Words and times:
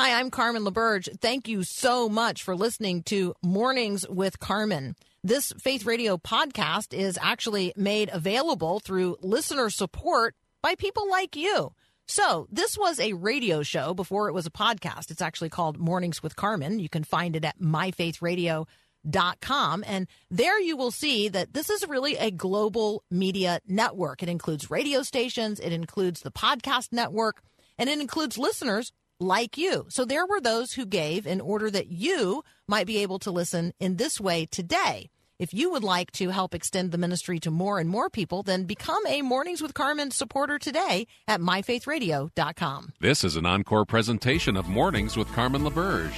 Hi, 0.00 0.16
I'm 0.18 0.30
Carmen 0.30 0.64
LaBerge. 0.64 1.20
Thank 1.20 1.46
you 1.46 1.62
so 1.62 2.08
much 2.08 2.42
for 2.42 2.56
listening 2.56 3.02
to 3.02 3.34
Mornings 3.42 4.08
with 4.08 4.40
Carmen. 4.40 4.96
This 5.22 5.52
Faith 5.58 5.84
Radio 5.84 6.16
podcast 6.16 6.94
is 6.94 7.18
actually 7.20 7.74
made 7.76 8.08
available 8.10 8.80
through 8.80 9.18
listener 9.20 9.68
support 9.68 10.34
by 10.62 10.74
people 10.74 11.10
like 11.10 11.36
you. 11.36 11.74
So, 12.08 12.46
this 12.50 12.78
was 12.78 12.98
a 12.98 13.12
radio 13.12 13.62
show 13.62 13.92
before 13.92 14.30
it 14.30 14.32
was 14.32 14.46
a 14.46 14.50
podcast. 14.50 15.10
It's 15.10 15.20
actually 15.20 15.50
called 15.50 15.76
Mornings 15.76 16.22
with 16.22 16.34
Carmen. 16.34 16.78
You 16.78 16.88
can 16.88 17.04
find 17.04 17.36
it 17.36 17.44
at 17.44 17.60
myfaithradio.com. 17.60 19.84
And 19.86 20.08
there 20.30 20.58
you 20.58 20.78
will 20.78 20.92
see 20.92 21.28
that 21.28 21.52
this 21.52 21.68
is 21.68 21.86
really 21.86 22.16
a 22.16 22.30
global 22.30 23.04
media 23.10 23.60
network. 23.68 24.22
It 24.22 24.30
includes 24.30 24.70
radio 24.70 25.02
stations, 25.02 25.60
it 25.60 25.74
includes 25.74 26.22
the 26.22 26.32
podcast 26.32 26.88
network, 26.90 27.42
and 27.76 27.90
it 27.90 28.00
includes 28.00 28.38
listeners 28.38 28.94
like 29.20 29.56
you. 29.58 29.86
So 29.88 30.04
there 30.04 30.26
were 30.26 30.40
those 30.40 30.72
who 30.72 30.86
gave 30.86 31.26
in 31.26 31.40
order 31.40 31.70
that 31.70 31.88
you 31.88 32.42
might 32.66 32.86
be 32.86 32.98
able 32.98 33.18
to 33.20 33.30
listen 33.30 33.72
in 33.78 33.96
this 33.96 34.20
way 34.20 34.46
today. 34.46 35.10
If 35.38 35.54
you 35.54 35.70
would 35.70 35.84
like 35.84 36.10
to 36.12 36.28
help 36.28 36.54
extend 36.54 36.92
the 36.92 36.98
ministry 36.98 37.38
to 37.40 37.50
more 37.50 37.78
and 37.78 37.88
more 37.88 38.10
people, 38.10 38.42
then 38.42 38.64
become 38.64 39.06
a 39.06 39.22
Mornings 39.22 39.62
with 39.62 39.72
Carmen 39.72 40.10
supporter 40.10 40.58
today 40.58 41.06
at 41.26 41.40
myfaithradio.com. 41.40 42.92
This 43.00 43.24
is 43.24 43.36
an 43.36 43.46
encore 43.46 43.86
presentation 43.86 44.54
of 44.54 44.68
Mornings 44.68 45.16
with 45.16 45.32
Carmen 45.32 45.62
LaBerge, 45.62 46.12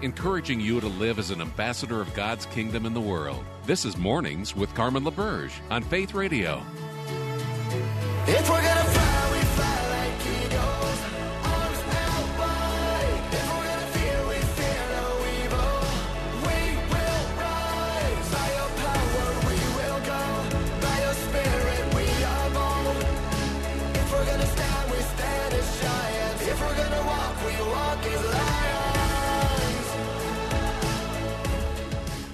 encouraging 0.00 0.60
you 0.60 0.80
to 0.80 0.86
live 0.88 1.18
as 1.18 1.30
an 1.30 1.42
ambassador 1.42 2.00
of 2.00 2.14
God's 2.14 2.46
kingdom 2.46 2.86
in 2.86 2.94
the 2.94 3.00
world. 3.02 3.44
This 3.66 3.84
is 3.84 3.98
Mornings 3.98 4.56
with 4.56 4.74
Carmen 4.74 5.04
LaBerge 5.04 5.52
on 5.70 5.82
Faith 5.82 6.14
Radio. 6.14 6.62
If 8.26 8.48
we're 8.48 8.62
gonna 8.62 8.81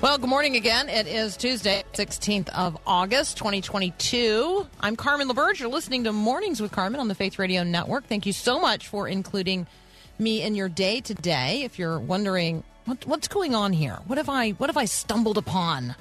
Well, 0.00 0.16
good 0.16 0.30
morning 0.30 0.54
again. 0.54 0.88
It 0.88 1.08
is 1.08 1.36
Tuesday, 1.36 1.82
16th 1.94 2.50
of 2.50 2.78
August, 2.86 3.36
2022. 3.38 4.64
I'm 4.78 4.94
Carmen 4.94 5.28
LaBerge. 5.28 5.58
You're 5.58 5.70
listening 5.70 6.04
to 6.04 6.12
Mornings 6.12 6.62
with 6.62 6.70
Carmen 6.70 7.00
on 7.00 7.08
the 7.08 7.16
Faith 7.16 7.36
Radio 7.36 7.64
Network. 7.64 8.06
Thank 8.06 8.24
you 8.24 8.32
so 8.32 8.60
much 8.60 8.86
for 8.86 9.08
including 9.08 9.66
me 10.16 10.40
in 10.40 10.54
your 10.54 10.68
day 10.68 11.00
today. 11.00 11.62
If 11.64 11.80
you're 11.80 11.98
wondering 11.98 12.62
what, 12.84 13.04
what's 13.08 13.26
going 13.26 13.56
on 13.56 13.72
here, 13.72 13.98
what 14.06 14.18
have 14.18 14.28
I 14.28 14.50
what 14.50 14.70
have 14.70 14.76
I 14.76 14.84
stumbled 14.84 15.36
upon? 15.36 15.96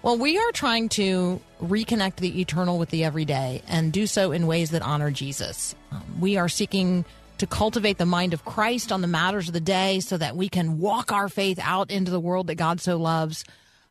Well, 0.00 0.16
we 0.16 0.38
are 0.38 0.52
trying 0.52 0.88
to 0.90 1.38
reconnect 1.62 2.16
the 2.16 2.40
eternal 2.40 2.78
with 2.78 2.88
the 2.88 3.04
everyday 3.04 3.60
and 3.68 3.92
do 3.92 4.06
so 4.06 4.32
in 4.32 4.46
ways 4.46 4.70
that 4.70 4.80
honor 4.80 5.10
Jesus. 5.10 5.74
Um, 5.92 6.18
we 6.18 6.38
are 6.38 6.48
seeking 6.48 7.04
to 7.38 7.46
cultivate 7.46 7.98
the 7.98 8.06
mind 8.06 8.32
of 8.32 8.44
Christ 8.44 8.92
on 8.92 9.00
the 9.00 9.06
matters 9.06 9.48
of 9.48 9.54
the 9.54 9.60
day 9.60 10.00
so 10.00 10.16
that 10.16 10.36
we 10.36 10.48
can 10.48 10.78
walk 10.78 11.12
our 11.12 11.28
faith 11.28 11.58
out 11.62 11.90
into 11.90 12.10
the 12.10 12.20
world 12.20 12.46
that 12.46 12.54
God 12.56 12.80
so 12.80 12.96
loves 12.96 13.44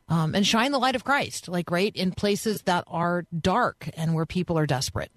um, 0.08 0.34
and 0.34 0.46
shine 0.46 0.72
the 0.72 0.78
light 0.78 0.96
of 0.96 1.04
Christ, 1.04 1.48
like 1.48 1.70
right 1.70 1.94
in 1.94 2.12
places 2.12 2.62
that 2.62 2.84
are 2.86 3.26
dark 3.38 3.88
and 3.96 4.14
where 4.14 4.26
people 4.26 4.58
are 4.58 4.66
desperate. 4.66 5.10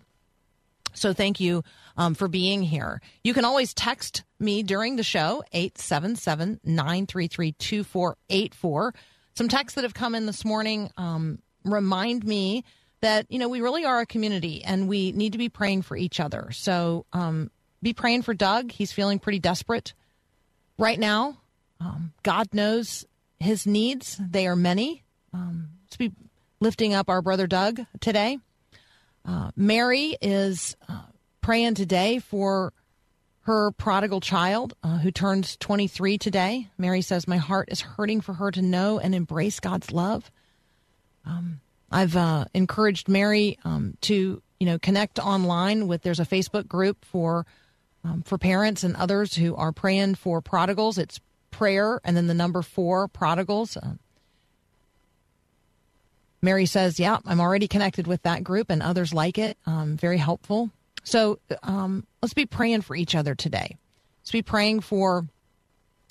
So 0.93 1.13
thank 1.13 1.39
you 1.39 1.63
um, 1.95 2.15
for 2.15 2.27
being 2.27 2.63
here. 2.63 3.01
You 3.23 3.33
can 3.33 3.45
always 3.45 3.73
text 3.73 4.23
me 4.39 4.63
during 4.63 4.95
the 4.95 5.03
show, 5.03 5.43
877 5.51 6.59
933 6.63 7.51
2484. 7.53 8.93
Some 9.35 9.47
texts 9.47 9.75
that 9.75 9.83
have 9.83 9.93
come 9.93 10.15
in 10.15 10.25
this 10.25 10.43
morning 10.43 10.89
um, 10.97 11.39
remind 11.63 12.25
me 12.25 12.63
that, 13.01 13.27
you 13.29 13.37
know, 13.37 13.49
we 13.49 13.61
really 13.61 13.85
are 13.85 13.99
a 13.99 14.05
community 14.07 14.63
and 14.63 14.87
we 14.87 15.11
need 15.11 15.33
to 15.33 15.37
be 15.37 15.49
praying 15.49 15.83
for 15.83 15.95
each 15.95 16.19
other. 16.19 16.49
So 16.51 17.05
um, 17.13 17.51
be 17.87 17.93
praying 17.93 18.21
for 18.21 18.33
Doug. 18.33 18.69
He's 18.69 18.91
feeling 18.91 19.17
pretty 19.17 19.39
desperate 19.39 19.93
right 20.77 20.99
now. 20.99 21.37
Um, 21.79 22.11
God 22.21 22.47
knows 22.53 23.05
his 23.39 23.65
needs, 23.65 24.19
they 24.19 24.45
are 24.45 24.57
many. 24.57 25.03
Um, 25.33 25.69
let's 25.85 25.95
be 25.95 26.11
lifting 26.59 26.93
up 26.93 27.09
our 27.09 27.21
brother 27.21 27.47
Doug 27.47 27.79
today. 28.01 28.39
Uh, 29.25 29.51
Mary 29.55 30.17
is 30.21 30.75
uh, 30.89 31.03
praying 31.39 31.75
today 31.75 32.19
for 32.19 32.73
her 33.41 33.71
prodigal 33.71 34.19
child 34.19 34.73
uh, 34.83 34.97
who 34.97 35.09
turns 35.09 35.55
23 35.55 36.17
today. 36.17 36.67
Mary 36.77 37.01
says, 37.01 37.25
My 37.25 37.37
heart 37.37 37.69
is 37.71 37.79
hurting 37.79 38.19
for 38.19 38.33
her 38.33 38.51
to 38.51 38.61
know 38.61 38.99
and 38.99 39.15
embrace 39.15 39.61
God's 39.61 39.93
love. 39.93 40.29
Um, 41.25 41.61
I've 41.89 42.17
uh, 42.17 42.45
encouraged 42.53 43.07
Mary 43.07 43.57
um, 43.63 43.95
to, 44.01 44.41
you 44.59 44.65
know, 44.65 44.77
connect 44.77 45.19
online 45.19 45.87
with, 45.87 46.01
there's 46.01 46.19
a 46.19 46.25
Facebook 46.25 46.67
group 46.67 47.05
for 47.05 47.45
um, 48.07 48.21
for 48.23 48.37
parents 48.37 48.83
and 48.83 48.95
others 48.95 49.35
who 49.35 49.55
are 49.55 49.71
praying 49.71 50.15
for 50.15 50.41
prodigals. 50.41 50.97
It's 50.97 51.19
prayer 51.51 51.99
and 52.03 52.15
then 52.15 52.27
the 52.27 52.33
number 52.33 52.61
four 52.61 53.07
prodigals. 53.07 53.75
Uh, 53.75 53.95
Mary 56.41 56.65
says, 56.65 56.99
Yeah, 56.99 57.17
I'm 57.25 57.41
already 57.41 57.67
connected 57.67 58.07
with 58.07 58.21
that 58.23 58.43
group 58.43 58.69
and 58.69 58.81
others 58.81 59.13
like 59.13 59.37
it. 59.37 59.57
Um, 59.65 59.97
very 59.97 60.17
helpful. 60.17 60.71
So 61.03 61.39
um, 61.63 62.05
let's 62.21 62.33
be 62.33 62.45
praying 62.45 62.81
for 62.81 62.95
each 62.95 63.15
other 63.15 63.35
today. 63.35 63.77
Let's 64.21 64.31
be 64.31 64.41
praying 64.41 64.81
for 64.81 65.27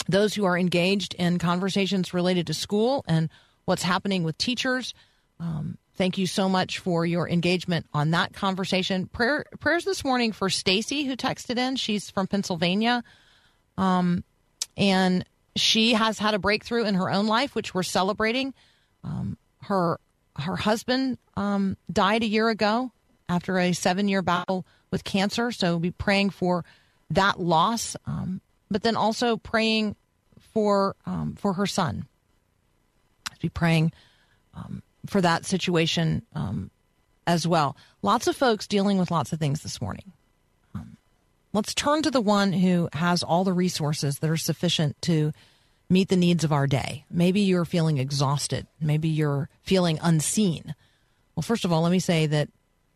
those 0.09 0.34
who 0.34 0.45
are 0.45 0.59
engaged 0.59 1.15
in 1.15 1.39
conversations 1.39 2.15
related 2.15 2.47
to 2.49 2.55
school 2.55 3.05
and 3.07 3.28
what's 3.65 3.83
happening 3.83 4.23
with 4.23 4.39
teachers. 4.39 4.95
Um, 5.39 5.78
Thank 5.97 6.19
you 6.19 6.27
so 6.27 6.49
much 6.49 6.79
for 6.79 7.07
your 7.07 7.29
engagement 7.29 7.87
on 7.95 8.11
that 8.11 8.34
conversation. 8.34 9.07
Prayer, 9.07 9.47
prayers 9.61 9.84
this 9.84 10.05
morning 10.05 10.33
for 10.33 10.51
Stacy, 10.51 11.05
who 11.05 11.17
texted 11.17 11.57
in. 11.57 11.77
She's 11.77 12.11
from 12.11 12.27
Pennsylvania, 12.27 13.03
um, 13.79 14.23
and 14.77 15.25
she 15.57 15.95
has 15.95 16.19
had 16.19 16.34
a 16.34 16.39
breakthrough 16.39 16.84
in 16.84 16.97
her 16.97 17.11
own 17.11 17.27
life, 17.27 17.55
which 17.55 17.75
we're 17.75 17.83
celebrating. 17.83 18.53
Um, 19.03 19.39
her 19.62 19.99
her 20.39 20.57
husband 20.57 21.17
um, 21.34 21.79
died 21.91 22.23
a 22.23 22.27
year 22.27 22.51
ago 22.51 22.93
after 23.27 23.59
a 23.59 23.73
seven 23.73 24.07
year 24.07 24.21
battle 24.21 24.67
with 24.91 25.03
cancer. 25.03 25.51
So 25.51 25.73
we'll 25.73 25.78
be 25.81 25.91
praying 25.93 26.31
for 26.31 26.65
that 27.09 27.41
loss, 27.41 27.97
um, 28.07 28.43
but 28.71 28.83
then 28.83 28.97
also 28.97 29.39
praying 29.39 29.97
for 30.53 30.95
um, 31.07 31.37
for 31.37 31.55
her 31.55 31.67
son. 31.67 32.07
Be 33.41 33.49
praying 33.51 33.93
um, 34.55 34.83
for 35.06 35.21
that 35.21 35.44
situation 35.44 36.22
um, 36.34 36.71
as 37.27 37.47
well. 37.47 37.77
Lots 38.03 38.27
of 38.27 38.37
folks 38.37 38.67
dealing 38.67 38.99
with 38.99 39.11
lots 39.11 39.33
of 39.33 39.39
things 39.39 39.62
this 39.62 39.81
morning. 39.81 40.12
Um, 40.75 40.97
let's 41.53 41.75
turn 41.75 42.03
to 42.03 42.11
the 42.11 42.21
one 42.21 42.53
who 42.53 42.89
has 42.93 43.22
all 43.22 43.45
the 43.45 43.53
resources 43.53 44.19
that 44.19 44.31
are 44.31 44.37
sufficient 44.37 45.00
to 45.03 45.33
meet 45.89 46.09
the 46.09 46.16
needs 46.16 46.45
of 46.45 46.53
our 46.53 46.66
day. 46.66 47.05
Maybe 47.11 47.41
you're 47.41 47.65
feeling 47.65 47.99
exhausted. 47.99 48.66
Maybe 48.81 49.09
you're 49.09 49.49
feeling 49.62 49.99
unseen. 50.03 50.75
Well, 51.34 51.43
first 51.43 51.65
of 51.65 51.72
all, 51.72 51.83
let 51.83 51.93
me 51.93 52.00
say 52.00 52.27
that 52.27 52.49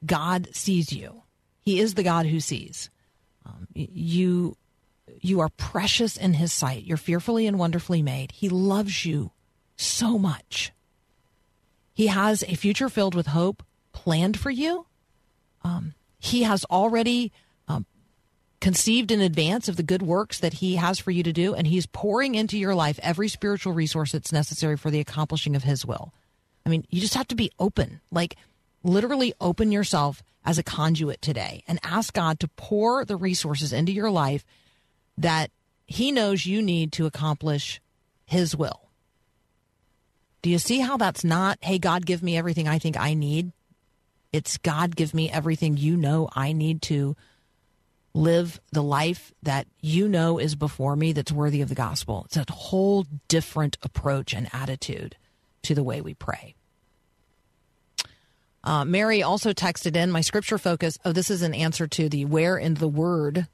God 0.04 0.48
sees 0.52 0.92
you. 0.92 1.22
He 1.60 1.80
is 1.80 1.94
the 1.94 2.02
God 2.02 2.26
who 2.26 2.40
sees. 2.40 2.90
Um, 3.44 3.68
you 3.74 4.56
you 5.20 5.40
are 5.40 5.50
precious 5.50 6.16
in 6.16 6.34
his 6.34 6.52
sight. 6.52 6.84
You're 6.84 6.96
fearfully 6.96 7.46
and 7.46 7.58
wonderfully 7.58 8.02
made. 8.02 8.32
He 8.32 8.48
loves 8.48 9.04
you 9.04 9.32
so 9.76 10.18
much. 10.18 10.72
He 12.00 12.06
has 12.06 12.42
a 12.44 12.54
future 12.54 12.88
filled 12.88 13.14
with 13.14 13.26
hope 13.26 13.62
planned 13.92 14.40
for 14.40 14.48
you. 14.48 14.86
Um, 15.62 15.92
he 16.18 16.44
has 16.44 16.64
already 16.70 17.30
um, 17.68 17.84
conceived 18.58 19.10
in 19.10 19.20
advance 19.20 19.68
of 19.68 19.76
the 19.76 19.82
good 19.82 20.00
works 20.00 20.40
that 20.40 20.54
He 20.54 20.76
has 20.76 20.98
for 20.98 21.10
you 21.10 21.22
to 21.22 21.32
do, 21.34 21.52
and 21.52 21.66
He's 21.66 21.84
pouring 21.84 22.36
into 22.36 22.56
your 22.56 22.74
life 22.74 22.98
every 23.02 23.28
spiritual 23.28 23.74
resource 23.74 24.12
that's 24.12 24.32
necessary 24.32 24.78
for 24.78 24.90
the 24.90 24.98
accomplishing 24.98 25.54
of 25.54 25.64
His 25.64 25.84
will. 25.84 26.14
I 26.64 26.70
mean, 26.70 26.86
you 26.88 27.02
just 27.02 27.16
have 27.16 27.28
to 27.28 27.34
be 27.34 27.52
open, 27.58 28.00
like 28.10 28.36
literally 28.82 29.34
open 29.38 29.70
yourself 29.70 30.22
as 30.42 30.56
a 30.56 30.62
conduit 30.62 31.20
today 31.20 31.64
and 31.68 31.78
ask 31.82 32.14
God 32.14 32.40
to 32.40 32.48
pour 32.48 33.04
the 33.04 33.16
resources 33.16 33.74
into 33.74 33.92
your 33.92 34.10
life 34.10 34.46
that 35.18 35.50
He 35.84 36.12
knows 36.12 36.46
you 36.46 36.62
need 36.62 36.92
to 36.92 37.04
accomplish 37.04 37.78
His 38.24 38.56
will. 38.56 38.89
Do 40.42 40.50
you 40.50 40.58
see 40.58 40.80
how 40.80 40.96
that's 40.96 41.24
not, 41.24 41.58
hey, 41.60 41.78
God, 41.78 42.06
give 42.06 42.22
me 42.22 42.36
everything 42.36 42.66
I 42.68 42.78
think 42.78 42.96
I 42.96 43.14
need? 43.14 43.52
It's 44.32 44.58
God, 44.58 44.96
give 44.96 45.12
me 45.12 45.30
everything 45.30 45.76
you 45.76 45.96
know 45.96 46.28
I 46.34 46.52
need 46.52 46.82
to 46.82 47.16
live 48.14 48.60
the 48.72 48.82
life 48.82 49.32
that 49.42 49.66
you 49.80 50.08
know 50.08 50.38
is 50.38 50.54
before 50.54 50.96
me 50.96 51.12
that's 51.12 51.32
worthy 51.32 51.60
of 51.62 51.68
the 51.68 51.74
gospel. 51.74 52.22
It's 52.26 52.36
a 52.36 52.52
whole 52.52 53.06
different 53.28 53.76
approach 53.82 54.32
and 54.34 54.48
attitude 54.52 55.16
to 55.62 55.74
the 55.74 55.84
way 55.84 56.00
we 56.00 56.14
pray. 56.14 56.54
Uh, 58.62 58.84
Mary 58.84 59.22
also 59.22 59.52
texted 59.52 59.96
in 59.96 60.10
my 60.10 60.20
scripture 60.20 60.58
focus. 60.58 60.98
Oh, 61.04 61.12
this 61.12 61.30
is 61.30 61.42
an 61.42 61.54
answer 61.54 61.86
to 61.88 62.08
the 62.08 62.24
where 62.24 62.58
in 62.58 62.74
the 62.74 62.88
word 62.88 63.46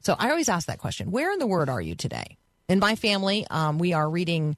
So 0.00 0.16
I 0.18 0.30
always 0.30 0.48
ask 0.48 0.66
that 0.66 0.78
question 0.78 1.10
Where 1.10 1.32
in 1.32 1.38
the 1.38 1.46
Word 1.46 1.68
are 1.68 1.80
you 1.80 1.94
today? 1.94 2.38
In 2.68 2.78
my 2.78 2.94
family, 2.94 3.46
um, 3.50 3.78
we 3.78 3.92
are 3.92 4.08
reading 4.08 4.56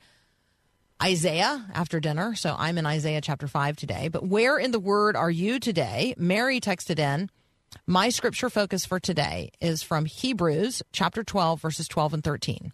Isaiah 1.03 1.67
after 1.75 1.99
dinner. 1.99 2.37
So 2.37 2.55
I'm 2.57 2.79
in 2.79 2.87
Isaiah 2.87 3.21
chapter 3.21 3.49
5 3.49 3.77
today. 3.77 4.09
But 4.09 4.25
where 4.25 4.57
in 4.57 4.71
the 4.71 4.79
Word 4.79 5.17
are 5.17 5.31
you 5.31 5.59
today? 5.59 6.15
Mary 6.17 6.61
texted 6.61 7.01
in. 7.01 7.29
My 7.87 8.09
scripture 8.11 8.49
focus 8.49 8.87
for 8.87 9.01
today 9.01 9.51
is 9.61 9.83
from 9.83 10.05
Hebrews 10.05 10.83
chapter 10.93 11.25
12, 11.25 11.61
verses 11.61 11.89
12 11.89 12.15
and 12.15 12.25
13. 12.25 12.73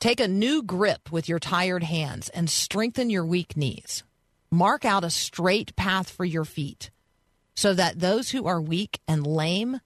Take 0.00 0.20
a 0.20 0.28
new 0.28 0.62
grip 0.62 1.12
with 1.12 1.28
your 1.28 1.38
tired 1.38 1.82
hands 1.82 2.30
and 2.30 2.48
strengthen 2.48 3.10
your 3.10 3.26
weak 3.26 3.54
knees. 3.54 4.02
Mark 4.50 4.84
out 4.84 5.04
a 5.04 5.10
straight 5.10 5.76
path 5.76 6.08
for 6.08 6.24
your 6.24 6.44
feet 6.44 6.90
so 7.54 7.74
that 7.74 8.00
those 8.00 8.30
who 8.30 8.46
are 8.46 8.60
weak 8.60 9.00
and 9.06 9.26
lame 9.26 9.80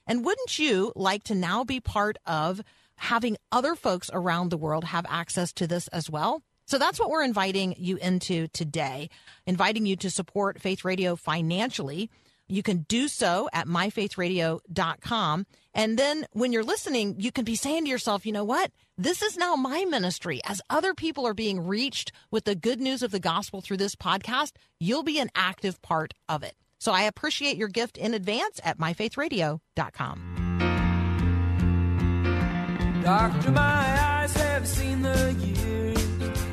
And 0.07 0.25
wouldn't 0.25 0.57
you 0.57 0.91
like 0.95 1.23
to 1.25 1.35
now 1.35 1.63
be 1.63 1.79
part 1.79 2.17
of 2.25 2.61
having 3.01 3.35
other 3.51 3.75
folks 3.75 4.11
around 4.13 4.49
the 4.49 4.57
world 4.57 4.83
have 4.85 5.05
access 5.09 5.51
to 5.53 5.65
this 5.65 5.87
as 5.87 6.09
well. 6.09 6.43
So 6.67 6.77
that's 6.77 6.99
what 6.99 7.09
we're 7.09 7.23
inviting 7.23 7.73
you 7.77 7.97
into 7.97 8.47
today, 8.49 9.09
inviting 9.45 9.85
you 9.87 9.95
to 9.97 10.11
support 10.11 10.61
Faith 10.61 10.85
Radio 10.85 11.15
financially. 11.15 12.11
You 12.47 12.61
can 12.61 12.85
do 12.87 13.07
so 13.07 13.49
at 13.53 13.67
myfaithradio.com. 13.67 15.45
And 15.73 15.97
then 15.97 16.27
when 16.33 16.51
you're 16.51 16.63
listening, 16.63 17.15
you 17.17 17.31
can 17.31 17.43
be 17.43 17.55
saying 17.55 17.85
to 17.85 17.89
yourself, 17.89 18.25
you 18.25 18.33
know 18.33 18.43
what? 18.43 18.71
This 18.97 19.21
is 19.21 19.35
now 19.35 19.55
my 19.55 19.83
ministry. 19.85 20.39
As 20.45 20.61
other 20.69 20.93
people 20.93 21.25
are 21.25 21.33
being 21.33 21.65
reached 21.65 22.11
with 22.29 22.43
the 22.43 22.55
good 22.55 22.79
news 22.79 23.01
of 23.01 23.11
the 23.11 23.19
gospel 23.19 23.61
through 23.61 23.77
this 23.77 23.95
podcast, 23.95 24.51
you'll 24.79 25.03
be 25.03 25.19
an 25.19 25.31
active 25.33 25.81
part 25.81 26.13
of 26.29 26.43
it. 26.43 26.55
So 26.77 26.91
I 26.91 27.03
appreciate 27.03 27.57
your 27.57 27.67
gift 27.67 27.97
in 27.97 28.13
advance 28.13 28.59
at 28.63 28.77
myfaithradio.com. 28.77 30.40
Doctor, 33.03 33.51
my 33.51 33.61
eyes 33.61 34.33
have 34.35 34.67
seen 34.67 35.01
the 35.01 35.33
years 35.33 35.97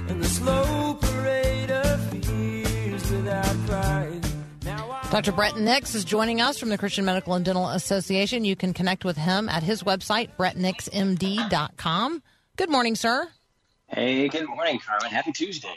and 0.08 0.22
the 0.22 0.28
slow 0.28 0.94
parade 0.94 1.70
of 1.70 2.00
fears 2.10 3.10
without 3.10 3.56
crying. 3.66 4.22
Dr. 5.10 5.32
Bret 5.32 5.56
Nicks 5.56 5.94
is 5.94 6.04
joining 6.04 6.40
us 6.40 6.58
from 6.58 6.68
the 6.70 6.78
Christian 6.78 7.04
Medical 7.04 7.34
and 7.34 7.44
Dental 7.44 7.68
Association. 7.68 8.44
You 8.44 8.56
can 8.56 8.72
connect 8.74 9.04
with 9.04 9.16
him 9.16 9.48
at 9.48 9.62
his 9.62 9.82
website, 9.82 10.30
bretnicksmd.com. 10.38 12.22
Good 12.56 12.70
morning, 12.70 12.94
sir. 12.94 13.28
Hey, 13.86 14.28
good 14.28 14.46
morning, 14.46 14.78
Carmen. 14.78 15.10
Happy 15.10 15.32
Tuesday. 15.32 15.74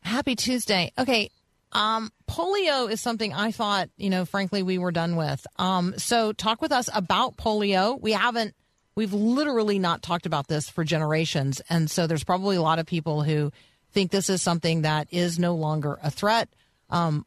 Happy 0.00 0.34
Tuesday. 0.34 0.92
Okay. 0.98 1.30
Um, 1.72 2.10
polio 2.28 2.90
is 2.90 3.00
something 3.00 3.32
I 3.32 3.50
thought, 3.50 3.90
you 3.96 4.08
know, 4.08 4.24
frankly, 4.24 4.62
we 4.62 4.78
were 4.78 4.92
done 4.92 5.16
with. 5.16 5.46
Um, 5.58 5.94
so 5.98 6.32
talk 6.32 6.62
with 6.62 6.72
us 6.72 6.88
about 6.94 7.36
polio. 7.36 8.00
We 8.00 8.12
haven't 8.12 8.54
We've 8.96 9.12
literally 9.12 9.78
not 9.78 10.02
talked 10.02 10.26
about 10.26 10.46
this 10.46 10.68
for 10.68 10.84
generations. 10.84 11.60
And 11.68 11.90
so 11.90 12.06
there's 12.06 12.24
probably 12.24 12.56
a 12.56 12.62
lot 12.62 12.78
of 12.78 12.86
people 12.86 13.22
who 13.22 13.50
think 13.92 14.10
this 14.10 14.30
is 14.30 14.42
something 14.42 14.82
that 14.82 15.08
is 15.10 15.38
no 15.38 15.54
longer 15.54 15.98
a 16.02 16.10
threat. 16.10 16.48
Um, 16.90 17.26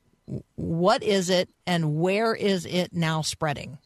what 0.56 1.04
is 1.04 1.30
it 1.30 1.50
and 1.66 2.00
where 2.00 2.36
is 2.36 2.66
it 2.66 2.94
now 2.94 3.22
spreading? 3.22 3.78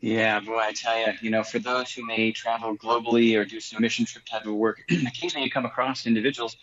Yeah, 0.00 0.40
boy, 0.40 0.58
I 0.58 0.72
tell 0.72 0.98
you, 0.98 1.12
you 1.22 1.30
know, 1.30 1.42
for 1.42 1.58
those 1.58 1.92
who 1.92 2.04
may 2.04 2.30
travel 2.32 2.76
globally 2.76 3.38
or 3.38 3.46
do 3.46 3.58
some 3.58 3.80
mission 3.80 4.04
trip 4.04 4.24
type 4.26 4.44
of 4.44 4.54
work, 4.54 4.82
occasionally 4.90 5.44
you 5.44 5.50
come 5.50 5.64
across 5.64 6.06
individuals 6.06 6.56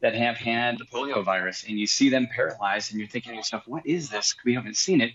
that 0.00 0.14
have 0.14 0.36
had 0.36 0.78
the 0.78 0.84
polio 0.84 1.24
virus 1.24 1.64
and 1.68 1.78
you 1.78 1.86
see 1.86 2.08
them 2.08 2.28
paralyzed 2.34 2.90
and 2.90 3.00
you're 3.00 3.08
thinking 3.08 3.32
to 3.32 3.36
yourself, 3.36 3.62
what 3.66 3.86
is 3.86 4.10
this? 4.10 4.34
We 4.44 4.54
haven't 4.54 4.76
seen 4.76 5.00
it. 5.00 5.12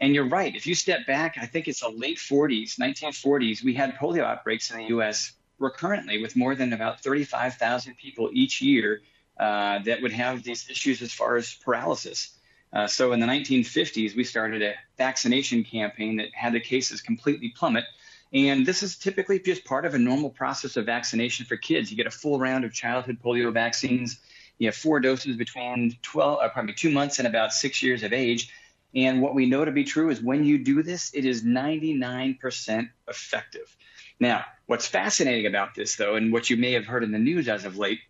And 0.00 0.14
you're 0.14 0.28
right. 0.28 0.54
If 0.54 0.66
you 0.66 0.74
step 0.74 1.06
back, 1.06 1.36
I 1.40 1.46
think 1.46 1.68
it's 1.68 1.80
the 1.80 1.88
late 1.88 2.18
40s, 2.18 2.78
1940s, 2.78 3.64
we 3.64 3.74
had 3.74 3.94
polio 3.94 4.24
outbreaks 4.24 4.70
in 4.70 4.78
the 4.78 4.84
U.S. 4.88 5.32
recurrently 5.58 6.20
with 6.20 6.36
more 6.36 6.54
than 6.54 6.72
about 6.72 7.00
35,000 7.00 7.96
people 7.96 8.28
each 8.32 8.60
year 8.60 9.00
uh, 9.38 9.78
that 9.80 10.02
would 10.02 10.12
have 10.12 10.42
these 10.42 10.68
issues 10.68 11.00
as 11.00 11.12
far 11.12 11.36
as 11.36 11.54
paralysis. 11.54 12.36
Uh, 12.72 12.86
so 12.86 13.12
in 13.12 13.20
the 13.20 13.26
1950s, 13.26 14.14
we 14.14 14.24
started 14.24 14.62
a 14.62 14.74
vaccination 14.98 15.64
campaign 15.64 16.16
that 16.16 16.28
had 16.34 16.52
the 16.52 16.60
cases 16.60 17.00
completely 17.00 17.48
plummet. 17.56 17.84
And 18.32 18.66
this 18.66 18.82
is 18.82 18.98
typically 18.98 19.38
just 19.38 19.64
part 19.64 19.86
of 19.86 19.94
a 19.94 19.98
normal 19.98 20.30
process 20.30 20.76
of 20.76 20.84
vaccination 20.84 21.46
for 21.46 21.56
kids. 21.56 21.90
You 21.90 21.96
get 21.96 22.06
a 22.06 22.10
full 22.10 22.38
round 22.38 22.64
of 22.64 22.72
childhood 22.72 23.18
polio 23.24 23.52
vaccines. 23.52 24.18
You 24.58 24.68
have 24.68 24.74
four 24.74 25.00
doses 25.00 25.36
between 25.36 25.96
12, 26.02 26.40
uh, 26.40 26.48
probably 26.48 26.74
two 26.74 26.90
months 26.90 27.18
and 27.18 27.28
about 27.28 27.52
six 27.52 27.82
years 27.82 28.02
of 28.02 28.12
age. 28.12 28.50
And 28.94 29.20
what 29.20 29.34
we 29.34 29.46
know 29.46 29.64
to 29.64 29.72
be 29.72 29.84
true 29.84 30.10
is 30.10 30.22
when 30.22 30.44
you 30.44 30.58
do 30.58 30.82
this, 30.82 31.12
it 31.14 31.24
is 31.24 31.42
99% 31.42 32.88
effective. 33.08 33.76
Now, 34.18 34.44
what's 34.66 34.86
fascinating 34.86 35.46
about 35.46 35.74
this, 35.74 35.96
though, 35.96 36.14
and 36.14 36.32
what 36.32 36.48
you 36.48 36.56
may 36.56 36.72
have 36.72 36.86
heard 36.86 37.04
in 37.04 37.12
the 37.12 37.18
news 37.18 37.48
as 37.48 37.64
of 37.64 37.76
late, 37.76 38.00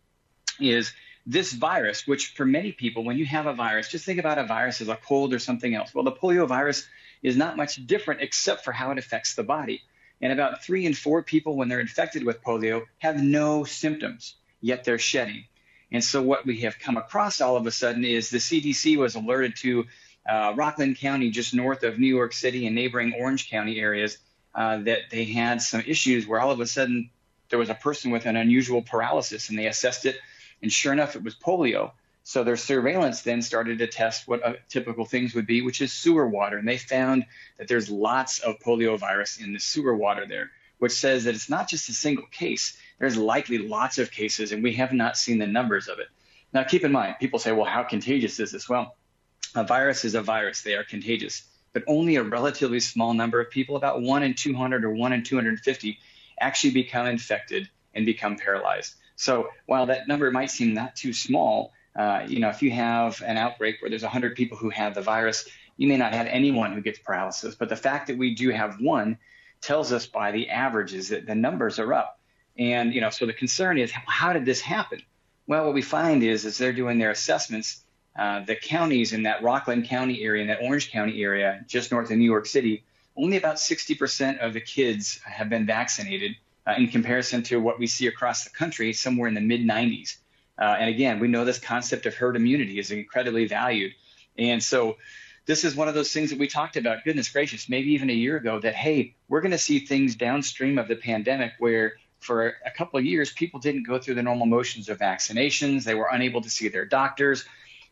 is 0.61 0.93
this 1.27 1.53
virus, 1.53 2.07
which 2.07 2.29
for 2.35 2.47
many 2.47 2.71
people, 2.73 3.05
when 3.05 3.19
you 3.19 3.27
have 3.27 3.47
a 3.47 3.53
virus, 3.53 3.89
just 3.89 4.05
think 4.05 4.21
about 4.21 4.39
a 4.39 4.45
virus 4.45 4.81
as 4.81 4.89
a 4.89 4.97
cold 4.97 5.35
or 5.35 5.41
something 5.41 5.75
else. 5.75 5.93
Well, 5.93 6.05
the 6.05 6.13
polio 6.13 6.47
virus 6.47 6.87
is 7.23 7.37
not 7.37 7.57
much 7.57 7.85
different 7.87 8.21
except 8.21 8.65
for 8.65 8.73
how 8.73 8.93
it 8.93 8.99
affects 8.99 9.35
the 9.35 9.43
body. 9.43 9.83
And 10.21 10.33
about 10.33 10.63
three 10.63 10.87
in 10.87 10.95
four 10.95 11.23
people, 11.23 11.57
when 11.57 11.69
they're 11.69 11.81
infected 11.81 12.25
with 12.25 12.43
polio, 12.43 12.85
have 12.99 13.23
no 13.23 13.65
symptoms, 13.65 14.37
yet 14.61 14.85
they're 14.85 14.99
shedding. 14.99 15.45
And 15.93 16.03
so, 16.03 16.23
what 16.23 16.47
we 16.47 16.61
have 16.61 16.79
come 16.79 16.97
across 16.97 17.41
all 17.41 17.57
of 17.57 17.67
a 17.67 17.71
sudden 17.71 18.05
is 18.05 18.31
the 18.31 18.39
CDC 18.39 18.97
was 18.97 19.15
alerted 19.15 19.57
to 19.59 19.85
uh, 20.29 20.53
Rockland 20.57 20.97
County, 20.97 21.31
just 21.31 21.55
north 21.55 21.83
of 21.83 21.99
New 21.99 22.15
York 22.15 22.33
City 22.33 22.67
and 22.67 22.75
neighboring 22.75 23.15
Orange 23.19 23.51
County 23.51 23.79
areas, 23.81 24.19
uh, 24.55 24.79
that 24.79 25.11
they 25.11 25.25
had 25.25 25.61
some 25.63 25.83
issues 25.87 26.27
where 26.27 26.41
all 26.41 26.51
of 26.51 26.61
a 26.61 26.67
sudden 26.67 27.11
there 27.51 27.59
was 27.59 27.71
a 27.71 27.75
person 27.75 28.11
with 28.11 28.27
an 28.27 28.37
unusual 28.37 28.83
paralysis 28.83 29.51
and 29.51 29.59
they 29.59 29.67
assessed 29.67 30.07
it, 30.07 30.17
and 30.63 30.73
sure 30.73 30.93
enough, 30.93 31.17
it 31.17 31.23
was 31.23 31.35
polio. 31.35 31.93
So 32.25 32.43
their 32.43 32.57
surveillance 32.57 33.23
then 33.23 33.41
started 33.41 33.79
to 33.79 33.87
test 33.87 34.27
what 34.27 34.45
uh, 34.45 34.55
typical 34.69 35.05
things 35.05 35.33
would 35.35 35.47
be, 35.47 35.63
which 35.63 35.81
is 35.81 35.93
sewer 35.93 36.27
water. 36.27 36.59
And 36.59 36.67
they 36.67 36.77
found 36.77 37.25
that 37.57 37.69
there's 37.69 37.89
lots 37.89 38.41
of 38.41 38.59
polio 38.59 38.99
virus 38.99 39.39
in 39.39 39.53
the 39.53 39.61
sewer 39.61 39.95
water 39.95 40.27
there, 40.27 40.51
which 40.79 40.91
says 40.91 41.23
that 41.25 41.37
it's 41.37 41.49
not 41.49 41.69
just 41.69 41.89
a 41.89 41.93
single 41.93 42.27
case. 42.27 42.77
There's 42.99 43.17
likely 43.17 43.59
lots 43.59 43.99
of 43.99 44.11
cases, 44.11 44.51
and 44.51 44.61
we 44.61 44.73
have 44.73 44.93
not 44.93 45.17
seen 45.17 45.39
the 45.39 45.47
numbers 45.47 45.87
of 45.87 46.01
it. 46.01 46.09
Now, 46.53 46.65
keep 46.65 46.83
in 46.83 46.91
mind, 46.91 47.17
people 47.21 47.39
say, 47.39 47.53
well, 47.53 47.65
how 47.65 47.85
contagious 47.85 48.41
is 48.41 48.51
this? 48.51 48.69
Well, 48.69 48.97
a 49.57 49.65
virus 49.65 50.05
is 50.05 50.15
a 50.15 50.23
virus, 50.23 50.63
they 50.63 50.75
are 50.75 50.85
contagious. 50.85 51.43
But 51.73 51.85
only 51.87 52.17
a 52.17 52.23
relatively 52.23 52.81
small 52.81 53.15
number 53.15 53.41
of 53.41 53.51
people, 53.51 53.77
about 53.77 54.03
1 54.03 54.23
in 54.23 54.35
200 54.35 54.85
or 54.85 54.91
1 54.91 55.13
in 55.13 55.23
250, 55.23 55.99
actually 56.41 56.73
become 56.73 57.07
infected 57.07 57.69
and 57.95 58.07
become 58.07 58.37
paralyzed. 58.37 58.95
So 59.17 59.49
while 59.67 59.87
that 59.87 60.09
number 60.09 60.31
might 60.31 60.51
seem 60.51 60.75
not 60.75 60.97
too 60.97 61.13
small, 61.13 61.73
Uh, 61.97 62.27
you 62.29 62.41
know, 62.41 62.51
if 62.51 62.61
you 62.61 62.71
have 62.71 63.23
an 63.23 63.39
outbreak 63.39 63.81
where 63.81 63.89
there's 63.89 64.03
100 64.03 64.37
people 64.37 64.59
who 64.59 64.69
have 64.69 64.95
the 64.95 65.01
virus, 65.01 65.49
you 65.79 65.89
may 65.89 65.97
not 65.97 66.13
have 66.13 66.27
anyone 66.27 66.75
who 66.75 66.83
gets 66.83 66.99
paralysis. 66.99 67.55
But 67.55 67.71
the 67.71 67.77
fact 67.77 68.09
that 68.09 68.19
we 68.19 68.35
do 68.35 68.51
have 68.51 68.77
one 68.79 69.17
tells 69.63 69.93
us 69.93 70.07
by 70.07 70.31
the 70.31 70.51
averages 70.51 71.09
that 71.09 71.25
the 71.25 71.35
numbers 71.35 71.79
are 71.79 71.95
up. 71.95 72.21
And, 72.59 72.93
you 72.93 73.01
know, 73.01 73.09
so 73.09 73.25
the 73.25 73.33
concern 73.33 73.79
is, 73.79 73.91
how 73.93 74.35
did 74.35 74.45
this 74.45 74.61
happen? 74.61 75.01
Well, 75.47 75.65
what 75.65 75.75
we 75.75 75.81
find 75.81 76.23
is, 76.23 76.45
as 76.45 76.59
they're 76.59 76.75
doing 76.75 76.99
their 76.99 77.13
assessments, 77.13 77.83
uh, 78.19 78.41
the 78.45 78.57
counties 78.57 79.13
in 79.13 79.25
that 79.25 79.43
Rockland 79.43 79.87
County 79.87 80.23
area, 80.23 80.43
in 80.43 80.49
that 80.49 80.61
Orange 80.63 80.91
County 80.91 81.23
area, 81.23 81.65
just 81.67 81.93
north 81.93 82.11
of 82.11 82.17
New 82.17 82.25
York 82.25 82.47
City, 82.47 82.85
only 83.17 83.37
about 83.37 83.57
60% 83.57 84.39
of 84.39 84.53
the 84.53 84.61
kids 84.61 85.21
have 85.25 85.49
been 85.49 85.67
vaccinated 85.67 86.33
uh, 86.67 86.75
in 86.79 86.89
comparison 86.89 87.43
to 87.45 87.61
what 87.61 87.79
we 87.79 87.87
see 87.87 88.07
across 88.07 88.45
the 88.45 88.51
country, 88.51 88.93
somewhere 88.93 89.29
in 89.29 89.35
the 89.35 89.41
mid 89.41 89.61
90s. 89.63 90.17
Uh, 90.59 90.77
and 90.79 90.89
again, 90.89 91.21
we 91.21 91.29
know 91.29 91.45
this 91.45 91.59
concept 91.59 92.07
of 92.07 92.15
herd 92.15 92.37
immunity 92.37 92.79
is 92.79 92.91
incredibly 92.91 93.47
valued. 93.47 93.93
And 94.39 94.63
so 94.63 94.97
this 95.45 95.65
is 95.65 95.77
one 95.77 95.89
of 95.89 95.95
those 95.95 96.13
things 96.13 96.31
that 96.31 96.39
we 96.39 96.49
talked 96.49 96.77
about, 96.77 97.05
goodness 97.05 97.29
gracious, 97.29 97.69
maybe 97.69 97.93
even 97.93 98.11
a 98.11 98.15
year 98.15 98.37
ago, 98.37 98.59
that, 98.61 98.75
hey, 98.75 99.15
we're 99.29 99.43
going 99.43 99.53
to 99.53 99.59
see 99.59 99.81
things 99.81 100.17
downstream 100.17 100.79
of 100.79 100.89
the 100.89 100.97
pandemic 100.97 101.53
where 101.59 101.95
for 102.19 102.55
a 102.65 102.71
couple 102.71 102.99
of 102.99 103.05
years, 103.05 103.31
people 103.31 103.61
didn't 103.61 103.87
go 103.87 103.99
through 103.99 104.15
the 104.15 104.23
normal 104.23 104.47
motions 104.47 104.89
of 104.89 104.99
vaccinations. 104.99 105.85
They 105.85 105.95
were 105.95 106.09
unable 106.11 106.41
to 106.41 106.51
see 106.51 106.69
their 106.69 106.85
doctors. 106.85 107.45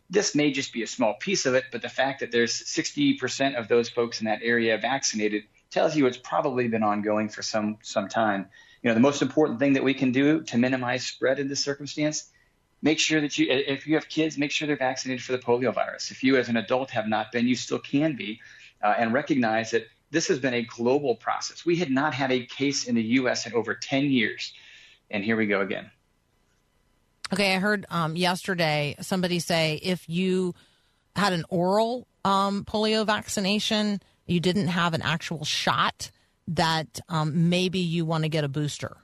This 0.09 0.35
may 0.35 0.51
just 0.51 0.71
be 0.71 0.83
a 0.83 0.87
small 0.87 1.15
piece 1.15 1.45
of 1.45 1.55
it, 1.55 1.65
but 1.71 1.81
the 1.81 1.89
fact 1.89 2.19
that 2.19 2.31
there's 2.31 2.53
60% 2.53 3.55
of 3.55 3.67
those 3.67 3.89
folks 3.89 4.19
in 4.19 4.25
that 4.25 4.39
area 4.43 4.77
vaccinated 4.77 5.43
tells 5.71 5.95
you 5.95 6.05
it's 6.05 6.17
probably 6.17 6.67
been 6.67 6.83
ongoing 6.83 7.29
for 7.29 7.41
some 7.41 7.77
some 7.81 8.07
time. 8.07 8.47
You 8.83 8.89
know, 8.89 8.93
the 8.93 8.99
most 8.99 9.21
important 9.21 9.59
thing 9.59 9.73
that 9.73 9.83
we 9.83 9.95
can 9.95 10.11
do 10.11 10.41
to 10.43 10.57
minimize 10.57 11.05
spread 11.05 11.39
in 11.39 11.47
this 11.47 11.59
circumstance 11.59 12.29
make 12.85 12.99
sure 12.99 13.19
that 13.19 13.37
you, 13.37 13.47
if 13.49 13.87
you 13.87 13.95
have 13.95 14.07
kids, 14.07 14.37
make 14.37 14.51
sure 14.51 14.67
they're 14.67 14.77
vaccinated 14.77 15.23
for 15.23 15.31
the 15.31 15.39
polio 15.39 15.73
virus. 15.73 16.11
If 16.11 16.23
you 16.23 16.37
as 16.37 16.49
an 16.49 16.57
adult 16.57 16.91
have 16.91 17.07
not 17.07 17.31
been, 17.31 17.47
you 17.47 17.55
still 17.55 17.79
can 17.79 18.15
be, 18.15 18.39
uh, 18.81 18.93
and 18.97 19.11
recognize 19.11 19.71
that 19.71 19.87
this 20.11 20.27
has 20.27 20.37
been 20.37 20.53
a 20.53 20.61
global 20.61 21.15
process. 21.15 21.65
We 21.65 21.77
had 21.77 21.89
not 21.89 22.13
had 22.13 22.31
a 22.31 22.45
case 22.45 22.85
in 22.85 22.93
the 22.93 23.03
U.S. 23.19 23.47
in 23.47 23.53
over 23.53 23.73
10 23.73 24.05
years, 24.05 24.53
and 25.09 25.23
here 25.23 25.35
we 25.35 25.47
go 25.47 25.61
again. 25.61 25.89
Okay, 27.33 27.55
I 27.55 27.59
heard 27.59 27.85
um, 27.89 28.15
yesterday 28.15 28.95
somebody 29.01 29.39
say 29.39 29.79
if 29.81 30.07
you 30.07 30.53
had 31.15 31.33
an 31.33 31.45
oral 31.49 32.07
um, 32.23 32.65
polio 32.65 33.05
vaccination, 33.05 34.01
you 34.25 34.39
didn't 34.39 34.67
have 34.67 34.93
an 34.93 35.01
actual 35.01 35.43
shot, 35.45 36.11
that 36.47 36.99
um, 37.09 37.49
maybe 37.49 37.79
you 37.79 38.05
want 38.05 38.23
to 38.23 38.29
get 38.29 38.43
a 38.43 38.47
booster 38.47 38.97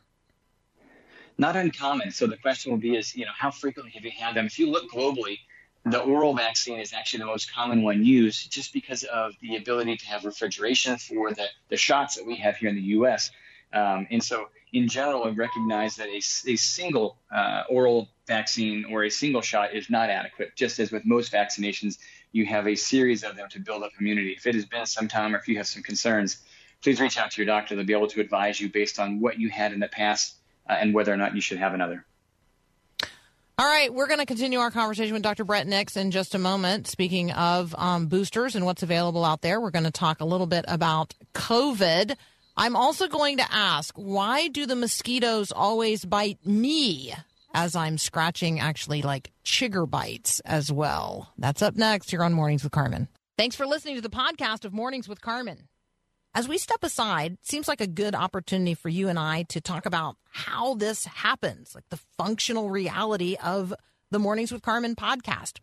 not 1.42 1.56
uncommon. 1.56 2.12
So 2.12 2.28
the 2.28 2.38
question 2.38 2.72
will 2.72 2.80
be 2.80 2.96
is, 2.96 3.16
you 3.16 3.26
know, 3.26 3.32
how 3.36 3.50
frequently 3.50 3.92
have 3.94 4.06
you 4.06 4.12
had 4.12 4.36
them? 4.36 4.46
If 4.46 4.60
you 4.60 4.70
look 4.70 4.92
globally, 4.92 5.40
the 5.84 6.00
oral 6.00 6.36
vaccine 6.36 6.80
is 6.80 6.94
actually 6.94 7.20
the 7.20 7.26
most 7.26 7.52
common 7.52 7.82
one 7.82 8.06
used 8.06 8.52
just 8.52 8.72
because 8.72 9.04
of 9.04 9.34
the 9.42 9.56
ability 9.56 9.98
to 9.98 10.06
have 10.06 10.24
refrigeration 10.24 10.98
for 10.98 11.34
the, 11.34 11.48
the 11.70 11.78
shots 11.78 12.16
that 12.16 12.28
we 12.28 12.36
have 12.36 12.58
here 12.58 12.70
in 12.70 12.76
the 12.76 12.90
U.S. 13.00 13.32
Um, 13.74 14.08
and 14.12 14.24
so, 14.24 14.50
in 14.74 14.88
general, 14.88 15.26
we 15.26 15.32
recognize 15.32 15.98
that 15.98 16.08
a, 16.08 16.18
a 16.18 16.56
single 16.56 17.18
uh, 17.34 17.64
oral 17.70 18.10
vaccine 18.28 18.86
or 18.90 19.04
a 19.04 19.10
single 19.10 19.42
shot 19.42 19.74
is 19.76 19.90
not 19.90 20.10
adequate. 20.10 20.56
Just 20.56 20.80
as 20.80 20.92
with 20.92 21.06
most 21.06 21.32
vaccinations, 21.32 21.98
you 22.32 22.46
have 22.46 22.68
a 22.68 22.76
series 22.76 23.24
of 23.24 23.36
them 23.36 23.50
to 23.50 23.60
build 23.60 23.84
up 23.84 23.92
immunity. 24.00 24.32
If 24.32 24.48
it 24.48 24.56
has 24.56 24.66
been 24.66 24.86
some 24.86 25.08
time 25.08 25.36
or 25.36 25.40
if 25.40 25.48
you 25.48 25.58
have 25.58 25.68
some 25.68 25.84
concerns, 25.84 26.38
please 26.82 27.02
reach 27.02 27.18
out 27.18 27.32
to 27.32 27.42
your 27.42 27.48
doctor. 27.48 27.76
They'll 27.76 27.86
be 27.86 27.94
able 27.94 28.08
to 28.08 28.22
advise 28.22 28.60
you 28.60 28.70
based 28.70 29.00
on 29.00 29.20
what 29.20 29.40
you 29.40 29.50
had 29.50 29.74
in 29.74 29.80
the 29.80 29.90
past 29.90 30.36
uh, 30.70 30.74
and 30.74 30.94
whether 30.94 31.14
or 31.14 31.18
not 31.18 31.36
you 31.36 31.42
should 31.42 31.58
have 31.58 31.74
another. 31.74 32.06
All 33.58 33.68
right, 33.68 33.94
we're 33.94 34.08
going 34.08 34.20
to 34.20 34.26
continue 34.26 34.58
our 34.58 34.72
conversation 34.72 35.14
with 35.14 35.22
Dr. 35.22 35.44
Bret 35.44 35.68
Nicks 35.68 35.96
in 35.96 36.10
just 36.10 36.34
a 36.34 36.40
moment. 36.40 36.88
Speaking 36.88 37.32
of 37.32 37.76
um, 37.78 38.08
boosters 38.08 38.56
and 38.56 38.66
what's 38.66 38.82
available 38.82 39.24
out 39.24 39.42
there, 39.42 39.62
we're 39.62 39.70
going 39.70 39.86
to 39.86 39.92
talk 39.92 40.22
a 40.22 40.26
little 40.26 40.48
bit 40.48 40.66
about 40.68 41.14
COVID. 41.36 42.16
I'm 42.58 42.76
also 42.76 43.08
going 43.08 43.38
to 43.38 43.46
ask 43.52 43.94
why 43.96 44.48
do 44.48 44.66
the 44.66 44.76
mosquitoes 44.76 45.52
always 45.52 46.06
bite 46.06 46.46
me 46.46 47.14
as 47.54 47.76
I'm 47.76 47.98
scratching 47.98 48.60
actually 48.60 49.02
like 49.02 49.32
chigger 49.44 49.90
bites 49.90 50.40
as 50.42 50.72
well? 50.72 51.34
That's 51.38 51.62
up 51.62 51.76
next 51.76 52.12
here 52.12 52.24
on 52.24 52.34
Mornings 52.34 52.64
with 52.64 52.72
Carmen. 52.72 53.08
Thanks 53.38 53.56
for 53.56 53.66
listening 53.66 53.96
to 53.96 54.02
the 54.02 54.10
podcast 54.10 54.66
of 54.66 54.74
Mornings 54.74 55.08
with 55.08 55.22
Carmen. 55.22 55.68
As 56.34 56.48
we 56.48 56.58
step 56.58 56.84
aside, 56.84 57.38
seems 57.42 57.68
like 57.68 57.82
a 57.82 57.88
good 57.88 58.16
opportunity 58.16 58.74
for 58.74 58.88
you 58.88 59.10
and 59.10 59.20
I 59.20 59.44
to 59.44 59.60
talk 59.60 59.86
about 59.86 60.16
how 60.32 60.76
this 60.76 61.06
happens, 61.06 61.76
like 61.76 61.84
the 61.90 62.00
functional 62.18 62.70
reality 62.70 63.36
of 63.44 63.74
the 64.12 64.20
Mornings 64.20 64.52
with 64.52 64.62
Carmen 64.62 64.96
podcast. 64.96 65.60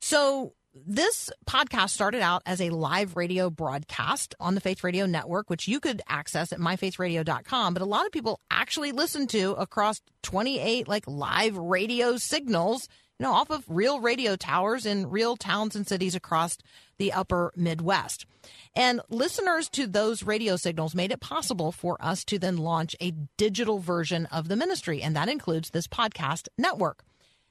So, 0.00 0.54
this 0.74 1.30
podcast 1.46 1.90
started 1.90 2.20
out 2.20 2.42
as 2.46 2.60
a 2.60 2.70
live 2.70 3.16
radio 3.16 3.48
broadcast 3.48 4.34
on 4.40 4.54
the 4.54 4.60
Faith 4.60 4.82
Radio 4.82 5.06
Network, 5.06 5.48
which 5.48 5.68
you 5.68 5.78
could 5.78 6.02
access 6.08 6.52
at 6.52 6.58
myfaithradio.com. 6.58 7.74
But 7.74 7.82
a 7.82 7.86
lot 7.86 8.06
of 8.06 8.12
people 8.12 8.40
actually 8.50 8.92
listen 8.92 9.26
to 9.28 9.52
across 9.52 10.00
28 10.22 10.88
like 10.88 11.04
live 11.06 11.56
radio 11.56 12.16
signals, 12.16 12.88
you 13.18 13.24
know, 13.24 13.32
off 13.32 13.50
of 13.50 13.64
real 13.68 14.00
radio 14.00 14.34
towers 14.34 14.84
in 14.84 15.08
real 15.10 15.36
towns 15.36 15.76
and 15.76 15.86
cities 15.86 16.16
across 16.16 16.58
the 16.98 17.12
upper 17.12 17.52
Midwest. 17.56 18.26
And 18.74 19.00
listeners 19.08 19.68
to 19.70 19.86
those 19.86 20.24
radio 20.24 20.56
signals 20.56 20.94
made 20.94 21.12
it 21.12 21.20
possible 21.20 21.70
for 21.70 21.96
us 22.00 22.24
to 22.24 22.38
then 22.38 22.56
launch 22.56 22.96
a 23.00 23.12
digital 23.36 23.78
version 23.78 24.26
of 24.26 24.48
the 24.48 24.56
ministry, 24.56 25.00
and 25.02 25.14
that 25.14 25.28
includes 25.28 25.70
this 25.70 25.86
podcast 25.86 26.48
network. 26.58 27.04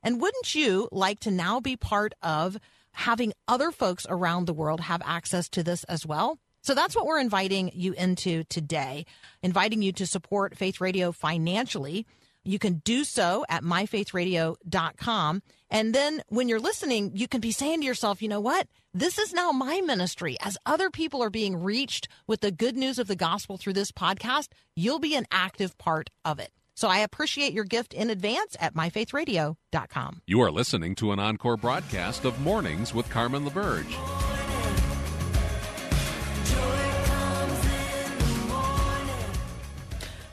And 0.03 0.19
wouldn't 0.19 0.53
you 0.53 0.89
like 0.91 1.21
to 1.21 1.31
now 1.31 1.61
be 1.61 1.77
part 1.77 2.13
of 2.21 2.57
having 2.93 3.33
other 3.47 3.71
folks 3.71 4.05
around 4.09 4.45
the 4.45 4.53
world 4.53 4.81
have 4.81 5.01
access 5.05 5.49
to 5.49 5.63
this 5.63 5.83
as 5.85 6.05
well? 6.05 6.39
So 6.61 6.73
that's 6.73 6.95
what 6.95 7.05
we're 7.05 7.19
inviting 7.19 7.71
you 7.73 7.93
into 7.93 8.45
today, 8.45 9.05
inviting 9.41 9.81
you 9.81 9.91
to 9.93 10.07
support 10.07 10.57
Faith 10.57 10.79
Radio 10.79 11.11
financially. 11.11 12.05
You 12.45 12.57
can 12.57 12.81
do 12.85 13.03
so 13.03 13.45
at 13.49 13.63
myfaithradio.com. 13.63 15.43
And 15.69 15.95
then 15.95 16.21
when 16.27 16.47
you're 16.47 16.59
listening, 16.59 17.11
you 17.15 17.27
can 17.27 17.41
be 17.41 17.51
saying 17.51 17.81
to 17.81 17.85
yourself, 17.85 18.21
you 18.21 18.29
know 18.29 18.41
what? 18.41 18.67
This 18.93 19.17
is 19.17 19.33
now 19.33 19.51
my 19.51 19.81
ministry. 19.81 20.37
As 20.41 20.57
other 20.65 20.89
people 20.89 21.21
are 21.21 21.29
being 21.29 21.61
reached 21.61 22.07
with 22.27 22.41
the 22.41 22.51
good 22.51 22.77
news 22.77 22.99
of 22.99 23.07
the 23.07 23.15
gospel 23.15 23.57
through 23.57 23.73
this 23.73 23.91
podcast, 23.91 24.49
you'll 24.75 24.99
be 24.99 25.15
an 25.15 25.25
active 25.31 25.77
part 25.77 26.09
of 26.23 26.39
it. 26.39 26.51
So 26.75 26.87
I 26.87 26.99
appreciate 26.99 27.53
your 27.53 27.65
gift 27.65 27.93
in 27.93 28.09
advance 28.09 28.55
at 28.59 28.73
myfaithradio.com. 28.73 30.21
You 30.25 30.41
are 30.41 30.51
listening 30.51 30.95
to 30.95 31.11
an 31.11 31.19
encore 31.19 31.57
broadcast 31.57 32.25
of 32.25 32.39
Mornings 32.41 32.93
with 32.93 33.09
Carmen 33.09 33.45
LaBerge. 33.45 33.93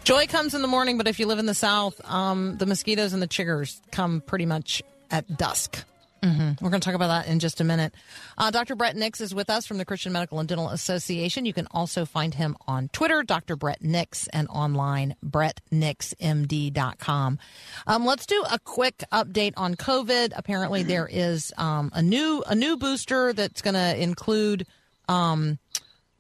Joy 0.05 0.27
comes 0.27 0.55
in 0.55 0.63
the 0.63 0.67
morning, 0.67 0.99
but 0.99 1.07
if 1.07 1.21
you 1.21 1.27
live 1.27 1.39
in 1.39 1.47
the 1.47 1.55
South, 1.55 2.01
um, 2.11 2.57
the 2.59 2.67
mosquitoes 2.67 3.13
and 3.13 3.23
the 3.23 3.29
chiggers 3.29 3.81
come 3.93 4.21
pretty 4.21 4.47
much 4.47 4.83
at 5.11 5.37
dusk. 5.37 5.85
Mm-hmm. 6.23 6.63
We're 6.63 6.71
going 6.71 6.81
to 6.81 6.85
talk 6.85 6.95
about 6.95 7.09
that 7.09 7.27
in 7.27 7.39
just 7.39 7.61
a 7.61 7.65
minute. 7.65 7.95
Uh, 8.37 8.51
Dr. 8.51 8.77
Bret 8.77 8.97
Nicks 8.97 9.21
is 9.21 9.35
with 9.35 9.49
us 9.49 9.67
from 9.67 9.79
the 9.79 9.87
Christian 9.87 10.13
Medical 10.13 10.39
and 10.39 10.49
Dental 10.49 10.69
Association. 10.69 11.47
You 11.47 11.53
can 11.53 11.67
also 11.71 12.05
find 12.05 12.35
him 12.35 12.57
on 12.67 12.89
Twitter, 12.89 13.23
Dr. 13.23 13.55
Bret 13.57 13.83
Nicks, 13.83 14.27
and 14.29 14.49
online, 14.49 15.17
bretnicksmd.com. 15.25 17.39
Um, 17.87 18.05
let's 18.05 18.27
do 18.27 18.45
a 18.51 18.59
quick 18.59 19.05
update 19.13 19.55
on 19.57 19.77
COVID. 19.77 20.33
Apparently, 20.37 20.83
there 20.83 21.09
is 21.11 21.53
um, 21.57 21.91
a 21.95 22.03
new 22.03 22.43
a 22.47 22.55
new 22.55 22.77
booster 22.77 23.33
that's 23.33 23.63
going 23.63 23.75
to 23.75 24.01
include 24.01 24.67
um, 25.09 25.59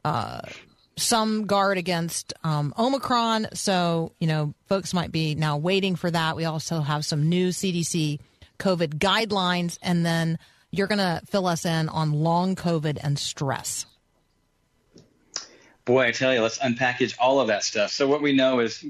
uh, 0.04 0.40
some 0.96 1.46
guard 1.46 1.78
against 1.78 2.32
um, 2.44 2.74
Omicron. 2.78 3.48
So, 3.54 4.12
you 4.18 4.26
know, 4.26 4.54
folks 4.68 4.94
might 4.94 5.12
be 5.12 5.34
now 5.34 5.56
waiting 5.56 5.96
for 5.96 6.10
that. 6.10 6.36
We 6.36 6.44
also 6.44 6.80
have 6.80 7.04
some 7.04 7.28
new 7.28 7.50
CDC 7.50 8.20
COVID 8.60 8.98
guidelines, 8.98 9.78
and 9.82 10.06
then 10.06 10.38
you're 10.70 10.86
going 10.86 10.98
to 10.98 11.20
fill 11.26 11.46
us 11.46 11.64
in 11.64 11.88
on 11.88 12.12
long 12.12 12.54
COVID 12.54 12.98
and 13.02 13.18
stress. 13.18 13.86
Boy, 15.84 16.06
I 16.06 16.12
tell 16.12 16.32
you, 16.32 16.42
let's 16.42 16.58
unpackage 16.58 17.16
all 17.18 17.40
of 17.40 17.48
that 17.48 17.64
stuff. 17.64 17.90
So, 17.90 18.06
what 18.06 18.22
we 18.22 18.32
know 18.32 18.60
is 18.60 18.84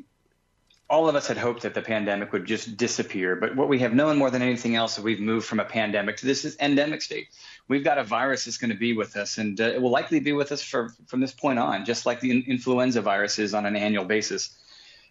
all 0.90 1.08
of 1.08 1.14
us 1.14 1.28
had 1.28 1.38
hoped 1.38 1.62
that 1.62 1.72
the 1.72 1.80
pandemic 1.80 2.32
would 2.32 2.44
just 2.44 2.76
disappear. 2.76 3.36
But 3.36 3.54
what 3.54 3.68
we 3.68 3.78
have 3.78 3.94
known 3.94 4.18
more 4.18 4.28
than 4.28 4.42
anything 4.42 4.74
else 4.74 4.98
is 4.98 5.04
we've 5.04 5.20
moved 5.20 5.46
from 5.46 5.60
a 5.60 5.64
pandemic 5.64 6.16
to 6.18 6.26
this 6.26 6.56
endemic 6.60 7.00
state. 7.00 7.28
We've 7.68 7.84
got 7.84 7.98
a 7.98 8.04
virus 8.04 8.44
that's 8.44 8.58
going 8.58 8.72
to 8.72 8.76
be 8.76 8.92
with 8.92 9.16
us, 9.16 9.38
and 9.38 9.58
uh, 9.60 9.64
it 9.64 9.80
will 9.80 9.92
likely 9.92 10.18
be 10.18 10.32
with 10.32 10.50
us 10.50 10.60
for, 10.60 10.90
from 11.06 11.20
this 11.20 11.32
point 11.32 11.60
on, 11.60 11.84
just 11.84 12.06
like 12.06 12.18
the 12.18 12.40
influenza 12.40 13.00
virus 13.00 13.38
is 13.38 13.54
on 13.54 13.66
an 13.66 13.76
annual 13.76 14.04
basis. 14.04 14.50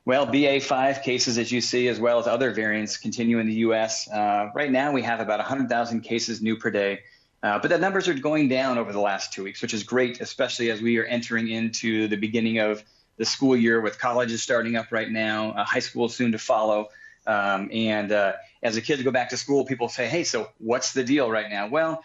Well, 0.05 0.25
BA5 0.25 1.03
cases, 1.03 1.37
as 1.37 1.51
you 1.51 1.61
see, 1.61 1.87
as 1.87 1.99
well 1.99 2.19
as 2.19 2.27
other 2.27 2.51
variants, 2.51 2.97
continue 2.97 3.39
in 3.39 3.47
the 3.47 3.53
U.S. 3.55 4.09
Uh, 4.09 4.49
right 4.55 4.71
now, 4.71 4.91
we 4.91 5.01
have 5.03 5.19
about 5.19 5.39
100,000 5.39 6.01
cases 6.01 6.41
new 6.41 6.57
per 6.57 6.71
day. 6.71 7.01
Uh, 7.41 7.59
but 7.59 7.69
the 7.69 7.77
numbers 7.77 8.07
are 8.07 8.13
going 8.13 8.49
down 8.49 8.77
over 8.77 8.91
the 8.91 8.99
last 8.99 9.31
two 9.31 9.43
weeks, 9.43 9.61
which 9.61 9.73
is 9.73 9.83
great, 9.83 10.19
especially 10.19 10.71
as 10.71 10.81
we 10.81 10.97
are 10.97 11.05
entering 11.05 11.49
into 11.49 12.07
the 12.07 12.17
beginning 12.17 12.59
of 12.59 12.83
the 13.17 13.25
school 13.25 13.55
year 13.55 13.81
with 13.81 13.99
colleges 13.99 14.41
starting 14.41 14.75
up 14.75 14.91
right 14.91 15.09
now, 15.09 15.51
uh, 15.51 15.63
high 15.63 15.79
school 15.79 16.09
soon 16.09 16.31
to 16.31 16.37
follow. 16.37 16.89
Um, 17.27 17.69
and 17.71 18.11
uh, 18.11 18.33
as 18.63 18.75
the 18.75 18.81
kids 18.81 19.03
go 19.03 19.11
back 19.11 19.29
to 19.29 19.37
school, 19.37 19.63
people 19.65 19.89
say, 19.89 20.07
hey, 20.07 20.23
so 20.23 20.49
what's 20.57 20.93
the 20.93 21.03
deal 21.03 21.29
right 21.29 21.49
now? 21.49 21.67
Well, 21.67 22.03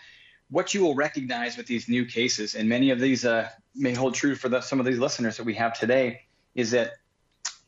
what 0.51 0.75
you 0.75 0.83
will 0.83 0.95
recognize 0.95 1.57
with 1.57 1.67
these 1.67 1.89
new 1.89 2.05
cases, 2.05 2.55
and 2.55 2.69
many 2.69 2.91
of 2.91 3.01
these 3.01 3.25
uh, 3.25 3.49
may 3.75 3.95
hold 3.95 4.15
true 4.15 4.35
for 4.35 4.49
the, 4.49 4.61
some 4.61 4.79
of 4.79 4.87
these 4.87 4.99
listeners 4.99 5.37
that 5.39 5.45
we 5.45 5.55
have 5.55 5.79
today, 5.79 6.23
is 6.55 6.73
that 6.73 6.93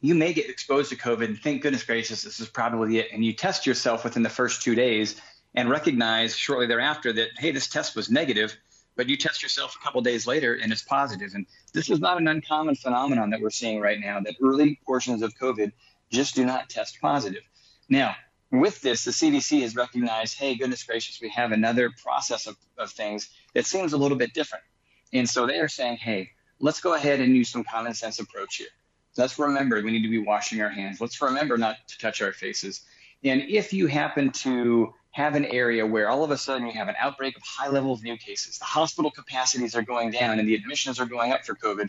you 0.01 0.15
may 0.15 0.33
get 0.33 0.51
exposed 0.51 0.91
to 0.91 0.97
COVID 0.97 1.25
and 1.25 1.39
think, 1.39 1.63
goodness 1.63 1.83
gracious, 1.83 2.23
this 2.23 2.41
is 2.41 2.49
probably 2.49 2.99
it. 2.99 3.09
And 3.13 3.25
you 3.25 3.33
test 3.33 3.67
yourself 3.67 4.05
within 4.05 4.23
the 4.23 4.29
first 4.29 4.63
two 4.63 4.75
days 4.75 5.21
and 5.55 5.71
recognize 5.71 6.37
shortly 6.37 6.67
thereafter 6.67 7.13
that, 7.15 7.29
hey, 7.39 7.51
this 7.51 7.69
test 7.69 7.97
was 7.97 8.11
negative, 8.11 8.57
but 8.95 9.09
you 9.09 9.17
test 9.17 9.43
yourself 9.43 9.77
a 9.81 9.85
couple 9.85 10.01
days 10.03 10.27
later 10.27 10.55
and 10.55 10.71
it's 10.71 10.83
positive. 10.83 11.33
And 11.35 11.47
this 11.73 11.91
is 11.91 12.01
not 12.01 12.21
an 12.21 12.29
uncommon 12.29 12.77
phenomenon 12.77 13.31
that 13.31 13.41
we're 13.41 13.51
seeing 13.51 13.81
right 13.81 13.99
now, 13.99 14.21
that 14.21 14.37
early 14.43 14.79
portions 14.85 15.23
of 15.23 15.35
COVID 15.37 15.73
just 16.11 16.35
do 16.35 16.45
not 16.45 16.69
test 16.69 17.01
positive. 17.01 17.43
Now, 17.89 18.15
with 18.53 18.81
this, 18.81 19.05
the 19.05 19.11
CDC 19.11 19.63
has 19.63 19.75
recognized, 19.75 20.39
hey, 20.39 20.55
goodness 20.55 20.85
gracious, 20.85 21.21
we 21.21 21.31
have 21.31 21.53
another 21.53 21.91
process 22.03 22.47
of, 22.47 22.57
of 22.79 22.91
things 22.91 23.29
that 23.55 23.67
seems 23.67 23.93
a 23.93 23.97
little 23.97 24.17
bit 24.17 24.35
different. 24.35 24.65
And 25.13 25.29
so 25.29 25.47
they 25.47 25.59
are 25.59 25.69
saying, 25.69 25.97
hey, 25.97 26.31
let's 26.61 26.81
go 26.81 26.95
ahead 26.95 27.21
and 27.21 27.35
use 27.35 27.49
some 27.49 27.65
common 27.65 27.95
sense 27.95 28.19
approach 28.21 28.57
here. 28.57 28.69
Let's 29.17 29.39
remember 29.39 29.83
we 29.83 29.91
need 29.91 30.03
to 30.03 30.09
be 30.09 30.19
washing 30.19 30.61
our 30.61 30.69
hands. 30.69 31.01
Let's 31.01 31.21
remember 31.21 31.57
not 31.57 31.77
to 31.89 31.99
touch 31.99 32.23
our 32.23 32.33
faces. 32.33 32.83
And 33.25 33.43
if 33.43 33.73
you 33.73 33.87
happen 33.87 34.31
to 34.33 34.95
have 35.11 35.35
an 35.35 35.47
area 35.47 35.87
where 35.87 36.09
all 36.09 36.23
of 36.23 36.31
a 36.31 36.37
sudden 36.37 36.67
you 36.67 36.75
have 36.75 36.89
an 36.89 36.95
outbreak 36.99 37.37
of 37.37 37.43
high 37.43 37.69
level 37.69 37.93
of 37.93 38.03
new 38.03 38.17
cases, 38.17 38.59
the 38.59 38.65
hospital 38.67 39.11
capacities 39.11 39.75
are 39.75 39.83
going 39.83 40.11
down 40.11 40.39
and 40.39 40.47
the 40.47 40.55
admissions 40.55 41.01
are 41.01 41.07
going 41.07 41.33
up 41.33 41.45
for 41.45 41.55
COVID, 41.55 41.89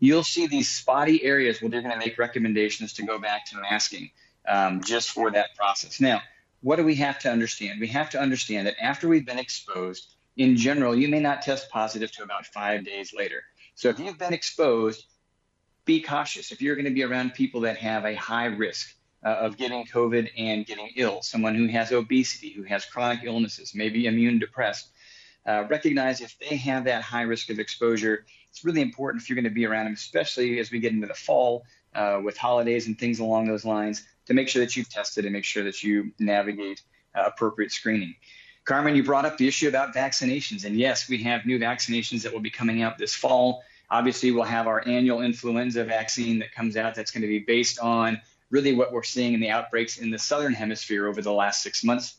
you'll 0.00 0.22
see 0.22 0.46
these 0.46 0.68
spotty 0.68 1.24
areas 1.24 1.60
where 1.60 1.70
they're 1.70 1.80
going 1.80 1.98
to 1.98 1.98
make 1.98 2.18
recommendations 2.18 2.92
to 2.94 3.02
go 3.02 3.18
back 3.18 3.46
to 3.46 3.56
masking 3.60 4.10
um, 4.46 4.82
just 4.82 5.10
for 5.10 5.30
that 5.30 5.54
process. 5.56 6.00
Now, 6.00 6.20
what 6.60 6.76
do 6.76 6.84
we 6.84 6.96
have 6.96 7.18
to 7.20 7.30
understand? 7.30 7.80
We 7.80 7.88
have 7.88 8.10
to 8.10 8.20
understand 8.20 8.66
that 8.66 8.74
after 8.82 9.08
we've 9.08 9.26
been 9.26 9.38
exposed, 9.38 10.14
in 10.36 10.56
general, 10.56 10.94
you 10.94 11.08
may 11.08 11.20
not 11.20 11.42
test 11.42 11.70
positive 11.70 12.12
to 12.12 12.22
about 12.22 12.46
five 12.46 12.84
days 12.84 13.12
later. 13.16 13.42
So 13.74 13.88
if 13.88 13.98
you've 13.98 14.18
been 14.18 14.32
exposed, 14.32 15.04
be 15.88 16.02
cautious. 16.02 16.52
If 16.52 16.60
you're 16.60 16.76
going 16.76 16.84
to 16.84 16.90
be 16.90 17.02
around 17.02 17.32
people 17.32 17.62
that 17.62 17.78
have 17.78 18.04
a 18.04 18.14
high 18.14 18.44
risk 18.44 18.94
uh, 19.24 19.30
of 19.30 19.56
getting 19.56 19.86
COVID 19.86 20.28
and 20.36 20.66
getting 20.66 20.90
ill, 20.96 21.22
someone 21.22 21.54
who 21.54 21.66
has 21.68 21.90
obesity, 21.92 22.50
who 22.50 22.62
has 22.64 22.84
chronic 22.84 23.20
illnesses, 23.24 23.72
maybe 23.74 24.04
immune 24.04 24.38
depressed, 24.38 24.90
uh, 25.46 25.64
recognize 25.70 26.20
if 26.20 26.38
they 26.38 26.56
have 26.56 26.84
that 26.84 27.00
high 27.00 27.22
risk 27.22 27.48
of 27.48 27.58
exposure, 27.58 28.26
it's 28.50 28.66
really 28.66 28.82
important 28.82 29.22
if 29.22 29.30
you're 29.30 29.34
going 29.34 29.44
to 29.44 29.60
be 29.62 29.64
around 29.64 29.86
them, 29.86 29.94
especially 29.94 30.58
as 30.58 30.70
we 30.70 30.78
get 30.78 30.92
into 30.92 31.06
the 31.06 31.14
fall 31.14 31.64
uh, 31.94 32.20
with 32.22 32.36
holidays 32.36 32.86
and 32.86 32.98
things 32.98 33.18
along 33.18 33.46
those 33.46 33.64
lines, 33.64 34.06
to 34.26 34.34
make 34.34 34.46
sure 34.46 34.62
that 34.62 34.76
you've 34.76 34.90
tested 34.90 35.24
and 35.24 35.32
make 35.32 35.46
sure 35.46 35.64
that 35.64 35.82
you 35.82 36.12
navigate 36.18 36.82
uh, 37.14 37.22
appropriate 37.24 37.72
screening. 37.72 38.14
Carmen, 38.66 38.94
you 38.94 39.02
brought 39.02 39.24
up 39.24 39.38
the 39.38 39.48
issue 39.48 39.68
about 39.68 39.94
vaccinations. 39.94 40.66
And 40.66 40.76
yes, 40.76 41.08
we 41.08 41.22
have 41.22 41.46
new 41.46 41.58
vaccinations 41.58 42.22
that 42.24 42.32
will 42.34 42.40
be 42.40 42.50
coming 42.50 42.82
out 42.82 42.98
this 42.98 43.14
fall. 43.14 43.62
Obviously, 43.90 44.30
we'll 44.30 44.44
have 44.44 44.66
our 44.66 44.86
annual 44.86 45.22
influenza 45.22 45.84
vaccine 45.84 46.38
that 46.40 46.52
comes 46.52 46.76
out 46.76 46.94
that's 46.94 47.10
going 47.10 47.22
to 47.22 47.28
be 47.28 47.38
based 47.38 47.78
on 47.78 48.20
really 48.50 48.74
what 48.74 48.92
we're 48.92 49.02
seeing 49.02 49.34
in 49.34 49.40
the 49.40 49.50
outbreaks 49.50 49.98
in 49.98 50.10
the 50.10 50.18
southern 50.18 50.52
hemisphere 50.52 51.06
over 51.06 51.22
the 51.22 51.32
last 51.32 51.62
six 51.62 51.84
months. 51.84 52.16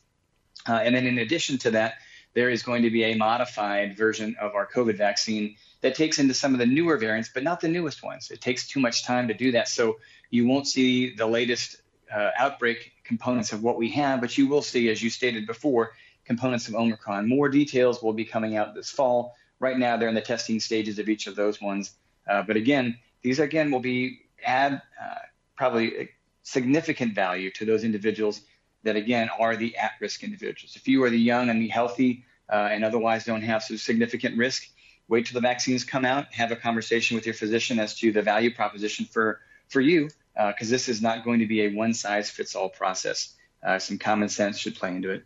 Uh, 0.68 0.74
and 0.74 0.94
then, 0.94 1.06
in 1.06 1.18
addition 1.18 1.58
to 1.58 1.70
that, 1.70 1.94
there 2.34 2.50
is 2.50 2.62
going 2.62 2.82
to 2.82 2.90
be 2.90 3.04
a 3.04 3.14
modified 3.14 3.96
version 3.96 4.36
of 4.40 4.54
our 4.54 4.66
COVID 4.66 4.96
vaccine 4.96 5.56
that 5.80 5.94
takes 5.94 6.18
into 6.18 6.34
some 6.34 6.52
of 6.52 6.60
the 6.60 6.66
newer 6.66 6.96
variants, 6.96 7.30
but 7.32 7.42
not 7.42 7.60
the 7.60 7.68
newest 7.68 8.02
ones. 8.02 8.30
It 8.30 8.40
takes 8.40 8.68
too 8.68 8.80
much 8.80 9.04
time 9.04 9.28
to 9.28 9.34
do 9.34 9.52
that. 9.52 9.68
So 9.68 9.98
you 10.30 10.46
won't 10.46 10.68
see 10.68 11.14
the 11.14 11.26
latest 11.26 11.82
uh, 12.14 12.30
outbreak 12.38 12.92
components 13.04 13.52
of 13.52 13.62
what 13.62 13.78
we 13.78 13.90
have, 13.90 14.20
but 14.20 14.36
you 14.36 14.48
will 14.48 14.62
see, 14.62 14.88
as 14.90 15.02
you 15.02 15.10
stated 15.10 15.46
before, 15.46 15.92
components 16.24 16.68
of 16.68 16.74
Omicron. 16.74 17.28
More 17.28 17.48
details 17.48 18.02
will 18.02 18.12
be 18.12 18.24
coming 18.24 18.56
out 18.56 18.74
this 18.74 18.90
fall. 18.90 19.34
Right 19.60 19.78
now, 19.78 19.96
they're 19.96 20.08
in 20.08 20.14
the 20.14 20.20
testing 20.20 20.58
stages 20.58 20.98
of 20.98 21.08
each 21.08 21.26
of 21.26 21.36
those 21.36 21.60
ones. 21.60 21.92
Uh, 22.28 22.42
but 22.42 22.56
again, 22.56 22.98
these 23.22 23.38
again 23.38 23.70
will 23.70 23.80
be 23.80 24.20
add 24.44 24.80
uh, 25.00 25.14
probably 25.56 26.08
significant 26.42 27.14
value 27.14 27.50
to 27.52 27.64
those 27.66 27.84
individuals 27.84 28.40
that 28.82 28.96
again 28.96 29.28
are 29.38 29.56
the 29.56 29.76
at-risk 29.76 30.24
individuals. 30.24 30.74
If 30.76 30.88
you 30.88 31.04
are 31.04 31.10
the 31.10 31.18
young 31.18 31.50
and 31.50 31.60
the 31.60 31.68
healthy 31.68 32.24
uh, 32.50 32.70
and 32.72 32.84
otherwise 32.84 33.24
don't 33.26 33.42
have 33.42 33.62
some 33.62 33.76
significant 33.76 34.38
risk, 34.38 34.66
wait 35.08 35.26
till 35.26 35.34
the 35.34 35.46
vaccines 35.46 35.84
come 35.84 36.06
out. 36.06 36.32
Have 36.32 36.50
a 36.50 36.56
conversation 36.56 37.14
with 37.14 37.26
your 37.26 37.34
physician 37.34 37.78
as 37.78 37.94
to 37.98 38.12
the 38.12 38.22
value 38.22 38.54
proposition 38.54 39.04
for 39.04 39.40
for 39.68 39.80
you, 39.80 40.08
because 40.34 40.68
uh, 40.68 40.74
this 40.74 40.88
is 40.88 41.02
not 41.02 41.24
going 41.24 41.40
to 41.40 41.46
be 41.46 41.62
a 41.62 41.74
one-size-fits-all 41.74 42.70
process. 42.70 43.36
Uh, 43.62 43.78
some 43.78 43.98
common 43.98 44.28
sense 44.28 44.58
should 44.58 44.74
play 44.74 44.94
into 44.96 45.10
it. 45.10 45.24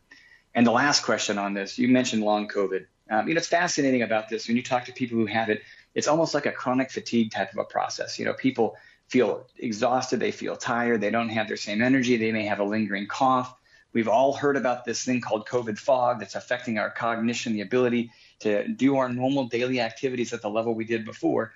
And 0.54 0.66
the 0.66 0.72
last 0.72 1.04
question 1.04 1.38
on 1.38 1.54
this, 1.54 1.78
you 1.78 1.88
mentioned 1.88 2.22
long 2.22 2.48
COVID. 2.48 2.87
Um, 3.10 3.28
you 3.28 3.34
know, 3.34 3.38
it's 3.38 3.48
fascinating 3.48 4.02
about 4.02 4.28
this. 4.28 4.48
When 4.48 4.56
you 4.56 4.62
talk 4.62 4.86
to 4.86 4.92
people 4.92 5.18
who 5.18 5.26
have 5.26 5.50
it, 5.50 5.62
it's 5.94 6.08
almost 6.08 6.34
like 6.34 6.46
a 6.46 6.52
chronic 6.52 6.90
fatigue 6.90 7.30
type 7.30 7.52
of 7.52 7.58
a 7.58 7.64
process. 7.64 8.18
You 8.18 8.24
know, 8.24 8.32
people 8.32 8.76
feel 9.08 9.46
exhausted, 9.58 10.20
they 10.20 10.30
feel 10.30 10.56
tired, 10.56 11.00
they 11.00 11.10
don't 11.10 11.28
have 11.28 11.46
their 11.46 11.56
same 11.56 11.82
energy, 11.82 12.16
they 12.16 12.32
may 12.32 12.44
have 12.46 12.60
a 12.60 12.64
lingering 12.64 13.06
cough. 13.06 13.54
We've 13.92 14.08
all 14.08 14.32
heard 14.32 14.56
about 14.56 14.84
this 14.84 15.04
thing 15.04 15.20
called 15.20 15.46
COVID 15.46 15.78
fog 15.78 16.18
that's 16.18 16.34
affecting 16.34 16.78
our 16.78 16.90
cognition, 16.90 17.52
the 17.52 17.60
ability 17.60 18.10
to 18.40 18.66
do 18.66 18.96
our 18.96 19.08
normal 19.08 19.44
daily 19.44 19.80
activities 19.80 20.32
at 20.32 20.42
the 20.42 20.50
level 20.50 20.74
we 20.74 20.84
did 20.84 21.04
before. 21.04 21.52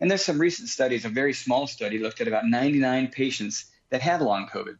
And 0.00 0.10
there's 0.10 0.24
some 0.24 0.38
recent 0.38 0.68
studies, 0.68 1.04
a 1.04 1.08
very 1.08 1.32
small 1.32 1.66
study 1.66 1.98
looked 1.98 2.20
at 2.20 2.28
about 2.28 2.46
99 2.46 3.08
patients 3.08 3.66
that 3.90 4.02
had 4.02 4.20
long 4.20 4.48
COVID. 4.48 4.76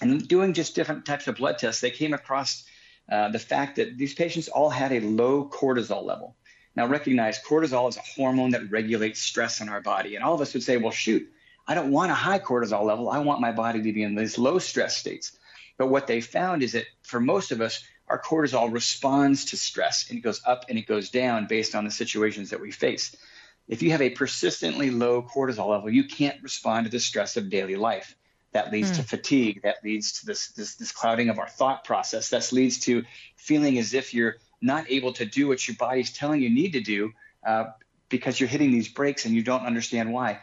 And 0.00 0.26
doing 0.28 0.52
just 0.52 0.74
different 0.74 1.06
types 1.06 1.28
of 1.28 1.36
blood 1.36 1.58
tests, 1.58 1.80
they 1.80 1.90
came 1.90 2.12
across 2.12 2.64
uh, 3.10 3.28
the 3.30 3.38
fact 3.38 3.76
that 3.76 3.98
these 3.98 4.14
patients 4.14 4.48
all 4.48 4.70
had 4.70 4.92
a 4.92 5.00
low 5.00 5.48
cortisol 5.48 6.04
level. 6.04 6.36
Now, 6.76 6.86
recognize 6.86 7.38
cortisol 7.38 7.88
is 7.88 7.96
a 7.96 8.00
hormone 8.00 8.50
that 8.50 8.70
regulates 8.70 9.20
stress 9.20 9.60
in 9.60 9.68
our 9.68 9.80
body. 9.80 10.16
And 10.16 10.24
all 10.24 10.34
of 10.34 10.40
us 10.40 10.54
would 10.54 10.62
say, 10.62 10.76
well, 10.76 10.90
shoot, 10.90 11.30
I 11.66 11.74
don't 11.74 11.92
want 11.92 12.10
a 12.10 12.14
high 12.14 12.40
cortisol 12.40 12.84
level. 12.84 13.08
I 13.08 13.18
want 13.18 13.40
my 13.40 13.52
body 13.52 13.82
to 13.82 13.92
be 13.92 14.02
in 14.02 14.14
these 14.14 14.38
low 14.38 14.58
stress 14.58 14.96
states. 14.96 15.38
But 15.76 15.88
what 15.88 16.06
they 16.06 16.20
found 16.20 16.62
is 16.62 16.72
that 16.72 16.86
for 17.02 17.20
most 17.20 17.52
of 17.52 17.60
us, 17.60 17.84
our 18.08 18.20
cortisol 18.20 18.72
responds 18.72 19.46
to 19.46 19.56
stress 19.56 20.08
and 20.08 20.18
it 20.18 20.22
goes 20.22 20.42
up 20.44 20.66
and 20.68 20.78
it 20.78 20.86
goes 20.86 21.10
down 21.10 21.46
based 21.46 21.74
on 21.74 21.84
the 21.84 21.90
situations 21.90 22.50
that 22.50 22.60
we 22.60 22.70
face. 22.70 23.16
If 23.66 23.82
you 23.82 23.92
have 23.92 24.02
a 24.02 24.10
persistently 24.10 24.90
low 24.90 25.22
cortisol 25.22 25.68
level, 25.68 25.90
you 25.90 26.04
can't 26.04 26.42
respond 26.42 26.84
to 26.84 26.90
the 26.90 27.00
stress 27.00 27.36
of 27.36 27.48
daily 27.48 27.76
life. 27.76 28.14
That 28.54 28.70
leads 28.72 28.92
mm. 28.92 28.96
to 28.96 29.02
hmm. 29.02 29.06
fatigue. 29.06 29.62
That 29.62 29.82
leads 29.82 30.20
to 30.20 30.26
this, 30.26 30.48
this, 30.48 30.76
this 30.76 30.92
clouding 30.92 31.28
of 31.28 31.40
our 31.40 31.48
thought 31.48 31.84
process. 31.84 32.30
That 32.30 32.50
leads 32.52 32.78
to 32.80 33.04
feeling 33.36 33.78
as 33.78 33.94
if 33.94 34.14
you're 34.14 34.36
not 34.62 34.90
able 34.90 35.12
to 35.14 35.26
do 35.26 35.48
what 35.48 35.66
your 35.66 35.76
body's 35.76 36.12
telling 36.12 36.40
you 36.40 36.48
need 36.48 36.72
to 36.72 36.80
do 36.80 37.12
uh, 37.44 37.64
because 38.08 38.38
you're 38.38 38.48
hitting 38.48 38.70
these 38.70 38.88
breaks 38.88 39.26
and 39.26 39.34
you 39.34 39.42
don't 39.42 39.66
understand 39.66 40.12
why. 40.12 40.38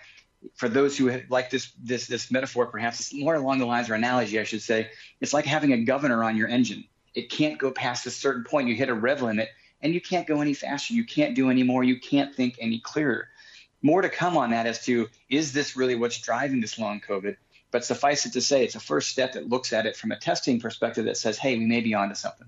For 0.56 0.68
those 0.68 0.98
who 0.98 1.22
like 1.30 1.52
this 1.52 1.72
this 1.82 2.08
this 2.08 2.32
metaphor, 2.32 2.66
perhaps 2.66 3.00
it's 3.00 3.14
more 3.14 3.36
along 3.36 3.60
the 3.60 3.66
lines 3.66 3.90
or 3.90 3.94
analogy, 3.94 4.40
I 4.40 4.44
should 4.44 4.62
say. 4.62 4.90
It's 5.22 5.34
like 5.34 5.46
having 5.46 5.72
a 5.72 5.84
governor 5.84 6.24
on 6.24 6.36
your 6.36 6.48
engine. 6.48 6.84
It 7.14 7.30
can't 7.30 7.60
go 7.60 7.72
past 7.72 8.08
a 8.08 8.12
certain 8.12 8.44
point. 8.44 8.68
You 8.68 8.76
hit 8.76 8.90
a 8.90 8.94
rev 8.94 9.22
limit, 9.22 9.50
and 9.82 9.94
you 9.94 10.02
can't 10.02 10.28
go 10.28 10.42
any 10.42 10.54
faster. 10.56 10.96
You 10.96 11.06
can't 11.06 11.36
do 11.36 11.50
any 11.50 11.64
more. 11.64 11.84
You 11.84 12.00
can't 12.00 12.36
think 12.36 12.58
any 12.60 12.80
clearer. 12.80 13.30
More 13.84 14.02
to 14.02 14.10
come 14.10 14.36
on 14.36 14.50
that 14.50 14.66
as 14.66 14.84
to 14.86 15.10
is 15.30 15.54
this 15.54 15.78
really 15.78 15.96
what's 15.96 16.20
driving 16.20 16.60
this 16.60 16.78
long 16.78 17.02
COVID? 17.02 17.38
But 17.72 17.86
suffice 17.86 18.26
it 18.26 18.34
to 18.34 18.42
say, 18.42 18.64
it's 18.64 18.76
a 18.76 18.80
first 18.80 19.10
step 19.10 19.34
that 19.34 19.50
looks 19.50 19.72
at 19.72 19.86
it 19.86 19.96
from 19.96 20.12
a 20.12 20.18
testing 20.18 20.60
perspective 20.60 21.06
that 21.06 21.18
says, 21.18 21.38
hey, 21.38 21.58
we 21.58 21.66
may 21.66 21.80
be 21.80 21.94
onto 21.94 22.16
something. 22.16 22.48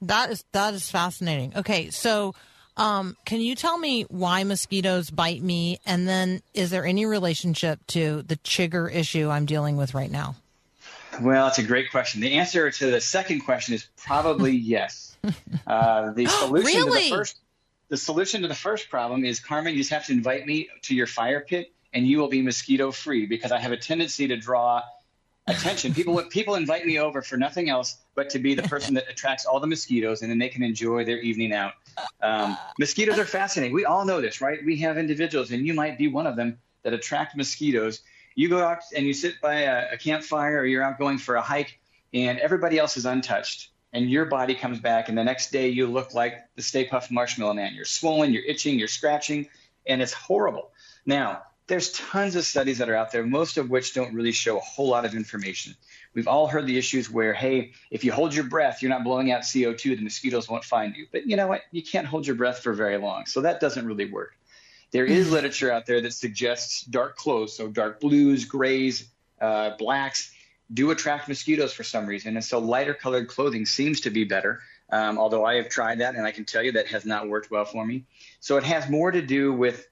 That 0.00 0.30
is 0.30 0.44
that 0.52 0.74
is 0.74 0.88
fascinating. 0.88 1.54
Okay, 1.56 1.90
so 1.90 2.34
um, 2.76 3.16
can 3.24 3.40
you 3.40 3.56
tell 3.56 3.76
me 3.76 4.04
why 4.04 4.44
mosquitoes 4.44 5.10
bite 5.10 5.42
me, 5.42 5.80
and 5.84 6.06
then 6.06 6.40
is 6.54 6.70
there 6.70 6.86
any 6.86 7.04
relationship 7.04 7.84
to 7.88 8.22
the 8.22 8.36
chigger 8.36 8.92
issue 8.92 9.28
I'm 9.28 9.44
dealing 9.44 9.76
with 9.76 9.94
right 9.94 10.10
now? 10.10 10.36
Well, 11.20 11.46
that's 11.46 11.58
a 11.58 11.64
great 11.64 11.90
question. 11.90 12.20
The 12.20 12.34
answer 12.34 12.70
to 12.70 12.90
the 12.90 13.00
second 13.00 13.40
question 13.40 13.74
is 13.74 13.88
probably 13.96 14.52
yes. 14.56 15.16
Uh, 15.66 16.12
the 16.12 16.26
solution 16.28 16.84
really? 16.84 17.02
to 17.02 17.10
the 17.10 17.16
first 17.16 17.40
the 17.88 17.96
solution 17.96 18.42
to 18.42 18.48
the 18.48 18.54
first 18.54 18.90
problem 18.90 19.24
is 19.24 19.40
Carmen. 19.40 19.72
You 19.72 19.80
just 19.80 19.90
have 19.90 20.06
to 20.06 20.12
invite 20.12 20.46
me 20.46 20.68
to 20.82 20.94
your 20.94 21.06
fire 21.06 21.40
pit 21.40 21.72
and 21.92 22.06
you 22.06 22.18
will 22.18 22.28
be 22.28 22.42
mosquito 22.42 22.90
free 22.90 23.26
because 23.26 23.52
I 23.52 23.58
have 23.58 23.72
a 23.72 23.76
tendency 23.76 24.28
to 24.28 24.36
draw 24.36 24.82
attention. 25.48 25.94
People 25.94 26.22
people 26.30 26.54
invite 26.54 26.86
me 26.86 26.98
over 26.98 27.22
for 27.22 27.36
nothing 27.36 27.68
else 27.68 27.96
but 28.14 28.30
to 28.30 28.38
be 28.38 28.54
the 28.54 28.62
person 28.62 28.94
that 28.94 29.08
attracts 29.08 29.46
all 29.46 29.60
the 29.60 29.66
mosquitoes, 29.66 30.22
and 30.22 30.30
then 30.30 30.38
they 30.38 30.48
can 30.48 30.62
enjoy 30.62 31.04
their 31.04 31.18
evening 31.18 31.52
out. 31.52 31.74
Um, 32.22 32.56
mosquitoes 32.78 33.18
are 33.18 33.24
fascinating. 33.24 33.74
We 33.74 33.84
all 33.84 34.04
know 34.04 34.20
this, 34.20 34.40
right? 34.40 34.58
We 34.64 34.76
have 34.78 34.98
individuals, 34.98 35.50
and 35.50 35.66
you 35.66 35.74
might 35.74 35.98
be 35.98 36.08
one 36.08 36.26
of 36.26 36.36
them 36.36 36.58
that 36.82 36.92
attract 36.92 37.36
mosquitoes. 37.36 38.02
You 38.34 38.48
go 38.48 38.60
out 38.60 38.78
and 38.94 39.04
you 39.04 39.12
sit 39.12 39.40
by 39.40 39.62
a, 39.62 39.94
a 39.94 39.96
campfire, 39.96 40.58
or 40.58 40.66
you're 40.66 40.82
out 40.82 40.98
going 40.98 41.18
for 41.18 41.36
a 41.36 41.42
hike, 41.42 41.78
and 42.12 42.38
everybody 42.38 42.78
else 42.78 42.96
is 42.96 43.06
untouched. 43.06 43.70
And 43.92 44.10
your 44.10 44.26
body 44.26 44.54
comes 44.54 44.80
back, 44.80 45.08
and 45.08 45.16
the 45.16 45.24
next 45.24 45.50
day 45.50 45.68
you 45.68 45.86
look 45.86 46.12
like 46.12 46.44
the 46.56 46.62
Stay 46.62 46.86
Puft 46.86 47.10
Marshmallow 47.10 47.54
Man. 47.54 47.74
You're 47.74 47.86
swollen, 47.86 48.34
you're 48.34 48.44
itching, 48.44 48.78
you're 48.78 48.86
scratching, 48.86 49.48
and 49.86 50.02
it's 50.02 50.12
horrible. 50.12 50.70
Now, 51.06 51.42
there's 51.68 51.92
tons 51.92 52.34
of 52.34 52.44
studies 52.44 52.78
that 52.78 52.88
are 52.88 52.96
out 52.96 53.12
there, 53.12 53.24
most 53.24 53.58
of 53.58 53.68
which 53.70 53.94
don't 53.94 54.14
really 54.14 54.32
show 54.32 54.56
a 54.56 54.60
whole 54.60 54.88
lot 54.88 55.04
of 55.04 55.14
information. 55.14 55.74
We've 56.14 56.26
all 56.26 56.46
heard 56.46 56.66
the 56.66 56.78
issues 56.78 57.10
where, 57.10 57.34
hey, 57.34 57.72
if 57.90 58.04
you 58.04 58.10
hold 58.10 58.34
your 58.34 58.44
breath, 58.44 58.82
you're 58.82 58.88
not 58.88 59.04
blowing 59.04 59.30
out 59.30 59.42
CO2, 59.42 59.96
the 59.96 60.02
mosquitoes 60.02 60.48
won't 60.48 60.64
find 60.64 60.96
you. 60.96 61.06
But 61.12 61.26
you 61.26 61.36
know 61.36 61.46
what? 61.46 61.62
You 61.70 61.82
can't 61.82 62.06
hold 62.06 62.26
your 62.26 62.36
breath 62.36 62.60
for 62.60 62.72
very 62.72 62.96
long. 62.96 63.26
So 63.26 63.42
that 63.42 63.60
doesn't 63.60 63.86
really 63.86 64.10
work. 64.10 64.34
There 64.90 65.04
is 65.04 65.30
literature 65.30 65.70
out 65.70 65.84
there 65.84 66.00
that 66.00 66.14
suggests 66.14 66.82
dark 66.82 67.16
clothes, 67.16 67.54
so 67.54 67.68
dark 67.68 68.00
blues, 68.00 68.46
grays, 68.46 69.06
uh, 69.38 69.76
blacks, 69.76 70.32
do 70.72 70.90
attract 70.90 71.28
mosquitoes 71.28 71.74
for 71.74 71.84
some 71.84 72.06
reason. 72.06 72.36
And 72.36 72.44
so 72.44 72.58
lighter 72.58 72.94
colored 72.94 73.28
clothing 73.28 73.66
seems 73.66 74.00
to 74.02 74.10
be 74.10 74.24
better. 74.24 74.60
Um, 74.90 75.18
although 75.18 75.44
I 75.44 75.56
have 75.56 75.68
tried 75.68 76.00
that 76.00 76.14
and 76.14 76.26
I 76.26 76.30
can 76.30 76.46
tell 76.46 76.62
you 76.62 76.72
that 76.72 76.86
has 76.88 77.04
not 77.04 77.28
worked 77.28 77.50
well 77.50 77.66
for 77.66 77.84
me. 77.84 78.04
So 78.40 78.56
it 78.56 78.64
has 78.64 78.88
more 78.88 79.10
to 79.10 79.20
do 79.20 79.52
with 79.52 79.86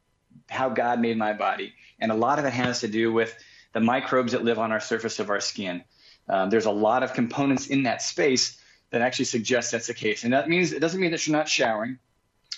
how 0.48 0.68
God 0.68 1.00
made 1.00 1.16
my 1.16 1.32
body. 1.32 1.74
And 1.98 2.12
a 2.12 2.14
lot 2.14 2.38
of 2.38 2.44
it 2.44 2.52
has 2.52 2.80
to 2.80 2.88
do 2.88 3.12
with 3.12 3.34
the 3.72 3.80
microbes 3.80 4.32
that 4.32 4.44
live 4.44 4.58
on 4.58 4.72
our 4.72 4.80
surface 4.80 5.18
of 5.18 5.30
our 5.30 5.40
skin. 5.40 5.84
Um, 6.28 6.50
there's 6.50 6.66
a 6.66 6.70
lot 6.70 7.02
of 7.02 7.12
components 7.12 7.66
in 7.68 7.84
that 7.84 8.02
space 8.02 8.58
that 8.90 9.02
actually 9.02 9.26
suggest 9.26 9.72
that's 9.72 9.86
the 9.86 9.94
case. 9.94 10.24
And 10.24 10.32
that 10.32 10.48
means 10.48 10.72
it 10.72 10.80
doesn't 10.80 11.00
mean 11.00 11.10
that 11.10 11.26
you're 11.26 11.36
not 11.36 11.48
showering. 11.48 11.98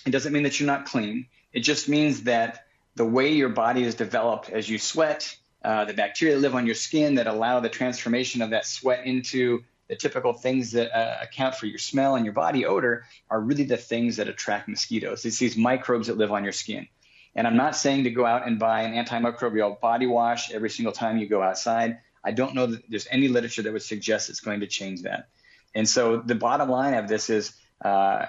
It 0.05 0.11
doesn't 0.11 0.31
mean 0.31 0.43
that 0.43 0.59
you're 0.59 0.67
not 0.67 0.85
clean. 0.85 1.27
It 1.51 1.61
just 1.61 1.89
means 1.89 2.23
that 2.23 2.65
the 2.95 3.05
way 3.05 3.31
your 3.31 3.49
body 3.49 3.83
is 3.83 3.95
developed 3.95 4.49
as 4.49 4.69
you 4.69 4.77
sweat, 4.77 5.35
uh, 5.63 5.85
the 5.85 5.93
bacteria 5.93 6.35
that 6.35 6.41
live 6.41 6.55
on 6.55 6.65
your 6.65 6.75
skin 6.75 7.15
that 7.15 7.27
allow 7.27 7.59
the 7.59 7.69
transformation 7.69 8.41
of 8.41 8.51
that 8.51 8.65
sweat 8.65 9.05
into 9.05 9.63
the 9.87 9.95
typical 9.95 10.33
things 10.33 10.71
that 10.71 10.95
uh, 10.95 11.17
account 11.21 11.55
for 11.55 11.65
your 11.65 11.79
smell 11.79 12.15
and 12.15 12.23
your 12.23 12.33
body 12.33 12.65
odor 12.65 13.05
are 13.29 13.41
really 13.41 13.63
the 13.63 13.77
things 13.77 14.17
that 14.17 14.27
attract 14.27 14.67
mosquitoes. 14.67 15.25
It's 15.25 15.39
these 15.39 15.57
microbes 15.57 16.07
that 16.07 16.17
live 16.17 16.31
on 16.31 16.43
your 16.43 16.53
skin. 16.53 16.87
And 17.35 17.47
I'm 17.47 17.57
not 17.57 17.75
saying 17.75 18.03
to 18.05 18.09
go 18.09 18.25
out 18.25 18.47
and 18.47 18.59
buy 18.59 18.81
an 18.81 18.93
antimicrobial 18.93 19.79
body 19.79 20.07
wash 20.07 20.51
every 20.51 20.69
single 20.69 20.93
time 20.93 21.17
you 21.17 21.27
go 21.27 21.41
outside. 21.41 21.99
I 22.23 22.31
don't 22.31 22.55
know 22.55 22.65
that 22.65 22.89
there's 22.89 23.07
any 23.09 23.27
literature 23.27 23.61
that 23.61 23.71
would 23.71 23.81
suggest 23.81 24.29
it's 24.29 24.41
going 24.41 24.61
to 24.61 24.67
change 24.67 25.03
that. 25.03 25.29
And 25.75 25.87
so 25.87 26.17
the 26.17 26.35
bottom 26.35 26.69
line 26.69 26.95
of 26.95 27.07
this 27.07 27.29
is 27.29 27.53
uh, 27.83 28.25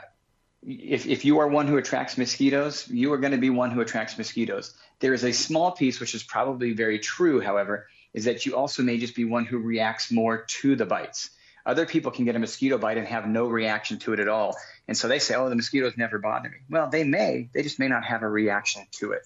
if, 0.62 1.06
if 1.06 1.24
you 1.24 1.38
are 1.40 1.48
one 1.48 1.66
who 1.66 1.78
attracts 1.78 2.18
mosquitoes, 2.18 2.86
you 2.88 3.12
are 3.12 3.18
going 3.18 3.32
to 3.32 3.38
be 3.38 3.50
one 3.50 3.70
who 3.70 3.80
attracts 3.80 4.18
mosquitoes. 4.18 4.74
There 5.00 5.14
is 5.14 5.24
a 5.24 5.32
small 5.32 5.72
piece, 5.72 6.00
which 6.00 6.14
is 6.14 6.22
probably 6.22 6.72
very 6.72 6.98
true, 6.98 7.40
however, 7.40 7.86
is 8.12 8.24
that 8.24 8.44
you 8.44 8.56
also 8.56 8.82
may 8.82 8.98
just 8.98 9.14
be 9.14 9.24
one 9.24 9.46
who 9.46 9.58
reacts 9.58 10.12
more 10.12 10.44
to 10.44 10.76
the 10.76 10.84
bites. 10.84 11.30
Other 11.66 11.86
people 11.86 12.10
can 12.10 12.24
get 12.24 12.36
a 12.36 12.38
mosquito 12.38 12.78
bite 12.78 12.98
and 12.98 13.06
have 13.06 13.26
no 13.26 13.46
reaction 13.46 13.98
to 14.00 14.12
it 14.12 14.20
at 14.20 14.28
all. 14.28 14.56
And 14.88 14.96
so 14.96 15.08
they 15.08 15.18
say, 15.18 15.34
oh, 15.34 15.48
the 15.48 15.56
mosquitoes 15.56 15.94
never 15.96 16.18
bother 16.18 16.48
me. 16.48 16.56
Well, 16.68 16.88
they 16.88 17.04
may, 17.04 17.48
they 17.52 17.62
just 17.62 17.78
may 17.78 17.88
not 17.88 18.04
have 18.04 18.22
a 18.22 18.28
reaction 18.28 18.86
to 18.92 19.12
it. 19.12 19.22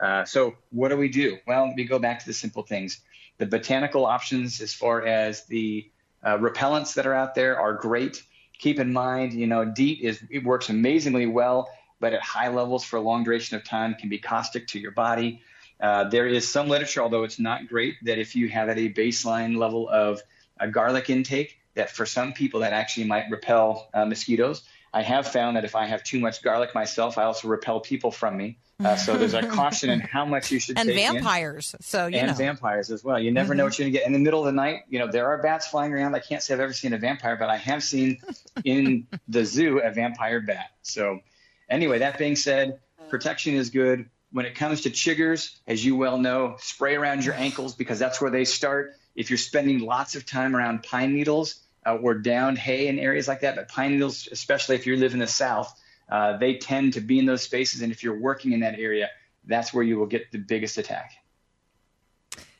Uh, 0.00 0.24
so 0.24 0.54
what 0.70 0.88
do 0.88 0.96
we 0.96 1.08
do? 1.08 1.38
Well, 1.46 1.72
we 1.76 1.84
go 1.84 1.98
back 1.98 2.20
to 2.20 2.26
the 2.26 2.32
simple 2.32 2.62
things. 2.62 3.00
The 3.38 3.46
botanical 3.46 4.06
options, 4.06 4.60
as 4.60 4.72
far 4.72 5.06
as 5.06 5.44
the 5.46 5.90
uh, 6.22 6.38
repellents 6.38 6.94
that 6.94 7.06
are 7.06 7.14
out 7.14 7.34
there, 7.34 7.58
are 7.58 7.74
great. 7.74 8.22
Keep 8.58 8.80
in 8.80 8.92
mind, 8.92 9.32
you 9.32 9.46
know, 9.46 9.64
DEET 9.64 10.00
is 10.00 10.22
it 10.30 10.44
works 10.44 10.68
amazingly 10.68 11.26
well, 11.26 11.68
but 12.00 12.12
at 12.12 12.20
high 12.22 12.48
levels 12.48 12.84
for 12.84 12.96
a 12.96 13.00
long 13.00 13.24
duration 13.24 13.56
of 13.56 13.64
time 13.64 13.94
can 13.94 14.08
be 14.08 14.18
caustic 14.18 14.66
to 14.68 14.78
your 14.78 14.92
body. 14.92 15.42
Uh, 15.80 16.04
there 16.08 16.26
is 16.26 16.48
some 16.48 16.68
literature, 16.68 17.02
although 17.02 17.24
it's 17.24 17.40
not 17.40 17.68
great, 17.68 17.96
that 18.02 18.18
if 18.18 18.36
you 18.36 18.48
have 18.48 18.68
at 18.68 18.78
a 18.78 18.92
baseline 18.92 19.56
level 19.56 19.88
of 19.88 20.22
a 20.58 20.68
garlic 20.68 21.10
intake, 21.10 21.58
that 21.74 21.90
for 21.90 22.06
some 22.06 22.32
people 22.32 22.60
that 22.60 22.72
actually 22.72 23.04
might 23.04 23.30
repel 23.30 23.88
uh, 23.94 24.04
mosquitoes. 24.04 24.62
I 24.92 25.02
have 25.02 25.26
found 25.26 25.56
that 25.56 25.64
if 25.64 25.74
I 25.74 25.86
have 25.86 26.04
too 26.04 26.20
much 26.20 26.40
garlic 26.40 26.72
myself, 26.72 27.18
I 27.18 27.24
also 27.24 27.48
repel 27.48 27.80
people 27.80 28.12
from 28.12 28.36
me. 28.36 28.58
Uh, 28.82 28.96
so 28.96 29.16
there's 29.16 29.34
a 29.34 29.46
caution 29.46 29.90
in 29.90 30.00
how 30.00 30.24
much 30.24 30.50
you 30.50 30.58
should 30.58 30.78
and 30.78 30.88
vampires. 30.88 31.74
In. 31.74 31.82
So 31.82 32.06
you 32.06 32.18
and 32.18 32.28
know. 32.28 32.34
vampires 32.34 32.90
as 32.90 33.04
well. 33.04 33.18
You 33.18 33.30
never 33.30 33.50
mm-hmm. 33.50 33.58
know 33.58 33.64
what 33.64 33.78
you're 33.78 33.86
gonna 33.86 33.92
get 33.92 34.06
in 34.06 34.12
the 34.12 34.18
middle 34.18 34.40
of 34.40 34.46
the 34.46 34.52
night. 34.52 34.82
You 34.88 34.98
know 34.98 35.08
there 35.08 35.26
are 35.26 35.42
bats 35.42 35.66
flying 35.66 35.92
around. 35.92 36.14
I 36.14 36.20
can't 36.20 36.42
say 36.42 36.54
I've 36.54 36.60
ever 36.60 36.72
seen 36.72 36.92
a 36.92 36.98
vampire, 36.98 37.36
but 37.36 37.48
I 37.48 37.56
have 37.56 37.82
seen 37.82 38.20
in 38.64 39.06
the 39.28 39.44
zoo 39.44 39.78
a 39.78 39.90
vampire 39.90 40.40
bat. 40.40 40.70
So 40.82 41.20
anyway, 41.68 41.98
that 41.98 42.18
being 42.18 42.36
said, 42.36 42.80
protection 43.08 43.54
is 43.54 43.70
good. 43.70 44.08
When 44.32 44.46
it 44.46 44.56
comes 44.56 44.82
to 44.82 44.90
chiggers, 44.90 45.56
as 45.66 45.84
you 45.84 45.94
well 45.94 46.18
know, 46.18 46.56
spray 46.58 46.96
around 46.96 47.24
your 47.24 47.34
ankles 47.34 47.74
because 47.74 48.00
that's 48.00 48.20
where 48.20 48.30
they 48.30 48.44
start. 48.44 48.94
If 49.14 49.30
you're 49.30 49.38
spending 49.38 49.78
lots 49.78 50.16
of 50.16 50.26
time 50.26 50.56
around 50.56 50.82
pine 50.82 51.14
needles, 51.14 51.63
uh, 51.86 51.96
or 51.96 52.14
downed 52.14 52.58
hay 52.58 52.88
in 52.88 52.98
areas 52.98 53.28
like 53.28 53.40
that. 53.40 53.56
But 53.56 53.68
pine 53.68 53.92
needles, 53.92 54.28
especially 54.30 54.76
if 54.76 54.86
you 54.86 54.96
live 54.96 55.14
in 55.14 55.20
the 55.20 55.26
south, 55.26 55.74
uh, 56.08 56.36
they 56.36 56.56
tend 56.58 56.94
to 56.94 57.00
be 57.00 57.18
in 57.18 57.26
those 57.26 57.42
spaces. 57.42 57.82
And 57.82 57.92
if 57.92 58.02
you're 58.02 58.18
working 58.18 58.52
in 58.52 58.60
that 58.60 58.78
area, 58.78 59.10
that's 59.46 59.72
where 59.72 59.84
you 59.84 59.98
will 59.98 60.06
get 60.06 60.30
the 60.32 60.38
biggest 60.38 60.78
attack. 60.78 61.12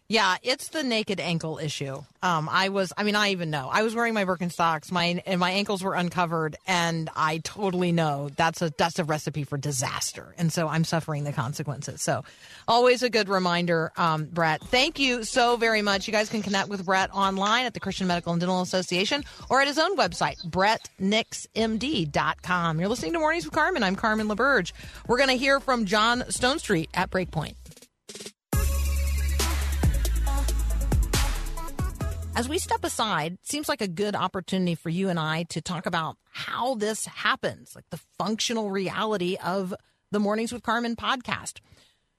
Yeah, 0.07 0.37
it's 0.43 0.69
the 0.69 0.83
naked 0.83 1.19
ankle 1.19 1.59
issue. 1.59 2.03
Um, 2.23 2.47
I 2.51 2.69
was, 2.69 2.93
I 2.95 3.05
mean, 3.05 3.17
I 3.17 3.31
even 3.31 3.49
know. 3.51 3.71
I 3.73 3.83
was 3.83 3.95
wearing 3.95 4.13
my 4.13 4.27
Birkenstocks, 4.27 4.93
my 4.93 5.23
and 5.25 5.41
my 5.41 5.53
ankles 5.53 5.83
were 5.83 5.95
uncovered, 5.95 6.57
and 6.67 7.09
I 7.17 7.39
totally 7.39 7.91
know 7.91 8.29
that's 8.37 8.61
a 8.61 8.71
that's 8.77 8.99
a 8.99 9.05
recipe 9.05 9.45
for 9.45 9.57
disaster. 9.57 10.35
And 10.37 10.53
so 10.53 10.69
I'm 10.69 10.85
suffering 10.85 11.25
the 11.25 11.33
consequences. 11.33 12.03
So, 12.03 12.23
always 12.69 13.03
a 13.03 13.09
good 13.09 13.31
reminder, 13.31 13.93
um, 13.97 14.27
Bret. 14.27 14.61
Thank 14.65 14.99
you 14.99 15.25
so 15.25 15.57
very 15.57 15.81
much. 15.81 16.07
You 16.07 16.13
guys 16.13 16.29
can 16.29 16.43
connect 16.43 16.69
with 16.69 16.85
Bret 16.85 17.09
online 17.15 17.65
at 17.65 17.73
the 17.73 17.81
Christian 17.81 18.07
Medical 18.07 18.33
and 18.33 18.41
Dental 18.41 18.61
Association 18.61 19.25
or 19.49 19.63
at 19.63 19.69
his 19.69 19.79
own 19.79 19.97
website, 19.97 20.37
bretnicksmd.com. 20.47 22.79
You're 22.79 22.91
listening 22.91 23.15
to 23.15 23.19
Mornings 23.19 23.47
with 23.47 23.55
Carmen. 23.55 23.83
I'm 23.83 23.97
Carmen 23.97 24.29
LaBerge. 24.29 24.73
We're 25.07 25.17
going 25.17 25.31
to 25.31 25.37
hear 25.37 25.61
from 25.61 25.87
John 25.87 26.21
Stonestreet 26.29 26.91
at 26.93 27.11
Breakpoint. 27.11 27.55
As 32.37 32.49
we 32.49 32.59
step 32.59 32.83
aside, 32.83 33.39
seems 33.43 33.69
like 33.69 33.81
a 33.81 33.87
good 33.87 34.17
opportunity 34.17 34.75
for 34.75 34.89
you 34.89 35.09
and 35.09 35.21
I 35.21 35.45
to 35.45 35.61
talk 35.61 35.87
about 35.87 36.17
how 36.31 36.75
this 36.75 37.07
happens, 37.07 37.77
like 37.77 37.89
the 37.91 38.01
functional 38.19 38.73
reality 38.73 39.37
of 39.43 39.73
the 40.11 40.19
Mornings 40.19 40.53
with 40.53 40.65
Carmen 40.65 40.97
podcast. 40.97 41.61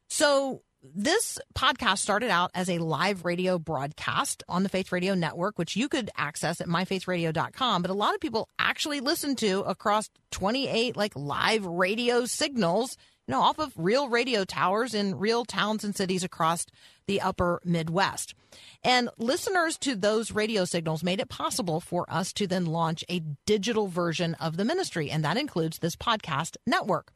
So, 0.07 0.61
this 0.93 1.37
podcast 1.53 1.97
started 1.97 2.29
out 2.29 2.51
as 2.53 2.69
a 2.69 2.77
live 2.77 3.25
radio 3.25 3.59
broadcast 3.59 4.43
on 4.47 4.63
the 4.63 4.69
Faith 4.69 4.91
Radio 4.91 5.15
Network, 5.15 5.57
which 5.57 5.75
you 5.75 5.89
could 5.89 6.09
access 6.15 6.61
at 6.61 6.67
myfaithradio.com. 6.67 7.81
But 7.81 7.91
a 7.91 7.95
lot 7.95 8.13
of 8.13 8.21
people 8.21 8.47
actually 8.57 9.01
listen 9.01 9.35
to 9.37 9.61
across 9.61 10.09
28 10.31 10.95
like 10.95 11.13
live 11.15 11.65
radio 11.65 12.25
signals, 12.25 12.97
you 13.27 13.33
know, 13.33 13.41
off 13.41 13.59
of 13.59 13.73
real 13.75 14.07
radio 14.07 14.45
towers 14.45 14.93
in 14.93 15.17
real 15.17 15.43
towns 15.43 15.83
and 15.83 15.95
cities 15.95 16.23
across 16.23 16.67
the 17.07 17.21
upper 17.21 17.61
Midwest. 17.63 18.33
And 18.83 19.09
listeners 19.17 19.77
to 19.79 19.95
those 19.95 20.31
radio 20.31 20.65
signals 20.65 21.03
made 21.03 21.19
it 21.19 21.29
possible 21.29 21.79
for 21.79 22.05
us 22.09 22.31
to 22.33 22.47
then 22.47 22.65
launch 22.65 23.03
a 23.09 23.21
digital 23.45 23.87
version 23.87 24.33
of 24.35 24.57
the 24.57 24.65
ministry, 24.65 25.09
and 25.09 25.23
that 25.23 25.37
includes 25.37 25.79
this 25.79 25.95
podcast 25.95 26.57
network. 26.65 27.11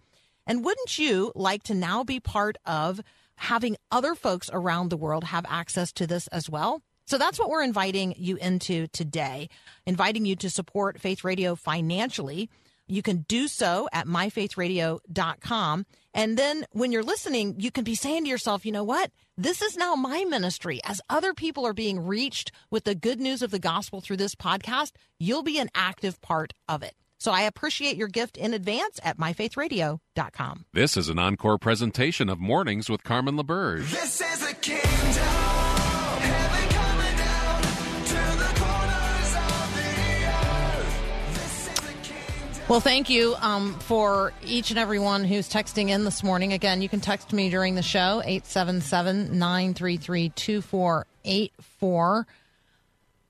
And 0.45 0.65
wouldn't 0.65 0.97
you 0.97 1.31
like 1.35 1.63
to 1.63 1.75
now 1.75 2.03
be 2.03 2.19
part 2.19 2.57
of 2.65 3.01
having 3.35 3.77
other 3.91 4.15
folks 4.15 4.49
around 4.51 4.89
the 4.89 4.97
world 4.97 5.23
have 5.25 5.45
access 5.47 5.91
to 5.93 6.07
this 6.07 6.27
as 6.27 6.49
well? 6.49 6.81
So 7.05 7.17
that's 7.17 7.39
what 7.39 7.49
we're 7.49 7.63
inviting 7.63 8.13
you 8.17 8.35
into 8.35 8.87
today, 8.87 9.49
inviting 9.85 10.25
you 10.25 10.35
to 10.37 10.49
support 10.49 10.99
Faith 10.99 11.23
Radio 11.23 11.55
financially. 11.55 12.49
You 12.87 13.01
can 13.01 13.25
do 13.27 13.47
so 13.47 13.87
at 13.93 14.07
myfaithradio.com. 14.07 15.85
And 16.13 16.37
then 16.37 16.65
when 16.71 16.91
you're 16.91 17.03
listening, 17.03 17.59
you 17.59 17.71
can 17.71 17.83
be 17.83 17.95
saying 17.95 18.23
to 18.23 18.29
yourself, 18.29 18.65
you 18.65 18.71
know 18.71 18.83
what? 18.83 19.11
This 19.41 19.61
is 19.61 19.77
now 19.77 19.95
my 19.95 20.25
ministry. 20.25 20.81
As 20.83 20.99
other 21.09 21.33
people 21.33 21.65
are 21.65 21.71
being 21.71 22.05
reached 22.05 22.51
with 22.69 22.83
the 22.83 22.93
good 22.93 23.21
news 23.21 23.41
of 23.41 23.51
the 23.51 23.57
gospel 23.57 24.01
through 24.01 24.17
this 24.17 24.35
podcast, 24.35 24.91
you'll 25.17 25.43
be 25.43 25.59
an 25.59 25.69
active 25.73 26.19
part 26.19 26.51
of 26.67 26.83
it. 26.83 26.93
So 27.19 27.31
I 27.31 27.43
appreciate 27.43 27.95
your 27.95 28.09
gift 28.09 28.35
in 28.35 28.53
advance 28.53 28.99
at 29.01 29.17
myfaithradio.com. 29.17 30.65
This 30.73 30.97
is 30.97 31.07
an 31.07 31.19
encore 31.19 31.57
presentation 31.57 32.27
of 32.27 32.41
Mornings 32.41 32.89
with 32.89 33.05
Carmen 33.05 33.37
LaBerge. 33.37 33.89
This 33.89 34.19
is 34.19 34.48
Well, 42.69 42.79
thank 42.79 43.09
you 43.09 43.33
um, 43.39 43.73
for 43.79 44.31
each 44.45 44.69
and 44.69 44.77
every 44.77 44.99
one 44.99 45.23
who's 45.23 45.49
texting 45.49 45.89
in 45.89 46.03
this 46.03 46.23
morning. 46.23 46.53
Again, 46.53 46.83
you 46.83 46.87
can 46.87 46.99
text 46.99 47.33
me 47.33 47.49
during 47.49 47.73
the 47.73 47.81
show, 47.81 48.21
877 48.23 49.39
933 49.39 50.29
2484. 50.29 52.27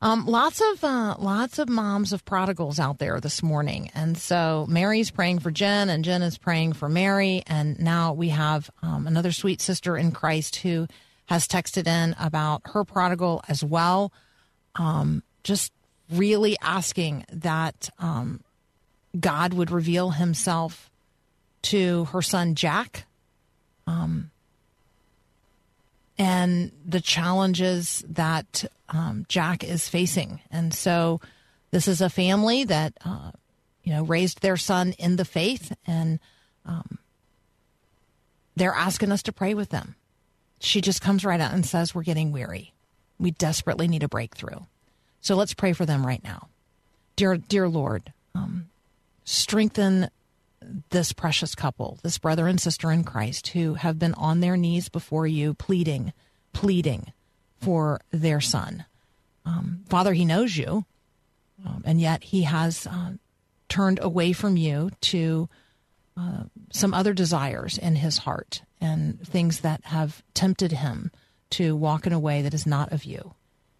Um, 0.01 0.25
lots 0.25 0.61
of 0.61 0.83
uh, 0.83 1.15
lots 1.19 1.57
of 1.57 1.69
moms 1.69 2.11
of 2.11 2.25
prodigals 2.25 2.81
out 2.81 2.99
there 2.99 3.21
this 3.21 3.41
morning, 3.41 3.91
and 3.95 4.17
so 4.17 4.65
Mary's 4.67 5.09
praying 5.09 5.39
for 5.39 5.51
Jen, 5.51 5.89
and 5.89 6.03
Jen 6.03 6.21
is 6.21 6.37
praying 6.37 6.73
for 6.73 6.89
Mary, 6.89 7.41
and 7.47 7.79
now 7.79 8.11
we 8.11 8.27
have 8.29 8.69
um, 8.81 9.07
another 9.07 9.31
sweet 9.31 9.61
sister 9.61 9.95
in 9.95 10.11
Christ 10.11 10.57
who 10.57 10.85
has 11.27 11.47
texted 11.47 11.87
in 11.87 12.13
about 12.19 12.63
her 12.65 12.83
prodigal 12.83 13.41
as 13.47 13.63
well. 13.63 14.11
Um, 14.75 15.23
just 15.45 15.71
really 16.11 16.57
asking 16.61 17.23
that 17.31 17.89
um, 17.99 18.41
God 19.17 19.53
would 19.53 19.71
reveal 19.71 20.11
Himself 20.11 20.89
to 21.63 22.05
her 22.05 22.21
son 22.21 22.55
Jack. 22.55 23.05
Um, 23.87 24.31
and 26.17 26.71
the 26.85 27.01
challenges 27.01 28.03
that 28.09 28.65
um, 28.89 29.25
Jack 29.29 29.63
is 29.63 29.87
facing. 29.87 30.41
And 30.51 30.73
so, 30.73 31.21
this 31.71 31.87
is 31.87 32.01
a 32.01 32.09
family 32.09 32.63
that 32.65 32.93
uh, 33.05 33.31
you 33.83 33.93
know 33.93 34.03
raised 34.03 34.41
their 34.41 34.57
son 34.57 34.93
in 34.99 35.15
the 35.15 35.25
faith, 35.25 35.73
and 35.85 36.19
um, 36.65 36.97
they're 38.55 38.73
asking 38.73 39.11
us 39.11 39.23
to 39.23 39.31
pray 39.31 39.53
with 39.53 39.69
them. 39.69 39.95
She 40.59 40.81
just 40.81 41.01
comes 41.01 41.23
right 41.23 41.39
out 41.39 41.53
and 41.53 41.65
says, 41.65 41.95
"We're 41.95 42.03
getting 42.03 42.31
weary. 42.31 42.73
We 43.19 43.31
desperately 43.31 43.87
need 43.87 44.03
a 44.03 44.09
breakthrough." 44.09 44.59
So 45.21 45.35
let's 45.35 45.53
pray 45.53 45.73
for 45.73 45.85
them 45.85 46.05
right 46.05 46.23
now, 46.23 46.49
dear 47.15 47.37
dear 47.37 47.69
Lord. 47.69 48.11
Um, 48.33 48.69
strengthen 49.23 50.09
this 50.89 51.13
precious 51.13 51.55
couple, 51.55 51.99
this 52.03 52.17
brother 52.17 52.47
and 52.47 52.59
sister 52.59 52.91
in 52.91 53.03
Christ, 53.03 53.49
who 53.49 53.75
have 53.75 53.97
been 53.97 54.13
on 54.15 54.39
their 54.39 54.57
knees 54.57 54.89
before 54.89 55.27
you, 55.27 55.53
pleading, 55.53 56.13
pleading 56.53 57.13
for 57.59 58.01
their 58.11 58.41
son. 58.41 58.85
Um, 59.45 59.83
Father, 59.89 60.13
he 60.13 60.25
knows 60.25 60.57
you, 60.57 60.85
um, 61.65 61.83
and 61.85 61.99
yet 61.99 62.23
he 62.23 62.43
has 62.43 62.85
uh, 62.87 63.11
turned 63.67 63.99
away 64.01 64.33
from 64.33 64.57
you 64.57 64.91
to 65.01 65.49
uh, 66.17 66.43
some 66.71 66.93
other 66.93 67.13
desires 67.13 67.77
in 67.77 67.95
his 67.95 68.19
heart 68.19 68.61
and 68.81 69.25
things 69.25 69.61
that 69.61 69.85
have 69.85 70.21
tempted 70.33 70.71
him 70.71 71.11
to 71.51 71.75
walk 71.75 72.05
in 72.05 72.13
a 72.13 72.19
way 72.19 72.41
that 72.41 72.53
is 72.53 72.67
not 72.67 72.91
of 72.91 73.05
you. 73.05 73.33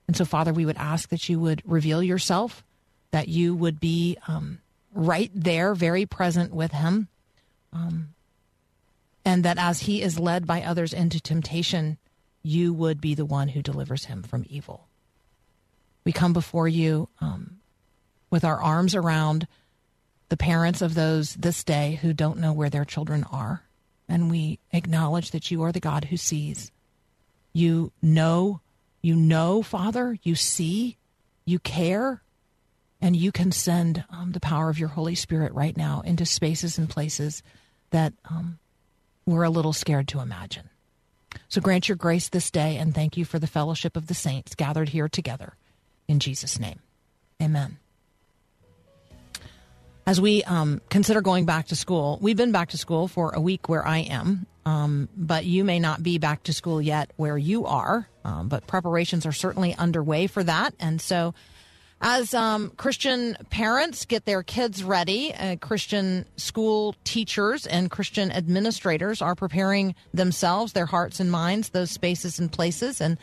And 0.08 0.16
so, 0.16 0.26
Father, 0.26 0.54
we 0.54 0.66
would 0.66 0.78
ask 0.78 1.10
that 1.10 1.30
you 1.30 1.40
would 1.40 1.62
reveal 1.66 2.02
yourself, 2.02 2.64
that 3.12 3.28
you 3.28 3.54
would 3.54 3.80
be 3.80 4.18
um, 4.28 4.60
right 5.00 5.32
there, 5.34 5.74
very 5.74 6.06
present 6.06 6.54
with 6.54 6.72
him, 6.72 7.08
um, 7.72 8.10
and 9.24 9.46
that 9.46 9.58
as 9.58 9.82
he 9.82 10.02
is 10.02 10.20
led 10.20 10.46
by 10.46 10.62
others 10.62 10.94
into 10.94 11.20
temptation, 11.22 11.98
you 12.44 12.74
would 12.74 13.00
be 13.00 13.16
the 13.16 13.26
one 13.26 13.50
who 13.50 13.62
delivers 13.62 14.06
him 14.06 14.24
from 14.24 14.46
evil. 14.50 14.88
We 16.04 16.12
come 16.12 16.34
before 16.34 16.68
you 16.68 17.08
um, 17.22 17.60
with 18.30 18.44
our 18.44 18.62
arms 18.62 18.94
around 18.94 19.48
the 20.30 20.38
parents 20.38 20.82
of 20.82 20.96
those 20.96 21.36
this 21.36 21.64
day 21.64 22.00
who 22.02 22.14
don't 22.14 22.40
know 22.40 22.54
where 22.54 22.70
their 22.70 22.86
children 22.86 23.24
are. 23.32 23.64
And 24.08 24.30
we 24.30 24.60
acknowledge 24.72 25.32
that 25.32 25.52
you 25.52 25.64
are 25.64 25.72
the 25.72 25.80
God 25.80 26.06
who 26.06 26.18
sees. 26.18 26.72
You 27.54 27.92
know, 28.02 28.62
you 29.02 29.16
know, 29.16 29.62
Father, 29.62 30.18
you 30.24 30.36
see, 30.36 30.98
you 31.46 31.60
care, 31.60 32.22
and 33.02 33.16
you 33.16 33.32
can 33.32 33.52
send 33.52 34.04
um, 34.10 34.32
the 34.32 34.40
power 34.40 34.70
of 34.70 34.80
your 34.80 34.90
Holy 34.90 35.16
Spirit 35.16 35.54
right 35.54 35.76
now 35.76 36.02
into 36.02 36.26
spaces 36.26 36.78
and 36.78 36.90
places 36.90 37.44
that 37.92 38.14
um, 38.30 38.60
we're 39.26 39.44
a 39.44 39.50
little 39.50 39.74
scared 39.74 40.08
to 40.10 40.20
imagine. 40.20 40.70
So 41.48 41.62
grant 41.62 41.88
your 41.88 41.96
grace 41.96 42.30
this 42.30 42.52
day, 42.52 42.78
and 42.78 42.94
thank 42.94 43.18
you 43.18 43.26
for 43.26 43.40
the 43.40 43.48
fellowship 43.48 43.96
of 43.96 44.08
the 44.08 44.14
saints 44.14 44.56
gathered 44.56 44.90
here 44.90 45.08
together. 45.08 45.56
In 46.08 46.20
Jesus' 46.20 46.60
name, 46.60 46.80
amen. 47.42 47.78
As 50.06 50.20
we 50.20 50.44
um, 50.44 50.82
consider 50.90 51.22
going 51.22 51.46
back 51.46 51.68
to 51.68 51.76
school, 51.76 52.18
we've 52.20 52.36
been 52.36 52.52
back 52.52 52.70
to 52.70 52.78
school 52.80 53.08
for 53.08 53.32
a 53.32 53.40
week 53.40 53.70
where 53.70 53.86
I 53.86 54.00
am, 54.00 54.48
um, 54.66 55.08
but 55.16 55.46
you 55.46 55.64
may 55.64 55.80
not 55.80 56.02
be 56.02 56.18
back 56.18 56.44
to 56.44 56.54
school 56.54 56.82
yet 56.82 57.12
where 57.16 57.38
you 57.38 57.68
are. 57.68 58.08
Um, 58.26 58.48
but 58.48 58.66
preparations 58.68 59.26
are 59.26 59.32
certainly 59.32 59.76
underway 59.76 60.28
for 60.28 60.44
that. 60.44 60.74
And 60.80 61.00
so, 61.00 61.34
as 62.02 62.34
um, 62.34 62.72
Christian 62.78 63.36
parents 63.50 64.06
get 64.06 64.26
their 64.26 64.42
kids 64.42 64.84
ready, 64.84 65.34
uh, 65.34 65.58
Christian 65.58 66.26
school 66.38 66.96
teachers 67.04 67.68
and 67.68 67.92
Christian 67.92 68.32
administrators 68.32 69.22
are 69.22 69.36
preparing 69.36 69.96
themselves, 70.14 70.74
their 70.74 70.86
hearts 70.86 71.20
and 71.20 71.30
minds, 71.30 71.70
those 71.70 71.92
spaces 71.92 72.40
and 72.40 72.52
places. 72.52 73.02
And 73.02 73.18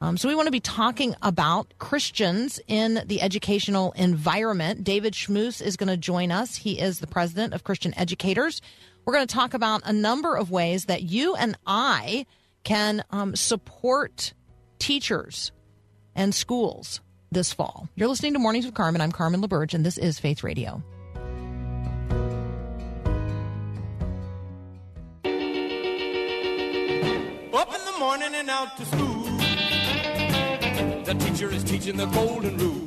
um, 0.00 0.16
so 0.16 0.28
we 0.28 0.34
want 0.34 0.46
to 0.46 0.52
be 0.52 0.60
talking 0.60 1.14
about 1.22 1.74
Christians 1.78 2.58
in 2.66 3.02
the 3.06 3.20
educational 3.20 3.92
environment. 3.92 4.82
David 4.82 5.12
Schmus 5.12 5.60
is 5.60 5.76
going 5.76 5.90
to 5.90 5.96
join 5.98 6.32
us. 6.32 6.56
He 6.56 6.80
is 6.80 7.00
the 7.00 7.06
president 7.06 7.52
of 7.52 7.64
Christian 7.64 7.96
Educators. 7.98 8.62
We're 9.04 9.12
going 9.12 9.26
to 9.26 9.34
talk 9.34 9.52
about 9.52 9.82
a 9.84 9.92
number 9.92 10.36
of 10.36 10.50
ways 10.50 10.86
that 10.86 11.02
you 11.02 11.34
and 11.34 11.56
I 11.66 12.24
can 12.64 13.04
um, 13.10 13.36
support 13.36 14.32
teachers 14.78 15.52
and 16.14 16.34
schools 16.34 17.00
this 17.32 17.52
fall. 17.52 17.88
You're 17.94 18.08
listening 18.08 18.34
to 18.34 18.38
Mornings 18.38 18.66
with 18.66 18.74
Carmen. 18.74 19.00
I'm 19.00 19.12
Carmen 19.12 19.40
LaBerge, 19.42 19.74
and 19.74 19.84
this 19.84 19.98
is 19.98 20.18
Faith 20.18 20.42
Radio. 20.42 20.82
Up 27.54 27.68
in 27.74 27.84
the 27.84 27.98
morning 27.98 28.34
and 28.34 28.48
out 28.50 28.76
to 28.78 28.84
school. 28.86 29.22
The 31.04 31.14
teacher 31.18 31.50
is 31.50 31.62
teaching 31.64 31.96
the 31.96 32.06
golden 32.06 32.56
rule. 32.56 32.86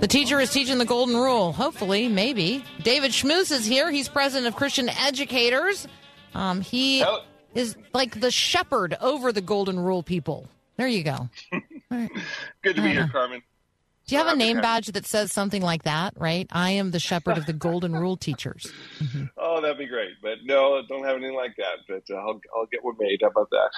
The 0.00 0.06
teacher 0.06 0.38
is 0.40 0.50
teaching 0.50 0.78
the 0.78 0.84
golden 0.84 1.16
rule. 1.16 1.52
Hopefully, 1.52 2.08
maybe. 2.08 2.64
David 2.82 3.12
Schmus 3.12 3.50
is 3.50 3.64
here. 3.66 3.90
He's 3.90 4.08
president 4.08 4.48
of 4.48 4.56
Christian 4.56 4.88
Educators. 4.88 5.88
Um, 6.34 6.60
he 6.60 7.00
Hello. 7.00 7.20
is 7.54 7.76
like 7.92 8.20
the 8.20 8.30
shepherd 8.30 8.96
over 9.00 9.32
the 9.32 9.40
golden 9.40 9.78
rule 9.80 10.02
people. 10.02 10.46
There 10.76 10.88
you 10.88 11.02
go. 11.02 11.28
Good 11.90 12.10
to 12.64 12.74
be 12.74 12.80
Uh-huh. 12.80 12.88
here, 12.90 13.08
Carmen. 13.08 13.42
Do 14.06 14.14
you 14.16 14.22
have 14.24 14.32
a 14.32 14.36
name 14.36 14.60
badge 14.60 14.88
that 14.88 15.06
says 15.06 15.30
something 15.30 15.62
like 15.62 15.84
that, 15.84 16.14
right? 16.16 16.46
I 16.50 16.70
am 16.72 16.90
the 16.90 16.98
shepherd 16.98 17.38
of 17.38 17.46
the 17.46 17.52
golden 17.52 17.94
rule 17.94 18.16
teachers. 18.16 18.66
Oh, 19.42 19.60
that'd 19.60 19.78
be 19.78 19.86
great. 19.86 20.10
But 20.22 20.38
no, 20.44 20.80
don't 20.88 21.02
have 21.04 21.16
anything 21.16 21.34
like 21.34 21.56
that. 21.56 21.78
But 21.88 22.02
uh, 22.14 22.18
I'll 22.18 22.40
I'll 22.56 22.66
get 22.70 22.84
one 22.84 22.94
made. 23.00 23.20
How 23.22 23.28
about 23.28 23.48
that? 23.50 23.70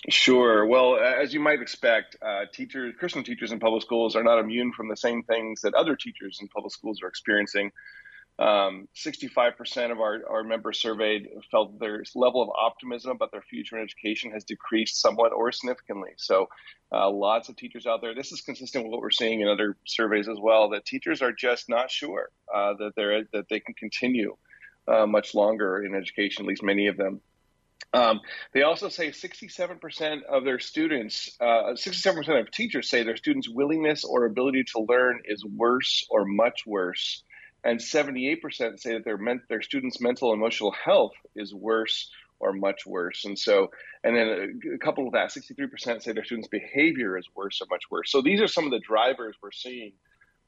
Sure. 0.09 0.67
Well, 0.67 0.97
as 0.97 1.33
you 1.33 1.39
might 1.39 1.61
expect, 1.61 2.17
uh, 2.21 2.47
teachers, 2.53 2.95
Christian 2.99 3.23
teachers 3.23 3.53
in 3.53 3.61
public 3.61 3.83
schools 3.83 4.17
are 4.17 4.25
not 4.25 4.41
immune 4.41 4.73
from 4.73 4.89
the 4.89 4.97
same 4.97 5.23
things 5.23 5.61
that 5.61 5.75
other 5.75 5.95
teachers 5.95 6.39
in 6.41 6.49
public 6.49 6.73
schools 6.73 7.01
are 7.03 7.09
experiencing. 7.09 7.71
Um, 8.39 8.89
65% 8.97 9.93
of 9.93 10.01
our, 10.01 10.23
our 10.29 10.43
members 10.43 10.81
surveyed 10.81 11.29
felt 11.51 11.79
their 11.79 12.03
level 12.17 12.43
of 12.43 12.49
optimism 12.49 13.13
about 13.13 13.31
their 13.31 13.43
future 13.43 13.77
in 13.77 13.85
education 13.85 14.33
has 14.33 14.43
decreased 14.43 15.01
somewhat 15.01 15.33
or 15.33 15.53
significantly. 15.53 16.11
So, 16.17 16.49
uh, 16.91 17.09
lots 17.09 17.49
of 17.49 17.57
teachers 17.57 17.87
out 17.87 18.01
there. 18.01 18.15
This 18.15 18.33
is 18.33 18.41
consistent 18.41 18.85
with 18.85 18.91
what 18.91 19.01
we're 19.01 19.11
seeing 19.11 19.43
in 19.43 19.49
other 19.49 19.77
surveys 19.87 20.29
as 20.29 20.39
well. 20.41 20.71
That 20.71 20.85
teachers 20.85 21.23
are 21.23 21.33
just 21.33 21.69
not 21.69 21.91
sure 21.91 22.31
uh, 22.53 22.75
that 22.79 22.93
they're 22.97 23.25
that 23.33 23.49
they 23.49 23.61
can 23.61 23.75
continue 23.75 24.37
uh, 24.89 25.07
much 25.07 25.35
longer 25.35 25.85
in 25.85 25.95
education. 25.95 26.45
At 26.45 26.49
least 26.49 26.63
many 26.65 26.89
of 26.89 26.97
them. 26.97 27.21
Um, 27.93 28.21
they 28.55 28.63
also 28.63 28.89
say 28.89 29.11
67% 29.11 30.23
of 30.25 30.45
their 30.45 30.59
students, 30.59 31.37
uh, 31.41 31.75
67% 31.75 32.41
of 32.41 32.51
teachers 32.51 32.89
say 32.89 33.03
their 33.03 33.17
students' 33.17 33.49
willingness 33.49 34.05
or 34.05 34.25
ability 34.25 34.65
to 34.75 34.81
learn 34.89 35.21
is 35.27 35.45
worse 35.45 36.07
or 36.11 36.25
much 36.25 36.63
worse, 36.67 37.23
and 37.65 37.81
78% 37.81 38.81
say 38.81 38.95
that 38.95 39.05
their 39.05 39.19
men- 39.19 39.43
their 39.49 39.63
students' 39.63 40.01
mental 40.01 40.33
and 40.33 40.41
emotional 40.41 40.73
health 40.73 41.13
is 41.37 41.55
worse 41.55 42.11
or 42.41 42.53
much 42.53 42.87
worse. 42.87 43.25
And 43.25 43.39
so, 43.39 43.71
and 44.03 44.17
then 44.17 44.29
a, 44.29 44.75
a 44.75 44.79
couple 44.79 45.07
of 45.07 45.13
that, 45.13 45.31
63% 45.31 46.03
say 46.03 46.13
their 46.13 46.25
students' 46.25 46.49
behavior 46.49 47.17
is 47.19 47.27
worse 47.37 47.61
or 47.61 47.67
much 47.71 47.85
worse. 47.91 48.11
So 48.11 48.23
these 48.23 48.41
are 48.41 48.49
some 48.49 48.65
of 48.65 48.71
the 48.73 48.81
drivers 48.81 49.37
we're 49.43 49.53
seeing 49.53 49.93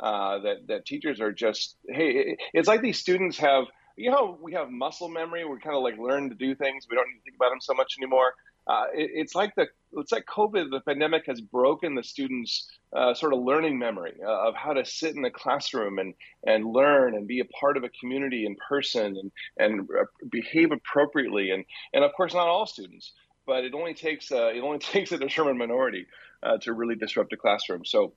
uh, 0.01 0.41
that 0.41 0.67
that 0.69 0.87
teachers 0.87 1.21
are 1.21 1.33
just 1.33 1.77
hey, 1.89 2.11
it- 2.11 2.39
it's 2.53 2.69
like 2.69 2.83
these 2.83 2.99
students 2.99 3.39
have 3.39 3.65
you 3.97 4.11
know 4.11 4.39
we 4.43 4.53
have 4.55 4.71
muscle 4.71 5.09
memory. 5.09 5.45
We 5.45 5.59
kind 5.61 5.77
of 5.77 5.83
like 5.83 5.99
learn 5.99 6.29
to 6.31 6.35
do 6.35 6.55
things. 6.55 6.87
We 6.91 6.97
don't 6.97 7.09
need 7.09 7.19
to 7.19 7.23
think 7.25 7.37
about 7.37 7.51
them 7.51 7.61
so 7.61 7.75
much 7.75 7.95
anymore. 7.99 8.35
Uh, 8.67 8.85
it, 8.95 9.11
it's 9.15 9.35
like 9.35 9.55
the 9.57 9.67
it's 9.95 10.13
like 10.13 10.25
COVID. 10.27 10.71
The 10.71 10.81
pandemic 10.81 11.25
has 11.27 11.41
broken 11.41 11.95
the 11.95 12.03
students' 12.03 12.69
uh, 12.97 13.15
sort 13.15 13.33
of 13.35 13.41
learning 13.41 13.79
memory 13.79 14.15
uh, 14.27 14.49
of 14.49 14.55
how 14.57 14.73
to 14.73 14.85
sit 14.85 15.15
in 15.15 15.23
the 15.23 15.31
classroom 15.31 15.99
and 15.99 16.15
and 16.47 16.67
learn 16.67 17.15
and 17.15 17.29
be 17.29 17.41
a 17.41 17.45
part 17.47 17.77
of 17.77 17.85
a 17.85 17.91
community 18.01 18.47
in 18.47 18.57
person 18.69 19.17
and 19.17 19.33
and 19.59 19.81
uh, 19.83 20.05
behave 20.31 20.73
appropriately. 20.73 21.51
And 21.51 21.65
and 21.93 22.05
of 22.05 22.13
course, 22.17 22.35
not 22.35 22.49
all 22.49 22.67
students. 22.67 23.13
but 23.47 23.65
it 23.65 23.75
only 23.75 23.95
takes 23.95 24.31
a, 24.31 24.49
it 24.57 24.61
only 24.61 24.79
takes 24.95 25.13
a 25.13 25.19
determined 25.19 25.59
minority 25.59 26.07
uh, 26.43 26.59
to 26.59 26.73
really 26.73 26.97
disrupt 26.97 27.33
a 27.33 27.37
classroom. 27.37 27.85
So. 27.85 28.15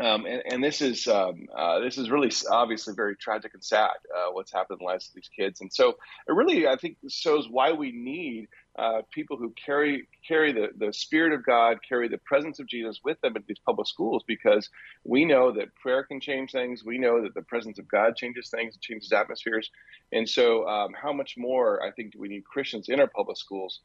Um, 0.00 0.24
and, 0.24 0.42
and 0.46 0.64
this 0.64 0.80
is 0.80 1.06
um, 1.06 1.48
uh, 1.54 1.80
this 1.80 1.98
is 1.98 2.08
really 2.08 2.32
obviously 2.50 2.94
very 2.94 3.14
tragic 3.14 3.52
and 3.52 3.62
sad 3.62 3.90
uh, 4.16 4.32
what's 4.32 4.50
happened 4.50 4.78
in 4.80 4.86
the 4.86 4.90
lives 4.90 5.08
of 5.08 5.14
these 5.14 5.28
kids, 5.38 5.60
and 5.60 5.70
so 5.70 5.90
it 6.26 6.32
really 6.32 6.66
I 6.66 6.76
think 6.76 6.96
shows 7.10 7.46
why 7.50 7.72
we 7.72 7.92
need 7.92 8.48
uh, 8.78 9.02
people 9.12 9.36
who 9.36 9.52
carry 9.66 10.08
carry 10.26 10.54
the, 10.54 10.68
the 10.78 10.94
spirit 10.94 11.34
of 11.34 11.44
God, 11.44 11.80
carry 11.86 12.08
the 12.08 12.16
presence 12.16 12.58
of 12.58 12.66
Jesus 12.68 13.00
with 13.04 13.20
them 13.20 13.36
in 13.36 13.44
these 13.46 13.58
public 13.66 13.86
schools, 13.86 14.24
because 14.26 14.70
we 15.04 15.26
know 15.26 15.52
that 15.52 15.74
prayer 15.74 16.04
can 16.04 16.20
change 16.20 16.52
things. 16.52 16.82
We 16.82 16.96
know 16.96 17.22
that 17.24 17.34
the 17.34 17.42
presence 17.42 17.78
of 17.78 17.86
God 17.86 18.16
changes 18.16 18.48
things, 18.48 18.78
changes 18.80 19.12
atmospheres, 19.12 19.68
and 20.10 20.26
so 20.26 20.66
um, 20.66 20.94
how 20.94 21.12
much 21.12 21.34
more 21.36 21.84
I 21.86 21.90
think 21.90 22.14
do 22.14 22.18
we 22.18 22.28
need 22.28 22.46
Christians 22.46 22.88
in 22.88 22.98
our 22.98 23.08
public 23.08 23.36
schools? 23.36 23.80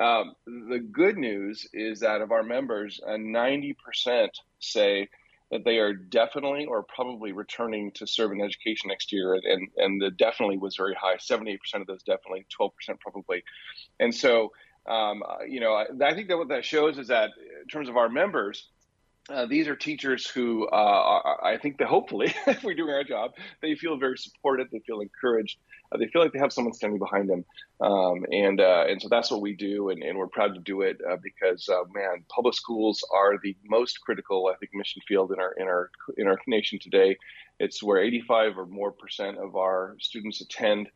Um, 0.00 0.34
the 0.46 0.80
good 0.80 1.16
news 1.16 1.68
is 1.72 2.00
that 2.00 2.22
of 2.22 2.32
our 2.32 2.42
members, 2.42 3.00
uh, 3.06 3.18
ninety 3.18 3.76
percent 3.86 4.36
say 4.58 5.08
that 5.50 5.64
they 5.64 5.78
are 5.78 5.92
definitely 5.92 6.66
or 6.66 6.82
probably 6.82 7.32
returning 7.32 7.92
to 7.92 8.06
serve 8.06 8.32
in 8.32 8.40
education 8.40 8.88
next 8.88 9.12
year, 9.12 9.34
and 9.34 9.68
and 9.76 10.00
the 10.00 10.10
definitely 10.10 10.58
was 10.58 10.76
very 10.76 10.94
high, 10.94 11.16
seventy 11.18 11.52
eight 11.52 11.60
percent 11.60 11.82
of 11.82 11.86
those 11.86 12.02
definitely, 12.02 12.46
twelve 12.50 12.74
percent 12.74 13.00
probably, 13.00 13.44
and 14.00 14.14
so 14.14 14.52
um, 14.86 15.22
you 15.48 15.60
know 15.60 15.74
I, 15.74 15.86
I 16.04 16.14
think 16.14 16.28
that 16.28 16.38
what 16.38 16.48
that 16.48 16.64
shows 16.64 16.98
is 16.98 17.08
that 17.08 17.30
in 17.62 17.68
terms 17.68 17.88
of 17.88 17.96
our 17.96 18.08
members. 18.08 18.68
Uh, 19.30 19.46
these 19.46 19.68
are 19.68 19.74
teachers 19.74 20.26
who 20.26 20.68
uh, 20.68 20.70
are, 20.70 21.42
I 21.42 21.56
think 21.56 21.78
that 21.78 21.88
hopefully, 21.88 22.34
if 22.46 22.62
we're 22.62 22.74
doing 22.74 22.92
our 22.92 23.04
job, 23.04 23.30
they 23.62 23.74
feel 23.74 23.96
very 23.96 24.18
supported, 24.18 24.68
they 24.70 24.80
feel 24.80 25.00
encouraged, 25.00 25.56
uh, 25.94 25.98
they 25.98 26.08
feel 26.08 26.22
like 26.22 26.32
they 26.32 26.38
have 26.38 26.52
someone 26.52 26.74
standing 26.74 26.98
behind 26.98 27.28
them, 27.28 27.44
um, 27.80 28.24
and 28.32 28.60
uh, 28.60 28.84
and 28.88 29.00
so 29.00 29.08
that's 29.08 29.30
what 29.30 29.40
we 29.40 29.54
do, 29.54 29.90
and, 29.90 30.02
and 30.02 30.18
we're 30.18 30.26
proud 30.26 30.54
to 30.54 30.60
do 30.60 30.82
it 30.82 30.98
uh, 31.08 31.16
because 31.22 31.68
uh, 31.68 31.84
man, 31.94 32.24
public 32.28 32.54
schools 32.54 33.04
are 33.12 33.38
the 33.42 33.56
most 33.64 34.00
critical, 34.00 34.50
I 34.52 34.56
think, 34.56 34.72
mission 34.74 35.02
field 35.06 35.32
in 35.32 35.38
our 35.38 35.52
in 35.52 35.66
our 35.66 35.90
in 36.16 36.26
our 36.26 36.38
nation 36.46 36.78
today. 36.80 37.16
It's 37.60 37.82
where 37.82 37.98
85 37.98 38.58
or 38.58 38.66
more 38.66 38.92
percent 38.92 39.38
of 39.38 39.56
our 39.56 39.96
students 40.00 40.40
attend. 40.40 40.88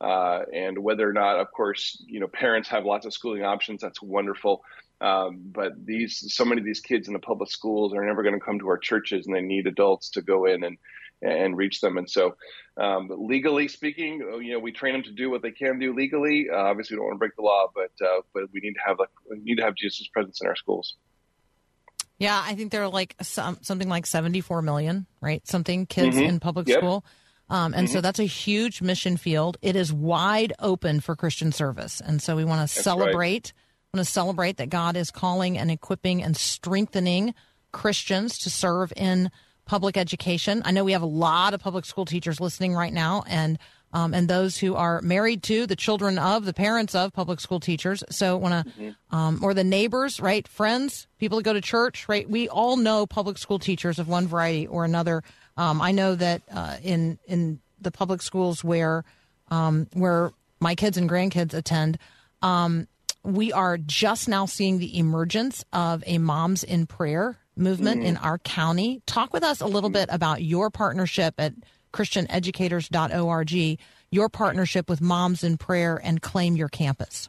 Uh, 0.00 0.42
and 0.52 0.76
whether 0.78 1.08
or 1.08 1.12
not, 1.12 1.38
of 1.38 1.50
course, 1.52 2.02
you 2.06 2.20
know, 2.20 2.26
parents 2.26 2.68
have 2.68 2.84
lots 2.84 3.06
of 3.06 3.12
schooling 3.12 3.44
options. 3.44 3.80
That's 3.80 4.02
wonderful. 4.02 4.62
Um, 5.00 5.40
but 5.52 5.72
these, 5.84 6.34
so 6.34 6.44
many 6.44 6.60
of 6.60 6.64
these 6.64 6.80
kids 6.80 7.08
in 7.08 7.14
the 7.14 7.20
public 7.20 7.50
schools 7.50 7.94
are 7.94 8.04
never 8.04 8.22
going 8.22 8.34
to 8.34 8.44
come 8.44 8.58
to 8.58 8.68
our 8.68 8.78
churches, 8.78 9.26
and 9.26 9.34
they 9.34 9.40
need 9.40 9.66
adults 9.66 10.10
to 10.10 10.22
go 10.22 10.46
in 10.46 10.64
and 10.64 10.78
and 11.22 11.56
reach 11.56 11.80
them. 11.80 11.96
And 11.96 12.08
so, 12.10 12.36
um, 12.80 13.08
legally 13.16 13.68
speaking, 13.68 14.18
you 14.42 14.52
know, 14.52 14.58
we 14.58 14.72
train 14.72 14.92
them 14.94 15.02
to 15.04 15.12
do 15.12 15.30
what 15.30 15.42
they 15.42 15.52
can 15.52 15.78
do 15.78 15.94
legally. 15.94 16.46
Uh, 16.52 16.56
obviously, 16.56 16.96
we 16.96 16.98
don't 16.98 17.06
want 17.06 17.14
to 17.16 17.18
break 17.18 17.36
the 17.36 17.42
law, 17.42 17.66
but 17.74 17.92
uh, 18.04 18.20
but 18.32 18.44
we 18.52 18.60
need 18.60 18.74
to 18.74 18.80
have 18.86 18.98
like 18.98 19.08
we 19.30 19.38
need 19.40 19.56
to 19.56 19.64
have 19.64 19.74
Jesus' 19.74 20.08
presence 20.12 20.40
in 20.40 20.48
our 20.48 20.56
schools. 20.56 20.96
Yeah, 22.18 22.40
I 22.44 22.54
think 22.54 22.70
there 22.70 22.82
are 22.84 22.88
like 22.88 23.16
some, 23.22 23.58
something 23.62 23.88
like 23.88 24.06
74 24.06 24.62
million, 24.62 25.06
right? 25.20 25.46
Something 25.46 25.86
kids 25.86 26.16
Mhm. 26.16 26.28
in 26.28 26.40
public 26.40 26.68
Yep. 26.68 26.78
school. 26.78 27.04
Um, 27.50 27.74
and 27.74 27.90
so 27.90 28.00
that's 28.00 28.20
a 28.20 28.24
huge 28.24 28.80
mission 28.80 29.16
field. 29.16 29.58
It 29.60 29.76
is 29.76 29.92
wide 29.92 30.52
open 30.58 31.00
for 31.00 31.16
Christian 31.16 31.52
service. 31.52 32.00
And 32.00 32.22
so 32.22 32.36
we 32.36 32.44
want 32.44 32.58
to 32.58 32.78
right. 32.78 32.84
celebrate, 32.84 33.52
want 33.92 34.06
to 34.06 34.10
celebrate 34.10 34.56
that 34.56 34.70
God 34.70 34.96
is 34.96 35.10
calling 35.10 35.58
and 35.58 35.70
equipping 35.70 36.22
and 36.22 36.36
strengthening 36.36 37.34
Christians 37.72 38.38
to 38.38 38.50
serve 38.50 38.92
in 38.96 39.30
public 39.64 39.96
education. 39.96 40.62
I 40.64 40.70
know 40.70 40.84
we 40.84 40.92
have 40.92 41.02
a 41.02 41.06
lot 41.06 41.54
of 41.54 41.60
public 41.60 41.84
school 41.84 42.04
teachers 42.04 42.40
listening 42.40 42.74
right 42.74 42.92
now 42.92 43.24
and 43.26 43.58
um, 43.94 44.12
and 44.12 44.26
those 44.26 44.58
who 44.58 44.74
are 44.74 45.00
married 45.02 45.44
to 45.44 45.68
the 45.68 45.76
children 45.76 46.18
of 46.18 46.44
the 46.44 46.52
parents 46.52 46.96
of 46.96 47.12
public 47.12 47.38
school 47.38 47.60
teachers. 47.60 48.02
So 48.10 48.36
want 48.36 48.66
to, 48.66 48.94
um, 49.12 49.38
or 49.40 49.54
the 49.54 49.62
neighbors, 49.62 50.18
right? 50.18 50.46
Friends, 50.48 51.06
people 51.18 51.38
that 51.38 51.44
go 51.44 51.52
to 51.52 51.60
church, 51.60 52.08
right? 52.08 52.28
We 52.28 52.48
all 52.48 52.76
know 52.76 53.06
public 53.06 53.38
school 53.38 53.60
teachers 53.60 54.00
of 54.00 54.08
one 54.08 54.26
variety 54.26 54.66
or 54.66 54.84
another. 54.84 55.22
Um, 55.56 55.80
I 55.80 55.92
know 55.92 56.16
that 56.16 56.42
uh, 56.52 56.78
in 56.82 57.20
in 57.26 57.60
the 57.80 57.92
public 57.92 58.20
schools 58.20 58.64
where 58.64 59.04
um, 59.48 59.86
where 59.92 60.32
my 60.58 60.74
kids 60.74 60.96
and 60.96 61.08
grandkids 61.08 61.54
attend, 61.54 61.98
um, 62.42 62.88
we 63.24 63.52
are 63.52 63.78
just 63.78 64.28
now 64.28 64.46
seeing 64.46 64.78
the 64.78 64.98
emergence 64.98 65.64
of 65.72 66.04
a 66.06 66.18
moms 66.18 66.62
in 66.62 66.86
prayer 66.86 67.38
movement 67.56 68.02
in 68.02 68.16
our 68.18 68.38
county. 68.38 69.02
Talk 69.06 69.32
with 69.32 69.42
us 69.42 69.60
a 69.60 69.66
little 69.66 69.90
bit 69.90 70.08
about 70.12 70.42
your 70.42 70.70
partnership 70.70 71.34
at 71.38 71.54
christianeducators.org, 71.92 73.78
your 74.10 74.28
partnership 74.28 74.88
with 74.88 75.00
Moms 75.00 75.44
in 75.44 75.56
Prayer 75.56 76.00
and 76.02 76.20
Claim 76.20 76.56
Your 76.56 76.68
Campus. 76.68 77.28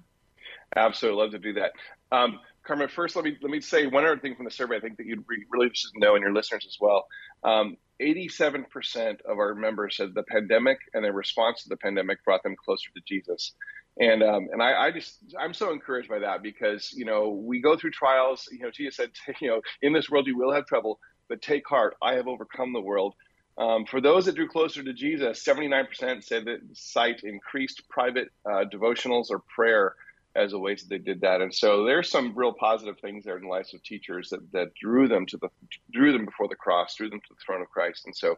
Absolutely, 0.75 1.21
love 1.21 1.31
to 1.31 1.39
do 1.39 1.53
that. 1.53 1.71
Um, 2.11 2.39
Carmen, 2.65 2.89
first 2.89 3.15
let 3.15 3.23
me 3.23 3.37
let 3.41 3.51
me 3.51 3.61
say 3.61 3.85
one 3.85 4.03
other 4.03 4.17
thing 4.17 4.35
from 4.35 4.45
the 4.45 4.51
survey. 4.51 4.77
I 4.77 4.79
think 4.79 4.97
that 4.97 5.05
you'd 5.05 5.23
re- 5.27 5.45
really 5.49 5.69
should 5.73 5.91
know, 5.95 6.15
and 6.15 6.23
your 6.23 6.33
listeners 6.33 6.65
as 6.67 6.77
well. 6.79 7.05
Um, 7.43 7.77
87% 8.01 9.21
of 9.25 9.37
our 9.37 9.55
members 9.55 9.97
said 9.97 10.13
the 10.13 10.23
pandemic 10.23 10.79
and 10.93 11.03
their 11.03 11.13
response 11.13 11.63
to 11.63 11.69
the 11.69 11.77
pandemic 11.77 12.23
brought 12.23 12.43
them 12.43 12.55
closer 12.63 12.89
to 12.95 13.01
Jesus. 13.07 13.53
And 13.97 14.21
um, 14.23 14.49
and 14.51 14.61
I, 14.61 14.87
I 14.87 14.91
just 14.91 15.19
I'm 15.39 15.53
so 15.53 15.71
encouraged 15.71 16.09
by 16.09 16.19
that 16.19 16.43
because 16.43 16.91
you 16.91 17.05
know 17.05 17.29
we 17.29 17.61
go 17.61 17.77
through 17.77 17.91
trials. 17.91 18.49
You 18.51 18.59
know, 18.59 18.71
Jesus 18.71 18.97
said, 18.97 19.11
you 19.41 19.47
know, 19.47 19.61
in 19.81 19.93
this 19.93 20.09
world 20.09 20.27
you 20.27 20.37
will 20.37 20.53
have 20.53 20.65
trouble, 20.65 20.99
but 21.29 21.41
take 21.41 21.67
heart, 21.67 21.95
I 22.01 22.15
have 22.15 22.27
overcome 22.27 22.73
the 22.73 22.81
world. 22.81 23.13
Um, 23.57 23.85
for 23.85 24.01
those 24.01 24.25
that 24.25 24.35
drew 24.35 24.49
closer 24.49 24.83
to 24.83 24.91
Jesus, 24.91 25.41
79% 25.45 26.23
said 26.23 26.43
that 26.43 26.59
cite 26.73 27.21
increased 27.23 27.83
private 27.89 28.27
uh, 28.45 28.65
devotionals 28.65 29.27
or 29.29 29.41
prayer 29.55 29.95
as 30.35 30.53
a 30.53 30.59
ways 30.59 30.81
that 30.81 30.89
they 30.89 30.97
did 30.97 31.21
that. 31.21 31.41
And 31.41 31.53
so 31.53 31.85
there's 31.85 32.09
some 32.09 32.33
real 32.35 32.53
positive 32.53 32.99
things 32.99 33.23
there 33.23 33.37
in 33.37 33.43
the 33.43 33.49
lives 33.49 33.73
of 33.73 33.81
teachers 33.83 34.29
that, 34.29 34.51
that 34.51 34.73
drew 34.75 35.07
them 35.07 35.25
to 35.27 35.37
the 35.37 35.49
drew 35.91 36.11
them 36.11 36.25
before 36.25 36.47
the 36.47 36.55
cross, 36.55 36.95
drew 36.95 37.09
them 37.09 37.21
to 37.21 37.33
the 37.33 37.39
throne 37.45 37.61
of 37.61 37.69
Christ. 37.69 38.05
And 38.05 38.15
so 38.15 38.37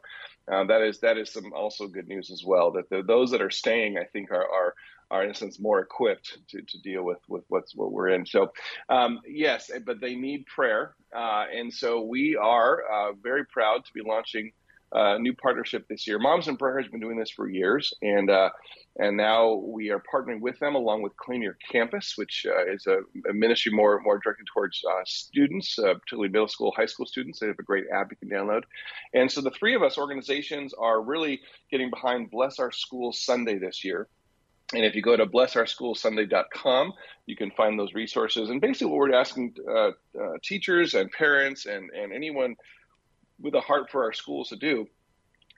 uh, 0.52 0.66
that 0.66 0.82
is 0.82 1.00
that 1.00 1.18
is 1.18 1.32
some 1.32 1.52
also 1.54 1.88
good 1.88 2.08
news 2.08 2.32
as 2.32 2.44
well. 2.46 2.72
That 2.72 2.90
the, 2.90 3.02
those 3.02 3.32
that 3.32 3.42
are 3.42 3.50
staying, 3.50 3.98
I 3.98 4.04
think, 4.04 4.32
are 4.32 4.46
are 4.46 4.76
are 5.10 5.24
in 5.24 5.32
a 5.32 5.34
sense 5.34 5.60
more 5.60 5.80
equipped 5.80 6.38
to, 6.50 6.62
to 6.62 6.82
deal 6.82 7.04
with 7.04 7.20
with 7.28 7.44
what's 7.48 7.76
what 7.76 7.92
we're 7.92 8.10
in. 8.10 8.26
So 8.26 8.52
um, 8.90 9.20
yes, 9.28 9.72
but 9.86 10.00
they 10.00 10.16
need 10.16 10.46
prayer, 10.46 10.96
uh, 11.16 11.46
and 11.54 11.74
so 11.74 12.02
we 12.02 12.36
are 12.36 12.84
uh, 12.92 13.14
very 13.14 13.46
proud 13.46 13.86
to 13.86 13.94
be 13.94 14.02
launching 14.02 14.52
a 14.92 15.20
new 15.20 15.34
partnership 15.34 15.88
this 15.88 16.08
year. 16.08 16.20
Moms 16.20 16.48
in 16.48 16.58
Prayer 16.58 16.80
has 16.80 16.90
been 16.90 17.00
doing 17.00 17.18
this 17.18 17.30
for 17.30 17.50
years, 17.50 17.94
and 18.02 18.30
uh, 18.30 18.50
and 18.98 19.18
now 19.18 19.54
we 19.54 19.90
are 19.90 20.02
partnering 20.12 20.40
with 20.40 20.58
them 20.60 20.76
along 20.76 21.02
with 21.02 21.16
Claim 21.18 21.42
Your 21.42 21.58
Campus, 21.72 22.14
which 22.16 22.46
uh, 22.50 22.72
is 22.72 22.88
a, 22.88 23.00
a 23.30 23.34
ministry 23.34 23.72
more 23.72 24.00
more 24.02 24.20
directed 24.20 24.48
towards 24.54 24.82
uh, 24.90 25.02
students, 25.06 25.78
uh, 25.80 25.94
particularly 25.96 26.30
middle 26.30 26.48
school, 26.48 26.74
high 26.76 26.86
school 26.86 27.06
students. 27.06 27.40
They 27.40 27.48
have 27.48 27.60
a 27.60 27.64
great 27.64 27.86
app 27.94 28.12
you 28.12 28.18
can 28.18 28.30
download, 28.30 28.64
and 29.14 29.32
so 29.32 29.42
the 29.42 29.52
three 29.52 29.76
of 29.76 29.84
us 29.84 29.98
organizations 29.98 30.74
are 30.74 31.02
really 31.02 31.42
getting 31.70 31.90
behind 31.90 32.32
Bless 32.32 32.60
Our 32.60 32.72
Schools 32.72 33.20
Sunday 33.20 33.58
this 33.58 33.84
year. 33.84 34.08
And 34.74 34.84
if 34.84 34.96
you 34.96 35.02
go 35.02 35.16
to 35.16 35.26
blessourschoolsunday.com, 35.26 36.94
you 37.26 37.38
can 37.38 37.52
find 37.52 37.80
those 37.80 37.94
resources. 37.94 38.50
And 38.50 38.60
basically, 38.60 38.88
what 38.88 38.98
we're 38.98 39.14
asking 39.14 39.56
uh, 39.66 39.72
uh, 39.82 39.92
teachers 40.44 40.94
and 40.94 41.10
parents 41.10 41.66
and, 41.68 41.90
and 41.92 42.12
anyone 42.12 42.58
with 43.40 43.56
a 43.56 43.62
heart 43.62 43.90
for 43.92 44.04
our 44.04 44.14
schools 44.14 44.50
to 44.50 44.56
do 44.56 44.88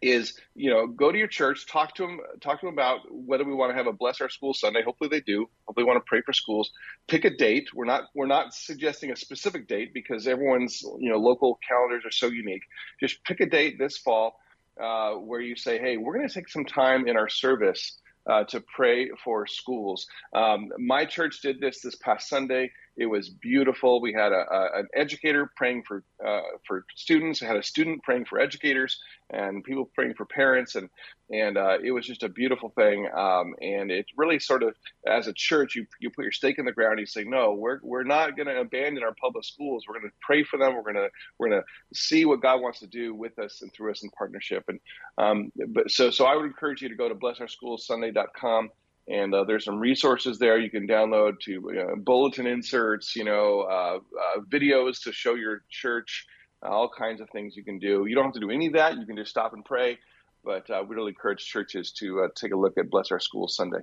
is 0.01 0.39
you 0.55 0.69
know 0.69 0.87
go 0.87 1.11
to 1.11 1.17
your 1.17 1.27
church 1.27 1.67
talk 1.67 1.93
to 1.95 2.03
them 2.03 2.19
talk 2.41 2.59
to 2.59 2.65
them 2.65 2.73
about 2.73 2.99
whether 3.11 3.43
we 3.43 3.53
want 3.53 3.69
to 3.71 3.75
have 3.75 3.87
a 3.87 3.93
bless 3.93 4.21
our 4.21 4.29
school 4.29 4.53
sunday. 4.53 4.81
Hopefully 4.81 5.09
they 5.09 5.21
do. 5.21 5.49
Hopefully 5.67 5.85
want 5.85 5.97
to 5.97 6.07
pray 6.07 6.21
for 6.21 6.33
schools. 6.33 6.71
Pick 7.07 7.25
a 7.25 7.29
date. 7.29 7.69
We're 7.73 7.85
not 7.85 8.03
we're 8.15 8.27
not 8.27 8.53
suggesting 8.53 9.11
a 9.11 9.15
specific 9.15 9.67
date 9.67 9.93
because 9.93 10.27
everyone's 10.27 10.81
you 10.99 11.09
know 11.09 11.17
local 11.17 11.59
calendars 11.67 12.05
are 12.05 12.11
so 12.11 12.27
unique. 12.27 12.63
Just 12.99 13.23
pick 13.23 13.39
a 13.41 13.45
date 13.45 13.77
this 13.77 13.97
fall 13.97 14.39
uh, 14.81 15.13
where 15.13 15.41
you 15.41 15.55
say 15.55 15.79
hey 15.79 15.97
we're 15.97 16.15
going 16.15 16.27
to 16.27 16.33
take 16.33 16.49
some 16.49 16.65
time 16.65 17.07
in 17.07 17.17
our 17.17 17.29
service 17.29 17.97
uh, 18.29 18.43
to 18.45 18.61
pray 18.61 19.09
for 19.23 19.47
schools. 19.47 20.07
Um, 20.33 20.69
my 20.77 21.05
church 21.05 21.41
did 21.41 21.59
this 21.59 21.81
this 21.81 21.95
past 21.95 22.29
Sunday. 22.29 22.71
It 22.99 23.05
was 23.05 23.29
beautiful. 23.29 24.01
We 24.01 24.11
had 24.11 24.33
a, 24.33 24.45
a, 24.51 24.79
an 24.79 24.87
educator 24.93 25.49
praying 25.55 25.83
for 25.87 26.03
uh, 26.23 26.41
for 26.67 26.85
students. 26.97 27.39
We 27.39 27.47
had 27.47 27.55
a 27.55 27.63
student 27.63 28.03
praying 28.03 28.25
for 28.25 28.41
educators, 28.41 28.99
and 29.29 29.63
people 29.63 29.89
praying 29.95 30.15
for 30.15 30.25
parents, 30.25 30.75
and 30.75 30.89
and 31.31 31.57
uh, 31.57 31.77
it 31.81 31.91
was 31.91 32.05
just 32.05 32.23
a 32.23 32.29
beautiful 32.29 32.73
thing. 32.75 33.07
Um, 33.15 33.55
and 33.61 33.89
it 33.89 34.05
really 34.17 34.37
sort 34.37 34.63
of, 34.63 34.75
as 35.07 35.27
a 35.27 35.33
church, 35.33 35.75
you 35.77 35.85
you 36.01 36.09
put 36.09 36.23
your 36.23 36.33
stake 36.33 36.59
in 36.59 36.65
the 36.65 36.73
ground. 36.73 36.93
And 36.93 36.99
you 36.99 37.05
say, 37.05 37.23
no, 37.23 37.53
we're 37.53 37.79
we're 37.83 38.03
not 38.03 38.35
going 38.35 38.47
to 38.47 38.59
abandon 38.59 39.01
our 39.01 39.15
public 39.15 39.45
schools. 39.45 39.85
We're 39.87 39.99
going 39.99 40.09
to 40.09 40.15
pray 40.21 40.43
for 40.43 40.59
them. 40.59 40.75
We're 40.75 40.83
going 40.83 40.95
to 40.95 41.09
we're 41.37 41.49
going 41.51 41.61
to 41.61 41.97
see 41.97 42.25
what 42.25 42.41
God 42.41 42.59
wants 42.59 42.79
to 42.79 42.87
do 42.87 43.15
with 43.15 43.39
us 43.39 43.61
and 43.61 43.71
through 43.73 43.91
us 43.91 44.03
in 44.03 44.09
partnership. 44.09 44.65
And 44.67 44.79
um, 45.17 45.53
but 45.69 45.89
so 45.89 46.11
so 46.11 46.25
I 46.25 46.35
would 46.35 46.45
encourage 46.45 46.81
you 46.81 46.89
to 46.89 46.95
go 46.95 47.07
to 47.07 47.15
blessourschoolsunday.com 47.15 48.71
and 49.09 49.33
uh, 49.33 49.43
there's 49.43 49.65
some 49.65 49.79
resources 49.79 50.37
there 50.37 50.59
you 50.59 50.69
can 50.69 50.87
download 50.87 51.39
to 51.41 51.71
uh, 51.71 51.95
bulletin 51.95 52.45
inserts, 52.45 53.15
you 53.15 53.23
know, 53.23 53.61
uh, 53.61 53.97
uh, 53.97 54.39
videos 54.41 55.03
to 55.03 55.11
show 55.11 55.33
your 55.33 55.63
church, 55.69 56.27
all 56.61 56.89
kinds 56.95 57.19
of 57.19 57.29
things 57.31 57.57
you 57.57 57.63
can 57.63 57.79
do. 57.79 58.05
You 58.05 58.15
don't 58.15 58.25
have 58.25 58.33
to 58.33 58.39
do 58.39 58.51
any 58.51 58.67
of 58.67 58.73
that. 58.73 58.97
You 58.97 59.05
can 59.05 59.17
just 59.17 59.31
stop 59.31 59.53
and 59.53 59.65
pray. 59.65 59.97
But 60.43 60.69
uh, 60.69 60.83
we 60.87 60.95
really 60.95 61.09
encourage 61.09 61.45
churches 61.45 61.91
to 61.99 62.21
uh, 62.21 62.27
take 62.33 62.53
a 62.53 62.55
look 62.55 62.77
at 62.77 62.89
Bless 62.89 63.11
Our 63.11 63.19
Schools 63.19 63.55
Sunday. 63.55 63.79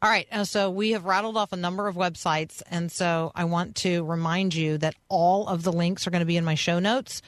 All 0.00 0.10
right. 0.10 0.26
uh, 0.32 0.44
So 0.44 0.70
we 0.70 0.92
have 0.92 1.04
rattled 1.04 1.36
off 1.36 1.52
a 1.52 1.56
number 1.56 1.86
of 1.86 1.96
websites. 1.96 2.62
And 2.70 2.90
so 2.90 3.32
I 3.34 3.44
want 3.44 3.74
to 3.76 4.04
remind 4.04 4.54
you 4.54 4.78
that 4.78 4.94
all 5.08 5.46
of 5.48 5.64
the 5.64 5.72
links 5.72 6.06
are 6.06 6.10
going 6.10 6.20
to 6.20 6.26
be 6.26 6.36
in 6.36 6.44
my 6.44 6.54
show 6.54 6.78
notes, 6.78 7.20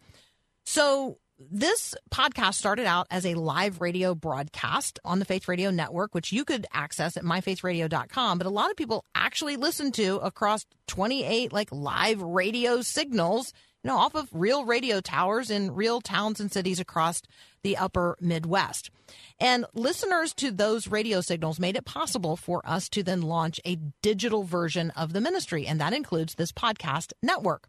So, 0.65 1.19
this 1.39 1.95
podcast 2.13 2.55
started 2.55 2.87
out 2.87 3.07
as 3.11 3.27
a 3.27 3.35
live 3.35 3.81
radio 3.81 4.15
broadcast 4.15 5.01
on 5.05 5.19
the 5.19 5.25
Faith 5.25 5.49
Radio 5.49 5.71
Network, 5.71 6.15
which 6.15 6.33
you 6.33 6.45
could 6.45 6.67
access 6.73 7.17
at 7.17 7.25
myfaithradio.com. 7.25 8.39
But 8.39 8.47
a 8.47 8.51
lot 8.51 8.71
of 8.71 8.77
people 8.77 9.05
actually 9.15 9.57
listen 9.57 9.91
to 9.93 10.17
across 10.19 10.65
28 10.87 11.53
like 11.53 11.69
live 11.73 12.23
radio 12.23 12.83
signals, 12.83 13.53
you 13.85 13.89
know, 13.91 13.99
off 13.99 14.15
of 14.15 14.29
real 14.33 14.65
radio 14.65 15.01
towers 15.01 15.51
in 15.51 15.75
real 15.75 16.01
towns 16.01 16.41
and 16.41 16.51
cities 16.51 16.81
across 16.81 17.21
the 17.63 17.77
upper 17.77 18.17
Midwest. 18.19 18.91
And 19.39 19.67
listeners 19.75 20.33
to 20.35 20.51
those 20.51 20.89
radio 20.89 21.21
signals 21.21 21.61
made 21.61 21.77
it 21.77 21.85
possible 21.85 22.37
for 22.37 22.63
us 22.65 22.89
to 22.91 23.03
then 23.03 23.21
launch 23.21 23.61
a 23.67 23.77
digital 24.01 24.43
version 24.45 24.91
of 24.93 25.13
the 25.13 25.21
ministry. 25.21 25.67
And 25.67 25.79
that 25.81 25.93
includes 25.93 26.35
this 26.35 26.51
podcast 26.51 27.13
network. 27.23 27.69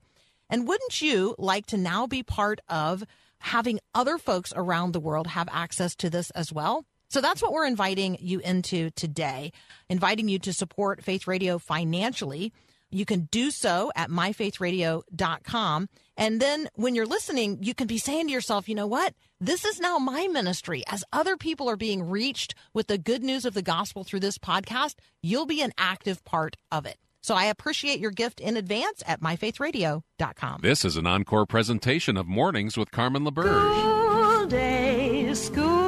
And 0.49 0.67
wouldn't 0.67 1.01
you 1.01 1.35
like 1.37 1.65
to 1.67 1.77
now 1.77 2.07
be 2.07 2.23
part 2.23 2.61
of 2.69 3.03
having 3.39 3.81
other 3.93 4.17
folks 4.17 4.53
around 4.55 4.93
the 4.93 5.01
world 5.01 5.27
have 5.27 5.49
access 5.51 5.95
to 5.95 6.09
this 6.09 6.31
as 6.31 6.53
well? 6.53 6.85
So 7.09 7.19
that's 7.19 7.41
what 7.41 7.51
we're 7.51 7.67
inviting 7.67 8.17
you 8.21 8.39
into 8.39 8.89
today, 8.91 9.51
inviting 9.89 10.29
you 10.29 10.39
to 10.39 10.53
support 10.53 11.03
Faith 11.03 11.27
Radio 11.27 11.57
financially. 11.57 12.53
You 12.91 13.05
can 13.05 13.27
do 13.31 13.51
so 13.51 13.91
at 13.95 14.09
myfaithradio.com. 14.09 15.89
And 16.17 16.39
then 16.39 16.69
when 16.75 16.95
you're 16.95 17.05
listening, 17.05 17.59
you 17.61 17.73
can 17.73 17.87
be 17.87 17.97
saying 17.97 18.27
to 18.27 18.33
yourself, 18.33 18.69
you 18.69 18.75
know 18.75 18.87
what? 18.87 19.13
This 19.41 19.65
is 19.65 19.79
now 19.79 19.97
my 19.97 20.27
ministry. 20.27 20.83
As 20.87 21.03
other 21.11 21.35
people 21.35 21.69
are 21.69 21.75
being 21.75 22.09
reached 22.09 22.55
with 22.73 22.87
the 22.87 22.97
good 22.97 23.23
news 23.23 23.45
of 23.45 23.53
the 23.53 23.61
gospel 23.61 24.03
through 24.03 24.21
this 24.21 24.37
podcast, 24.37 24.95
you'll 25.21 25.45
be 25.45 25.61
an 25.61 25.73
active 25.77 26.23
part 26.23 26.55
of 26.71 26.85
it. 26.85 26.97
So 27.21 27.33
I 27.35 27.45
appreciate 27.45 27.99
your 27.99 28.11
gift 28.11 28.39
in 28.39 28.55
advance 28.55 29.01
at 29.07 29.19
myfaithradio.com. 29.19 30.59
This 30.61 30.85
is 30.85 30.95
an 30.95 31.07
encore 31.07 31.47
presentation 31.47 32.17
of 32.17 32.27
Mornings 32.27 32.77
with 32.77 32.91
Carmen 32.91 33.25
LaBerge. 33.25 33.81
School 33.81 34.45
days, 34.45 35.43
school 35.43 35.84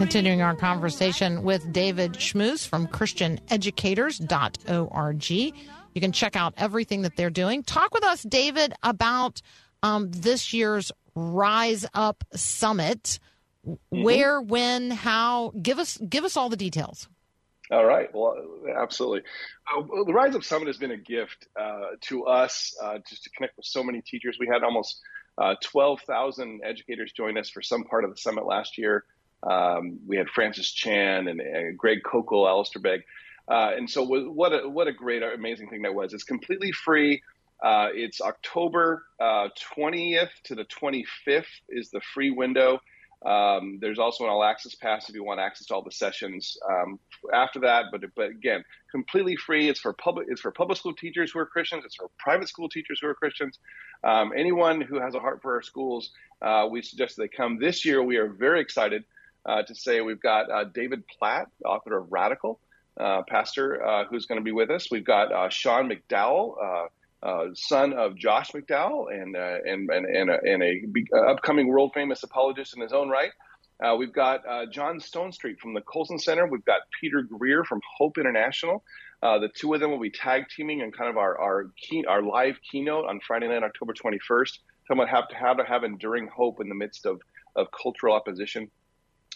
Continuing 0.00 0.40
our 0.40 0.56
conversation 0.56 1.42
with 1.42 1.70
David 1.74 2.14
Schmus 2.14 2.66
from 2.66 2.88
ChristianEducators.org. 2.88 5.30
You 5.30 5.52
can 6.00 6.12
check 6.12 6.36
out 6.36 6.54
everything 6.56 7.02
that 7.02 7.16
they're 7.16 7.28
doing. 7.28 7.62
Talk 7.62 7.92
with 7.92 8.04
us, 8.04 8.22
David, 8.22 8.72
about 8.82 9.42
um, 9.82 10.10
this 10.10 10.54
year's 10.54 10.90
Rise 11.14 11.84
Up 11.92 12.24
Summit. 12.34 13.18
Where, 13.90 14.40
when, 14.40 14.90
how? 14.90 15.52
Give 15.60 15.78
us 15.78 15.98
give 15.98 16.24
us 16.24 16.34
all 16.34 16.48
the 16.48 16.56
details. 16.56 17.06
All 17.70 17.84
right. 17.84 18.08
Well, 18.14 18.36
absolutely. 18.74 19.20
Uh, 19.70 19.82
the 20.06 20.14
Rise 20.14 20.34
Up 20.34 20.44
Summit 20.44 20.68
has 20.68 20.78
been 20.78 20.92
a 20.92 20.96
gift 20.96 21.46
uh, 21.60 21.88
to 22.04 22.24
us 22.24 22.74
uh, 22.82 23.00
just 23.06 23.24
to 23.24 23.30
connect 23.36 23.58
with 23.58 23.66
so 23.66 23.84
many 23.84 24.00
teachers. 24.00 24.38
We 24.40 24.46
had 24.46 24.64
almost 24.64 24.98
uh, 25.36 25.56
12,000 25.62 26.62
educators 26.64 27.12
join 27.12 27.36
us 27.36 27.50
for 27.50 27.60
some 27.60 27.84
part 27.84 28.04
of 28.04 28.10
the 28.10 28.16
summit 28.16 28.46
last 28.46 28.78
year. 28.78 29.04
Um, 29.42 30.00
we 30.06 30.16
had 30.16 30.28
Francis 30.28 30.70
Chan 30.70 31.28
and, 31.28 31.40
and 31.40 31.78
Greg 31.78 32.00
Koukl, 32.04 32.48
Alistair 32.48 32.82
Begg. 32.82 33.02
Uh, 33.48 33.72
and 33.76 33.88
so 33.90 34.04
what 34.04 34.52
a, 34.52 34.68
what 34.68 34.86
a 34.86 34.92
great, 34.92 35.22
amazing 35.22 35.68
thing 35.68 35.82
that 35.82 35.94
was. 35.94 36.12
It's 36.14 36.24
completely 36.24 36.72
free. 36.72 37.22
Uh, 37.62 37.88
it's 37.92 38.20
October 38.20 39.04
uh, 39.20 39.48
20th 39.76 40.30
to 40.44 40.54
the 40.54 40.64
25th 40.64 41.44
is 41.68 41.90
the 41.90 42.00
free 42.14 42.30
window. 42.30 42.80
Um, 43.24 43.78
there's 43.82 43.98
also 43.98 44.24
an 44.24 44.30
all 44.30 44.42
access 44.42 44.74
pass 44.74 45.10
if 45.10 45.14
you 45.14 45.22
want 45.22 45.40
access 45.40 45.66
to 45.66 45.74
all 45.74 45.82
the 45.82 45.92
sessions 45.92 46.56
um, 46.68 46.98
after 47.34 47.60
that. 47.60 47.86
But 47.92 48.02
but 48.16 48.30
again, 48.30 48.64
completely 48.90 49.36
free. 49.36 49.68
It's 49.68 49.80
for 49.80 49.92
public. 49.92 50.28
It's 50.30 50.40
for 50.40 50.50
public 50.50 50.78
school 50.78 50.94
teachers 50.94 51.32
who 51.32 51.38
are 51.38 51.46
Christians. 51.46 51.84
It's 51.84 51.96
for 51.96 52.08
private 52.18 52.48
school 52.48 52.70
teachers 52.70 52.98
who 53.02 53.08
are 53.08 53.14
Christians. 53.14 53.58
Um, 54.04 54.32
anyone 54.34 54.80
who 54.80 54.98
has 54.98 55.14
a 55.14 55.20
heart 55.20 55.42
for 55.42 55.56
our 55.56 55.62
schools, 55.62 56.12
uh, 56.40 56.66
we 56.70 56.80
suggest 56.80 57.18
they 57.18 57.28
come. 57.28 57.58
This 57.58 57.84
year, 57.84 58.02
we 58.02 58.16
are 58.16 58.28
very 58.28 58.60
excited 58.62 59.04
uh, 59.46 59.62
to 59.62 59.74
say 59.74 60.00
we've 60.00 60.20
got 60.20 60.50
uh, 60.50 60.64
David 60.64 61.04
Platt, 61.06 61.46
author 61.64 61.96
of 61.96 62.12
Radical, 62.12 62.60
uh, 62.98 63.22
pastor, 63.28 63.84
uh, 63.84 64.04
who's 64.04 64.26
going 64.26 64.40
to 64.40 64.44
be 64.44 64.52
with 64.52 64.70
us. 64.70 64.90
We've 64.90 65.04
got 65.04 65.32
uh, 65.32 65.48
Sean 65.48 65.90
McDowell. 65.90 66.54
Uh, 67.22 67.48
son 67.52 67.92
of 67.92 68.16
Josh 68.16 68.50
McDowell 68.52 69.12
and 69.12 69.36
and 69.36 69.90
and 69.90 70.06
and 70.06 70.30
a, 70.30 70.40
and 70.42 70.62
a 70.62 71.28
upcoming 71.28 71.68
world 71.68 71.92
famous 71.92 72.22
apologist 72.22 72.74
in 72.74 72.80
his 72.80 72.94
own 72.94 73.10
right. 73.10 73.30
We've 73.98 74.12
got 74.12 74.40
John 74.72 75.00
Stonestreet 75.00 75.58
from 75.58 75.74
the 75.74 75.82
Colson 75.82 76.18
Center. 76.18 76.46
We've 76.46 76.64
got 76.64 76.80
Peter 76.98 77.20
Greer 77.20 77.62
from 77.64 77.82
Hope 77.98 78.16
International. 78.16 78.82
The 79.20 79.50
two 79.54 79.74
of 79.74 79.80
them 79.80 79.90
will 79.90 80.00
be 80.00 80.10
tag 80.10 80.44
teaming 80.48 80.80
in 80.80 80.92
kind 80.92 81.10
of 81.10 81.18
our 81.18 81.38
our 81.38 81.66
key, 81.76 82.06
our 82.06 82.22
live 82.22 82.58
keynote 82.70 83.04
on 83.06 83.20
Friday 83.20 83.48
night, 83.48 83.64
October 83.64 83.92
21st, 83.92 84.58
talking 84.88 85.02
about 85.02 85.10
how 85.10 85.20
to 85.20 85.34
how 85.34 85.52
to 85.52 85.64
have 85.64 85.84
enduring 85.84 86.26
hope 86.26 86.58
in 86.62 86.70
the 86.70 86.74
midst 86.74 87.04
of 87.04 87.20
of 87.54 87.66
cultural 87.70 88.14
opposition. 88.14 88.70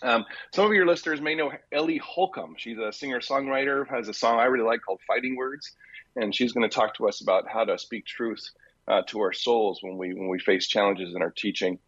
Um, 0.03 0.25
some 0.53 0.67
of 0.67 0.73
your 0.73 0.87
listeners 0.87 1.21
may 1.21 1.35
know 1.35 1.53
Ellie 1.73 1.99
Holcomb. 1.99 2.57
She's 2.59 2.79
a 2.79 2.93
singer 2.93 3.21
songwriter, 3.21 3.89
has 3.89 4.09
a 4.09 4.15
song 4.15 4.39
I 4.39 4.45
really 4.45 4.67
like 4.67 4.81
called 4.85 5.01
Fighting 5.07 5.37
Words, 5.37 5.73
and 6.17 6.35
she's 6.35 6.53
going 6.53 6.69
to 6.69 6.75
talk 6.75 6.97
to 6.97 7.09
us 7.09 7.21
about 7.21 7.45
how 7.49 7.65
to 7.65 7.79
speak 7.79 8.05
truth 8.05 8.51
uh, 8.89 9.03
to 9.09 9.21
our 9.21 9.33
souls 9.33 9.79
when 9.83 9.97
we 9.97 10.13
when 10.13 10.29
we 10.29 10.39
face 10.39 10.67
challenges 10.67 11.15
in 11.15 11.23
our 11.23 11.31
teaching. 11.31 11.79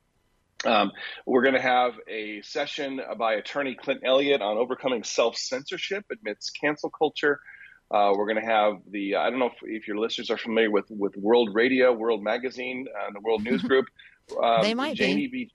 Um, 0.64 0.92
we're 1.26 1.42
going 1.42 1.54
to 1.54 1.60
have 1.60 1.94
a 2.08 2.40
session 2.42 3.00
by 3.18 3.34
attorney 3.34 3.74
Clint 3.74 4.00
Elliott 4.04 4.40
on 4.40 4.56
overcoming 4.56 5.04
self 5.04 5.36
censorship 5.36 6.04
amidst 6.10 6.58
cancel 6.58 6.90
culture. 6.90 7.40
Uh, 7.90 8.12
we're 8.16 8.26
going 8.26 8.42
to 8.42 8.50
have 8.50 8.78
the 8.90 9.16
I 9.16 9.30
don't 9.30 9.38
know 9.38 9.46
if, 9.46 9.58
if 9.62 9.88
your 9.88 9.98
listeners 9.98 10.30
are 10.30 10.38
familiar 10.38 10.70
with 10.70 10.86
with 10.90 11.16
World 11.16 11.54
Radio, 11.54 11.92
World 11.92 12.22
Magazine, 12.22 12.86
uh, 12.88 13.12
the 13.12 13.20
World 13.20 13.42
News 13.42 13.62
Group. 13.68 13.86
Um, 14.42 14.62
They 14.62 14.74
might 14.74 14.96
be. 14.96 15.28
B. 15.28 15.52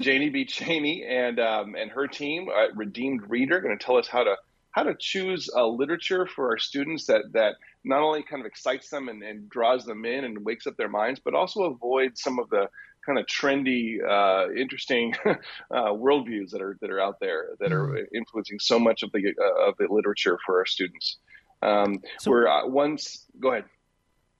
Janie 0.00 0.30
B. 0.30 0.44
Cheaney 0.44 1.08
and 1.08 1.38
um, 1.40 1.74
and 1.74 1.90
her 1.90 2.06
team, 2.06 2.48
uh, 2.48 2.72
Redeemed 2.74 3.22
Reader, 3.28 3.60
going 3.60 3.76
to 3.76 3.84
tell 3.84 3.96
us 3.96 4.06
how 4.06 4.24
to 4.24 4.36
how 4.70 4.82
to 4.82 4.94
choose 4.98 5.48
uh, 5.56 5.66
literature 5.66 6.26
for 6.26 6.50
our 6.50 6.58
students 6.58 7.06
that 7.06 7.32
that 7.32 7.56
not 7.84 8.00
only 8.02 8.22
kind 8.22 8.40
of 8.40 8.46
excites 8.46 8.90
them 8.90 9.08
and, 9.08 9.22
and 9.22 9.48
draws 9.48 9.84
them 9.84 10.04
in 10.04 10.24
and 10.24 10.44
wakes 10.44 10.66
up 10.66 10.76
their 10.76 10.88
minds, 10.88 11.20
but 11.24 11.34
also 11.34 11.62
avoids 11.64 12.20
some 12.22 12.38
of 12.38 12.48
the 12.50 12.68
kind 13.06 13.18
of 13.18 13.26
trendy, 13.26 13.96
uh, 14.06 14.52
interesting 14.52 15.14
uh, 15.26 15.36
worldviews 15.70 16.50
that 16.50 16.60
are 16.60 16.76
that 16.80 16.90
are 16.90 17.00
out 17.00 17.18
there 17.20 17.50
that 17.60 17.72
are 17.72 18.06
influencing 18.14 18.58
so 18.60 18.78
much 18.78 19.02
of 19.02 19.10
the 19.12 19.32
uh, 19.40 19.68
of 19.68 19.74
the 19.78 19.86
literature 19.88 20.38
for 20.44 20.58
our 20.58 20.66
students. 20.66 21.16
Um, 21.62 22.00
So- 22.18 22.30
we're 22.30 22.46
uh, 22.48 22.66
once 22.66 23.24
go 23.40 23.52
ahead. 23.52 23.64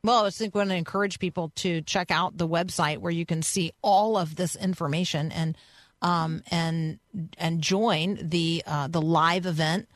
Well, 0.05 0.21
I 0.21 0.23
was 0.23 0.39
think 0.39 0.55
going 0.55 0.69
to 0.69 0.77
encourage 0.77 1.19
people 1.19 1.53
to 1.57 1.83
check 1.83 2.11
out 2.11 2.39
the 2.39 2.49
website 2.49 2.99
where 2.99 3.13
you 3.13 3.27
can 3.27 3.43
see 3.43 3.73
all 3.83 4.17
of 4.17 4.37
this 4.37 4.55
information 4.55 5.33
and 5.33 5.59
um, 6.01 6.43
and 6.51 7.01
and 7.37 7.61
join 7.61 8.19
the 8.23 8.63
uh, 8.67 8.87
the 8.87 9.03
live 9.03 9.47
event 9.47 9.89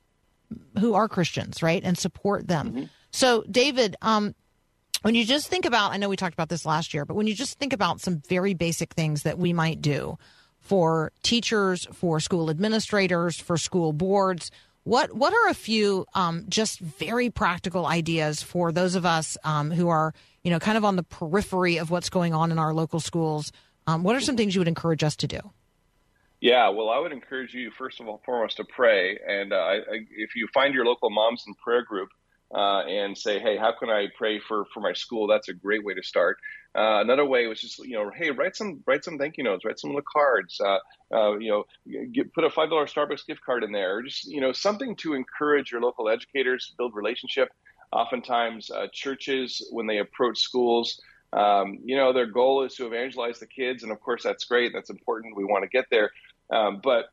who 0.78 0.94
are 0.94 1.08
Christians, 1.08 1.62
right, 1.62 1.82
and 1.82 1.98
support 1.98 2.46
them. 2.46 2.74
So, 3.10 3.44
David, 3.50 3.96
um, 4.02 4.34
when 5.02 5.14
you 5.14 5.24
just 5.24 5.48
think 5.48 5.64
about, 5.64 5.92
I 5.92 5.96
know 5.96 6.08
we 6.08 6.16
talked 6.16 6.34
about 6.34 6.48
this 6.48 6.66
last 6.66 6.94
year, 6.94 7.04
but 7.04 7.14
when 7.14 7.26
you 7.26 7.34
just 7.34 7.58
think 7.58 7.72
about 7.72 8.00
some 8.00 8.20
very 8.28 8.54
basic 8.54 8.94
things 8.94 9.22
that 9.22 9.38
we 9.38 9.52
might 9.52 9.80
do 9.80 10.18
for 10.66 11.12
teachers, 11.22 11.86
for 11.92 12.18
school 12.18 12.50
administrators, 12.50 13.38
for 13.38 13.56
school 13.56 13.92
boards, 13.92 14.50
what 14.82 15.12
what 15.14 15.32
are 15.32 15.48
a 15.48 15.54
few 15.54 16.06
um, 16.14 16.44
just 16.48 16.80
very 16.80 17.30
practical 17.30 17.86
ideas 17.86 18.42
for 18.42 18.72
those 18.72 18.94
of 18.94 19.06
us 19.06 19.36
um, 19.44 19.70
who 19.70 19.88
are 19.88 20.12
you 20.42 20.50
know 20.50 20.58
kind 20.58 20.76
of 20.76 20.84
on 20.84 20.96
the 20.96 21.02
periphery 21.02 21.76
of 21.76 21.90
what's 21.90 22.10
going 22.10 22.34
on 22.34 22.50
in 22.50 22.58
our 22.58 22.74
local 22.74 23.00
schools? 23.00 23.52
Um, 23.86 24.02
what 24.02 24.16
are 24.16 24.20
some 24.20 24.36
things 24.36 24.54
you 24.54 24.60
would 24.60 24.68
encourage 24.68 25.04
us 25.04 25.14
to 25.16 25.28
do? 25.28 25.38
Yeah, 26.40 26.68
well, 26.68 26.90
I 26.90 26.98
would 26.98 27.12
encourage 27.12 27.54
you 27.54 27.70
first 27.70 28.00
of 28.00 28.08
all, 28.08 28.20
foremost, 28.24 28.56
to 28.56 28.64
pray. 28.64 29.18
And 29.26 29.52
uh, 29.52 29.56
I, 29.56 29.74
if 30.16 30.34
you 30.34 30.48
find 30.52 30.74
your 30.74 30.84
local 30.84 31.10
moms 31.10 31.44
and 31.46 31.56
prayer 31.58 31.84
group 31.84 32.08
uh, 32.54 32.80
and 32.80 33.16
say, 33.16 33.38
"Hey, 33.38 33.56
how 33.56 33.72
can 33.72 33.90
I 33.90 34.08
pray 34.16 34.38
for 34.38 34.64
for 34.72 34.80
my 34.80 34.92
school?" 34.92 35.26
That's 35.26 35.48
a 35.48 35.54
great 35.54 35.84
way 35.84 35.94
to 35.94 36.02
start. 36.02 36.38
Uh, 36.76 37.00
another 37.00 37.24
way 37.24 37.46
was 37.46 37.60
just 37.60 37.78
you 37.78 37.96
know, 37.96 38.10
hey, 38.14 38.30
write 38.30 38.54
some 38.54 38.82
write 38.86 39.04
some 39.04 39.18
thank 39.18 39.38
you 39.38 39.44
notes, 39.44 39.64
write 39.64 39.78
some 39.78 39.90
little 39.90 40.02
cards. 40.12 40.60
Uh, 40.60 40.78
uh, 41.14 41.38
you 41.38 41.50
know, 41.50 41.64
get, 42.12 42.32
put 42.34 42.44
a 42.44 42.50
five 42.50 42.68
dollar 42.68 42.86
Starbucks 42.86 43.26
gift 43.26 43.40
card 43.44 43.64
in 43.64 43.72
there, 43.72 43.96
or 43.96 44.02
just 44.02 44.26
you 44.26 44.40
know, 44.40 44.52
something 44.52 44.94
to 44.96 45.14
encourage 45.14 45.72
your 45.72 45.80
local 45.80 46.08
educators, 46.08 46.74
build 46.76 46.94
relationship. 46.94 47.48
Oftentimes, 47.92 48.70
uh, 48.70 48.88
churches 48.92 49.66
when 49.70 49.86
they 49.86 49.98
approach 49.98 50.38
schools. 50.40 51.00
Um, 51.32 51.78
you 51.84 51.96
know, 51.96 52.12
their 52.12 52.26
goal 52.26 52.64
is 52.64 52.74
to 52.76 52.86
evangelize 52.86 53.38
the 53.38 53.46
kids, 53.46 53.82
and 53.82 53.92
of 53.92 54.00
course, 54.00 54.22
that's 54.22 54.44
great. 54.44 54.72
That's 54.72 54.90
important. 54.90 55.36
We 55.36 55.44
want 55.44 55.64
to 55.64 55.68
get 55.68 55.86
there. 55.90 56.10
Um, 56.52 56.80
but 56.82 57.06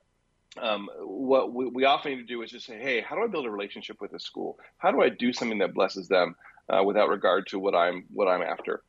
um, 0.62 0.90
what 1.00 1.54
we, 1.54 1.66
we, 1.68 1.86
often 1.86 2.12
need 2.12 2.18
to 2.18 2.24
do 2.24 2.42
is 2.44 2.52
just 2.52 2.68
say, 2.68 2.78
hey, 2.78 3.02
how 3.02 3.16
do 3.16 3.24
I 3.24 3.28
build 3.28 3.46
a 3.46 3.50
relationship 3.50 4.00
with 4.00 4.14
a 4.14 4.20
school? 4.20 4.60
How 4.78 4.92
do 4.92 5.02
I 5.02 5.10
do 5.10 5.34
something 5.34 5.60
that 5.60 5.74
blesses 5.74 6.08
them 6.08 6.36
uh, 6.70 6.84
without 6.84 7.10
regard 7.10 7.48
to 7.48 7.60
what 7.60 7.74
I'm 7.74 8.06
what 8.12 8.28
I'm 8.28 8.44
after? 8.44 8.84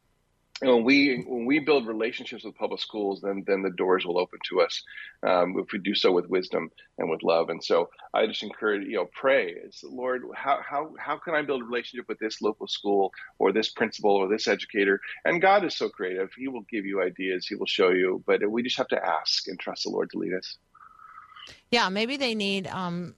And 0.63 0.71
when 0.71 0.85
we 0.85 1.25
when 1.27 1.47
we 1.47 1.59
build 1.59 1.89
relationships 1.89 2.45
with 2.45 2.55
public 2.55 2.81
schools, 2.81 3.21
then 3.21 3.43
then 3.47 3.63
the 3.63 3.71
doors 3.71 4.07
will 4.07 4.19
open 4.19 4.39
to 4.51 4.61
us 4.61 4.83
um, 5.27 5.59
if 5.59 5.73
we 5.73 5.81
do 5.81 5.97
so 5.97 6.13
with 6.13 6.29
wisdom 6.29 6.71
and 6.97 7.11
with 7.11 7.25
love. 7.25 7.49
And 7.49 7.63
so 7.63 7.91
I 8.15 8.27
just 8.27 8.43
encourage 8.45 8.87
you 8.87 8.97
know 8.97 9.09
pray. 9.13 9.49
It's 9.49 9.83
Lord, 9.83 10.23
how 10.35 10.61
how 10.63 10.95
how 10.97 11.19
can 11.19 11.35
I 11.35 11.43
build 11.43 11.63
a 11.63 11.65
relationship 11.65 12.09
with 12.09 12.21
this 12.21 12.41
local 12.41 12.69
school 12.69 13.13
or 13.41 13.53
this 13.53 13.71
principal 13.71 14.13
or 14.13 14.29
this 14.29 14.47
educator? 14.47 15.01
And 15.25 15.43
God 15.43 15.65
is 15.65 15.77
so 15.77 15.89
creative; 15.89 16.31
He 16.37 16.47
will 16.47 16.65
give 16.71 16.87
you 16.87 17.03
ideas, 17.03 17.49
He 17.49 17.57
will 17.57 17.67
show 17.67 17.91
you. 17.91 18.23
But 18.25 18.49
we 18.49 18.63
just 18.63 18.79
have 18.79 18.89
to 18.89 19.05
ask 19.05 19.49
and 19.49 19.59
trust 19.59 19.85
the 19.85 19.91
Lord 19.91 20.11
to 20.11 20.19
lead 20.19 20.35
us. 20.35 20.57
Yeah, 21.71 21.89
maybe 21.89 22.17
they 22.17 22.35
need 22.35 22.67
um, 22.69 23.15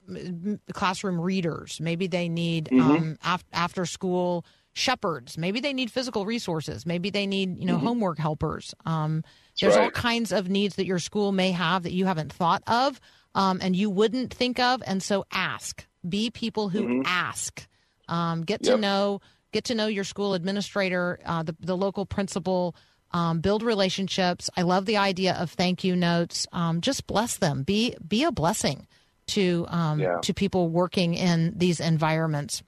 classroom 0.73 1.19
readers. 1.19 1.79
Maybe 1.79 2.07
they 2.07 2.29
need 2.29 2.65
Mm-hmm. 2.71 2.91
um, 2.91 3.17
af- 3.23 3.45
after 3.53 3.85
school 3.85 4.45
shepherds. 4.73 5.37
Maybe 5.37 5.59
they 5.59 5.73
need 5.73 5.91
physical 5.91 6.25
resources. 6.25 6.85
Maybe 6.85 7.09
they 7.09 7.25
need 7.27 7.57
you 7.57 7.65
know 7.65 7.77
homework 7.77 8.17
helpers. 8.19 8.73
Um, 8.85 9.23
there's 9.59 9.75
all 9.75 9.87
Mm-hmm. 9.89 10.01
kinds 10.01 10.31
of 10.31 10.49
needs 10.49 10.75
that 10.75 10.85
your 10.85 10.99
school 10.99 11.31
may 11.31 11.51
have 11.51 11.83
that 11.83 11.93
you 11.93 12.05
haven't 12.05 12.31
thought 12.31 12.61
of 12.67 12.99
um, 13.35 13.59
and 13.61 13.75
you 13.75 13.89
wouldn't 13.89 14.33
think 14.33 14.59
of. 14.59 14.83
And 14.85 15.01
so 15.01 15.25
ask. 15.31 15.85
Be 16.07 16.29
people 16.29 16.69
who 16.69 17.03
ask. 17.05 17.67
Um, 18.07 18.43
get 18.43 18.63
to 18.63 18.71
Mm-hmm. 18.73 18.81
Know 18.81 19.21
get 19.53 19.63
to 19.65 19.75
know 19.75 19.87
your 19.87 20.03
school 20.03 20.33
administrator, 20.33 21.19
uh, 21.25 21.43
the 21.43 21.55
the 21.59 21.75
local 21.77 22.05
principal. 22.05 22.75
Um, 23.11 23.39
build 23.39 23.63
relationships. 23.63 24.49
I 24.57 24.63
love 24.63 24.85
the 24.85 24.97
idea 24.97 25.33
of 25.33 25.51
thank 25.51 25.83
you 25.83 25.95
notes. 25.95 26.45
Um, 26.51 26.81
just 26.81 27.07
bless 27.07 27.37
them. 27.37 27.63
Be 27.63 27.95
be 28.05 28.23
a 28.23 28.31
blessing 28.31 28.85
to 29.27 29.65
um, 29.69 29.99
Yeah. 29.99 30.19
to 30.23 30.33
people 30.33 30.69
working 30.69 31.13
in 31.13 31.53
these 31.57 31.79
environments. 31.79 32.63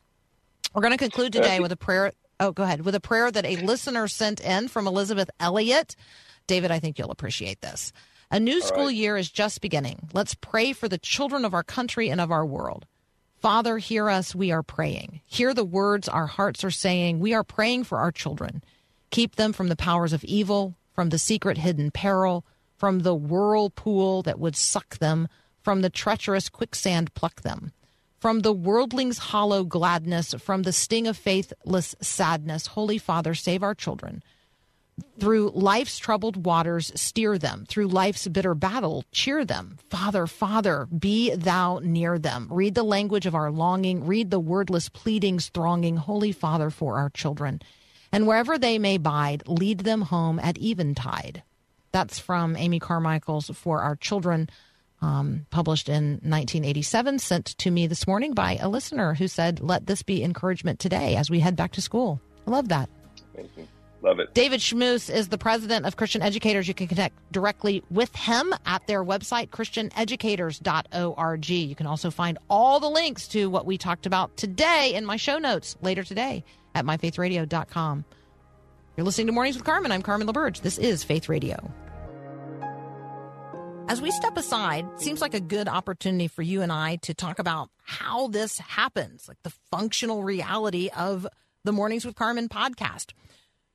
We're 0.73 0.81
going 0.81 0.93
to 0.93 0.97
conclude 0.97 1.33
today 1.33 1.59
with 1.59 1.71
a 1.71 1.77
prayer. 1.77 2.13
Oh, 2.39 2.51
go 2.51 2.63
ahead. 2.63 2.85
With 2.85 2.95
a 2.95 2.99
prayer 3.01 3.29
that 3.29 3.45
a 3.45 3.57
listener 3.57 4.07
sent 4.07 4.39
in 4.39 4.67
from 4.69 4.87
Elisabeth 4.87 5.29
Elliot. 5.39 5.95
David, 6.47 6.71
I 6.71 6.79
think 6.79 6.97
you'll 6.97 7.11
appreciate 7.11 7.61
this. 7.61 7.91
A 8.31 8.39
new 8.39 8.61
school 8.61 8.85
right. 8.85 8.95
year 8.95 9.17
is 9.17 9.29
just 9.29 9.59
beginning. 9.59 10.07
Let's 10.13 10.35
pray 10.35 10.71
for 10.73 10.87
the 10.87 10.97
children 10.99 11.43
of 11.45 11.53
our 11.53 11.63
country 11.63 12.09
and 12.09 12.21
of 12.21 12.31
our 12.31 12.45
world. 12.45 12.85
Father, 13.39 13.77
hear 13.77 14.09
us. 14.09 14.35
We 14.35 14.51
are 14.51 14.63
praying. 14.63 15.21
Hear 15.25 15.53
the 15.53 15.63
words 15.63 16.07
our 16.07 16.27
hearts 16.27 16.63
are 16.63 16.71
saying. 16.71 17.19
We 17.19 17.33
are 17.33 17.43
praying 17.43 17.85
for 17.85 17.97
our 17.97 18.11
children. 18.11 18.63
Keep 19.11 19.35
them 19.35 19.53
from 19.53 19.67
the 19.69 19.75
powers 19.75 20.13
of 20.13 20.23
evil, 20.23 20.75
from 20.93 21.09
the 21.09 21.17
secret 21.17 21.57
hidden 21.57 21.91
peril, 21.91 22.45
from 22.77 22.99
the 22.99 23.15
whirlpool 23.15 24.21
that 24.23 24.39
would 24.39 24.55
suck 24.55 24.97
them, 24.99 25.27
from 25.61 25.81
the 25.81 25.89
treacherous 25.89 26.49
quicksand 26.49 27.13
pluck 27.13 27.41
them. 27.41 27.71
from 28.19 28.41
the 28.41 28.53
worldling's 28.53 29.17
hollow 29.17 29.63
gladness, 29.63 30.33
from 30.39 30.63
the 30.63 30.73
sting 30.73 31.07
of 31.07 31.17
faithless 31.17 31.95
sadness. 32.01 32.67
Holy 32.67 32.97
Father, 32.97 33.33
save 33.33 33.63
our 33.63 33.73
children. 33.73 34.21
Through 35.17 35.51
life's 35.55 35.97
troubled 35.97 36.45
waters, 36.45 36.91
steer 36.95 37.37
them. 37.37 37.65
Through 37.69 37.87
life's 37.87 38.27
bitter 38.27 38.53
battle, 38.53 39.05
cheer 39.13 39.45
them. 39.45 39.77
Father, 39.89 40.27
Father, 40.27 40.87
be 40.87 41.33
thou 41.33 41.79
near 41.81 42.19
them. 42.19 42.49
Read 42.51 42.75
the 42.75 42.83
language 42.83 43.25
of 43.25 43.33
our 43.35 43.49
longing. 43.49 44.05
Read 44.05 44.29
the 44.29 44.39
wordless 44.41 44.89
pleadings 44.89 45.47
thronging. 45.47 45.95
Holy 45.95 46.33
Father, 46.33 46.69
for 46.69 46.97
our 46.97 47.09
children. 47.09 47.61
And 48.11 48.27
wherever 48.27 48.57
they 48.57 48.79
may 48.79 48.97
bide, 48.97 49.47
lead 49.47 49.79
them 49.79 50.01
home 50.01 50.39
at 50.39 50.57
eventide. 50.57 51.43
That's 51.91 52.19
from 52.19 52.55
Amy 52.55 52.79
Carmichael's 52.79 53.49
For 53.49 53.81
Our 53.81 53.95
Children, 53.95 54.49
um, 55.01 55.45
published 55.49 55.89
in 55.89 56.19
1987, 56.23 57.19
sent 57.19 57.45
to 57.59 57.71
me 57.71 57.87
this 57.87 58.05
morning 58.05 58.33
by 58.33 58.57
a 58.57 58.69
listener 58.69 59.13
who 59.13 59.27
said, 59.27 59.59
Let 59.59 59.87
this 59.87 60.03
be 60.03 60.23
encouragement 60.23 60.79
today 60.79 61.15
as 61.15 61.29
we 61.29 61.39
head 61.39 61.55
back 61.55 61.71
to 61.73 61.81
school. 61.81 62.21
I 62.47 62.51
love 62.51 62.69
that. 62.69 62.89
Amazing. 63.33 63.67
Love 64.01 64.19
it. 64.19 64.33
David 64.33 64.61
Schmus 64.61 65.13
is 65.13 65.27
the 65.27 65.37
president 65.37 65.85
of 65.85 65.97
Christian 65.97 66.21
Educators. 66.21 66.69
You 66.69 66.73
can 66.73 66.87
connect 66.87 67.15
directly 67.33 67.83
with 67.91 68.15
him 68.15 68.53
at 68.65 68.87
their 68.87 69.03
website, 69.03 69.49
christianeducators.org. 69.49 71.49
You 71.49 71.75
can 71.75 71.85
also 71.85 72.09
find 72.09 72.37
all 72.49 72.79
the 72.79 72.89
links 72.89 73.27
to 73.29 73.49
what 73.49 73.65
we 73.65 73.77
talked 73.77 74.05
about 74.05 74.37
today 74.37 74.93
in 74.95 75.05
my 75.05 75.17
show 75.17 75.37
notes 75.37 75.75
later 75.81 76.03
today 76.03 76.45
at 76.75 76.85
myfaithradio.com. 76.85 78.05
You're 78.97 79.05
listening 79.05 79.27
to 79.27 79.33
Mornings 79.33 79.55
with 79.55 79.65
Carmen. 79.65 79.91
I'm 79.91 80.01
Carmen 80.01 80.27
LaBerge. 80.27 80.61
This 80.61 80.77
is 80.77 81.03
Faith 81.03 81.29
Radio. 81.29 81.71
As 83.87 84.01
we 84.01 84.11
step 84.11 84.37
aside, 84.37 84.85
seems 84.97 85.19
like 85.19 85.33
a 85.33 85.39
good 85.39 85.67
opportunity 85.67 86.27
for 86.27 86.43
you 86.43 86.61
and 86.61 86.71
I 86.71 86.97
to 86.97 87.13
talk 87.13 87.39
about 87.39 87.69
how 87.81 88.27
this 88.27 88.59
happens, 88.59 89.27
like 89.27 89.41
the 89.43 89.53
functional 89.71 90.23
reality 90.23 90.89
of 90.95 91.25
the 91.63 91.71
Mornings 91.71 92.05
with 92.05 92.15
Carmen 92.15 92.49
podcast. 92.49 93.13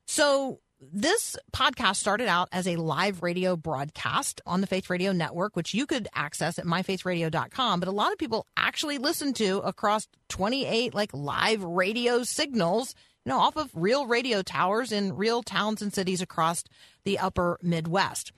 So, 0.07 0.61
this 0.79 1.37
podcast 1.53 1.97
started 1.97 2.27
out 2.27 2.49
as 2.51 2.67
a 2.67 2.75
live 2.75 3.23
radio 3.23 3.55
broadcast 3.55 4.41
on 4.45 4.61
the 4.61 4.67
Faith 4.67 4.89
Radio 4.89 5.11
Network, 5.11 5.55
which 5.55 5.73
you 5.73 5.85
could 5.85 6.07
access 6.13 6.59
at 6.59 6.65
myfaithradio.com. 6.65 7.79
But 7.79 7.89
a 7.89 7.93
lot 7.93 8.11
of 8.11 8.17
people 8.17 8.45
actually 8.57 8.97
listen 8.97 9.33
to 9.33 9.59
across 9.59 10.07
28 10.29 10.93
like 10.93 11.11
live 11.13 11.63
radio 11.63 12.23
signals, 12.23 12.93
you 13.23 13.31
know, 13.31 13.39
off 13.39 13.55
of 13.55 13.71
real 13.73 14.05
radio 14.05 14.41
towers 14.41 14.91
in 14.91 15.15
real 15.15 15.43
towns 15.43 15.81
and 15.81 15.93
cities 15.93 16.21
across 16.21 16.63
the 17.05 17.19
upper 17.19 17.57
Midwest. 17.61 18.31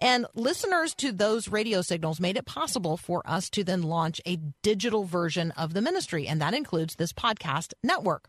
And 0.00 0.26
listeners 0.34 0.94
to 0.96 1.12
those 1.12 1.48
radio 1.48 1.80
signals 1.80 2.20
made 2.20 2.36
it 2.36 2.46
possible 2.46 2.96
for 2.96 3.22
us 3.24 3.48
to 3.50 3.62
then 3.62 3.82
launch 3.82 4.20
a 4.26 4.36
digital 4.62 5.04
version 5.04 5.52
of 5.52 5.74
the 5.74 5.82
ministry. 5.82 6.26
And 6.26 6.40
that 6.40 6.54
includes 6.54 6.96
this 6.96 7.12
podcast 7.12 7.72
network. 7.82 8.28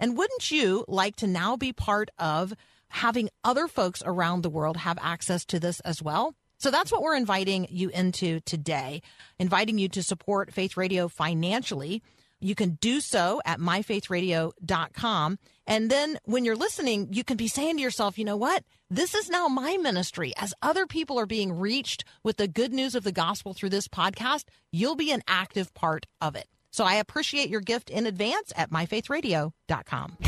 And 0.00 0.18
wouldn't 0.18 0.50
you 0.50 0.84
like 0.88 1.14
to 1.16 1.28
now 1.28 1.56
be 1.56 1.72
part 1.72 2.10
of 2.18 2.54
having 2.94 3.28
other 3.42 3.66
folks 3.66 4.02
around 4.06 4.42
the 4.42 4.50
world 4.50 4.76
have 4.76 4.98
access 5.00 5.44
to 5.46 5.58
this 5.58 5.80
as 5.80 6.02
well? 6.02 6.34
So 6.58 6.70
that's 6.70 6.92
what 6.92 7.02
we're 7.02 7.16
inviting 7.16 7.66
you 7.68 7.90
into 7.90 8.40
today, 8.40 9.02
inviting 9.38 9.78
you 9.78 9.88
to 9.90 10.02
support 10.02 10.52
Faith 10.52 10.76
Radio 10.76 11.08
financially. 11.08 12.02
You 12.40 12.54
can 12.54 12.78
do 12.80 13.00
so 13.00 13.40
at 13.44 13.58
myfaithradio.com. 13.58 15.38
And 15.66 15.90
then 15.90 16.18
when 16.24 16.44
you're 16.44 16.56
listening, 16.56 17.08
you 17.12 17.24
can 17.24 17.36
be 17.36 17.48
saying 17.48 17.76
to 17.76 17.82
yourself, 17.82 18.18
you 18.18 18.24
know 18.24 18.36
what? 18.36 18.64
This 18.90 19.14
is 19.14 19.28
now 19.28 19.48
my 19.48 19.76
ministry. 19.78 20.32
As 20.36 20.54
other 20.62 20.86
people 20.86 21.18
are 21.18 21.26
being 21.26 21.58
reached 21.58 22.04
with 22.22 22.36
the 22.36 22.48
good 22.48 22.72
news 22.72 22.94
of 22.94 23.02
the 23.02 23.12
gospel 23.12 23.54
through 23.54 23.70
this 23.70 23.88
podcast, 23.88 24.44
you'll 24.70 24.96
be 24.96 25.10
an 25.10 25.22
active 25.26 25.74
part 25.74 26.06
of 26.20 26.36
it. 26.36 26.46
So 26.70 26.84
I 26.84 26.94
appreciate 26.94 27.48
your 27.48 27.60
gift 27.60 27.90
in 27.90 28.06
advance 28.06 28.52
at 28.56 28.70
myfaithradio.com. 28.70 30.18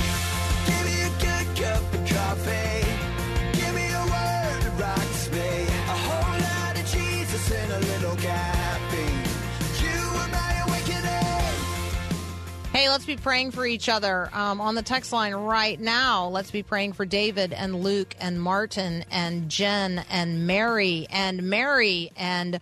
Hey, 12.87 12.93
let's 12.93 13.05
be 13.05 13.17
praying 13.17 13.51
for 13.51 13.67
each 13.67 13.89
other 13.89 14.31
um, 14.33 14.61
on 14.61 14.77
the 14.77 14.83
text 14.83 15.13
line 15.13 15.35
right 15.35 15.79
now. 15.81 16.29
Let's 16.29 16.53
be 16.53 16.63
praying 16.63 16.93
for 16.93 17.05
David 17.05 17.53
and 17.53 17.83
Luke 17.83 18.15
and 18.21 18.41
Martin 18.41 19.05
and 19.11 19.49
Jen 19.49 20.05
and 20.09 20.47
Mary 20.47 21.09
and 21.11 21.43
Mary 21.51 22.13
and 22.17 22.61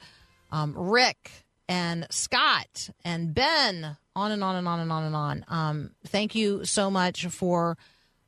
um, 0.50 0.72
Rick 0.74 1.30
and 1.68 2.06
Scott 2.08 2.88
and 3.04 3.34
Ben. 3.34 3.98
On 4.16 4.32
and 4.32 4.42
on 4.42 4.56
and 4.56 4.66
on 4.66 4.80
and 4.80 4.90
on 4.90 5.04
and 5.04 5.14
on. 5.14 5.44
Um, 5.46 5.90
thank 6.06 6.34
you 6.34 6.64
so 6.64 6.90
much 6.90 7.26
for 7.26 7.76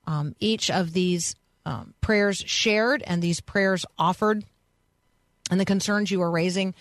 um, 0.07 0.37
each 0.39 0.71
of 0.71 0.93
these 0.93 1.35
um, 1.65 1.95
prayers 2.03 2.45
shared 2.47 3.03
and 3.07 3.23
these 3.23 3.41
prayers 3.41 3.87
offered 3.99 4.45
and 5.51 5.59
the 5.59 5.65
concerns 5.65 6.11
you 6.11 6.21
are 6.21 6.31
raising. 6.31 6.75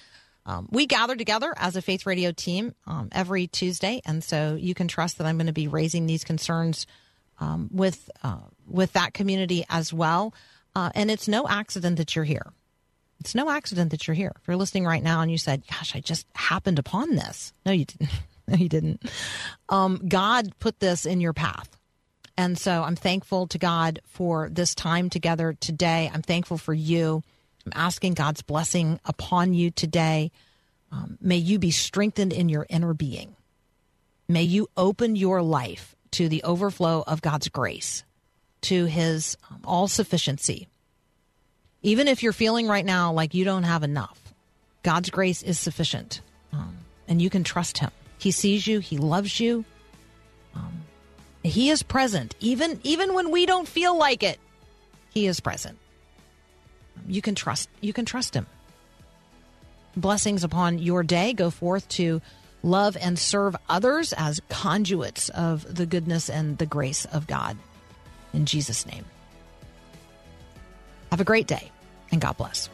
Um, 0.46 0.68
we 0.72 0.86
gather 0.86 1.16
together 1.16 1.54
as 1.58 1.76
a 1.76 1.82
Faith 1.82 2.06
Radio 2.06 2.32
team 2.32 2.76
um, 2.86 3.10
every 3.12 3.48
Tuesday, 3.48 4.02
and 4.06 4.24
so 4.24 4.56
you 4.60 4.76
can 4.76 4.88
trust 4.88 5.18
that 5.18 5.26
I'm 5.26 5.38
going 5.38 5.48
to 5.48 5.54
be 5.54 5.68
raising 5.68 6.06
these 6.06 6.24
concerns 6.24 6.86
um, 7.40 7.70
with 7.72 8.10
uh, 8.24 8.38
with 8.68 8.94
that 8.94 9.14
community 9.14 9.66
as 9.70 9.92
well. 9.92 10.34
Uh, 10.76 10.92
and 10.94 11.10
it's 11.10 11.28
no 11.28 11.48
accident 11.48 11.98
that 11.98 12.16
you're 12.16 12.26
here. 12.26 12.52
It's 13.22 13.34
no 13.34 13.50
accident 13.50 13.92
that 13.92 14.08
you're 14.08 14.16
here. 14.16 14.34
If 14.40 14.48
you're 14.48 14.58
listening 14.58 14.86
right 14.86 15.02
now 15.02 15.22
and 15.22 15.32
you 15.32 15.38
said, 15.38 15.64
"Gosh, 15.68 15.96
I 15.96 16.00
just 16.00 16.28
happened 16.36 16.78
upon 16.78 17.16
this," 17.16 17.54
no, 17.66 17.72
you 17.72 17.86
didn't. 17.86 18.10
no, 18.48 18.56
you 18.56 18.70
didn't. 18.70 19.04
Um, 19.70 20.02
God 20.08 20.54
put 20.60 20.80
this 20.80 21.06
in 21.06 21.22
your 21.22 21.34
path. 21.34 21.70
And 22.38 22.58
so 22.58 22.84
I'm 22.84 22.98
thankful 22.98 23.48
to 23.48 23.58
God 23.58 24.02
for 24.06 24.50
this 24.52 24.76
time 24.76 25.10
together 25.10 25.56
today. 25.60 26.12
I'm 26.14 26.22
thankful 26.22 26.58
for 26.58 26.74
you. 26.74 27.24
I'm 27.66 27.74
asking 27.76 28.14
God's 28.14 28.42
blessing 28.42 29.00
upon 29.06 29.54
you 29.54 29.72
today. 29.72 30.32
Um, 30.92 31.18
may 31.20 31.38
you 31.38 31.58
be 31.58 31.72
strengthened 31.72 32.32
in 32.32 32.48
your 32.48 32.66
inner 32.70 32.94
being. 32.94 33.36
May 34.28 34.44
you 34.44 34.68
open 34.78 35.16
your 35.16 35.42
life 35.42 35.96
to 36.12 36.30
the 36.30 36.44
overflow 36.44 37.04
of 37.06 37.22
God's 37.22 37.50
grace, 37.50 38.04
to 38.62 38.86
his 38.86 39.38
um, 39.50 39.62
all 39.66 39.88
sufficiency. 39.88 40.68
Even 41.82 42.08
if 42.08 42.24
you're 42.24 42.34
feeling 42.34 42.68
right 42.68 42.86
now 42.86 43.12
like 43.12 43.34
you 43.34 43.46
don't 43.46 43.64
have 43.64 43.84
enough, 43.84 44.20
God's 44.84 45.10
grace 45.10 45.44
is 45.44 45.60
sufficient. 45.60 46.22
Um, 46.54 46.78
and 47.08 47.22
you 47.22 47.30
can 47.30 47.44
trust 47.44 47.80
him. 47.80 47.92
He 48.18 48.32
sees 48.32 48.66
you, 48.66 48.80
he 48.80 48.98
loves 48.98 49.40
you. 49.40 49.66
Um, 50.56 50.84
he 51.44 51.70
is 51.70 51.84
present, 51.84 52.36
even 52.40 52.80
even 52.84 53.14
when 53.14 53.30
we 53.30 53.46
don't 53.46 53.68
feel 53.68 53.98
like 53.98 54.24
it. 54.24 54.40
He 55.10 55.28
is 55.28 55.40
present. 55.40 55.78
You 57.08 57.22
can 57.22 57.36
trust. 57.36 57.70
You 57.82 57.94
can 57.94 58.06
trust 58.06 58.34
him. 58.34 58.48
Blessings 59.96 60.44
upon 60.44 60.80
your 60.80 61.04
day. 61.04 61.34
Go 61.34 61.50
forth 61.50 61.88
to 61.90 62.22
love 62.64 62.98
and 63.00 63.18
serve 63.18 63.56
others 63.70 64.14
as 64.14 64.42
conduits 64.50 65.30
of 65.30 65.76
the 65.76 65.86
goodness 65.86 66.30
and 66.30 66.58
the 66.58 66.66
grace 66.66 67.06
of 67.06 67.28
God. 67.28 67.58
In 68.34 68.46
Jesus' 68.46 68.86
name. 68.86 69.06
Have 71.12 71.22
a 71.22 71.24
great 71.24 71.48
day, 71.48 71.72
and 72.12 72.20
God 72.20 72.36
bless. 72.36 72.70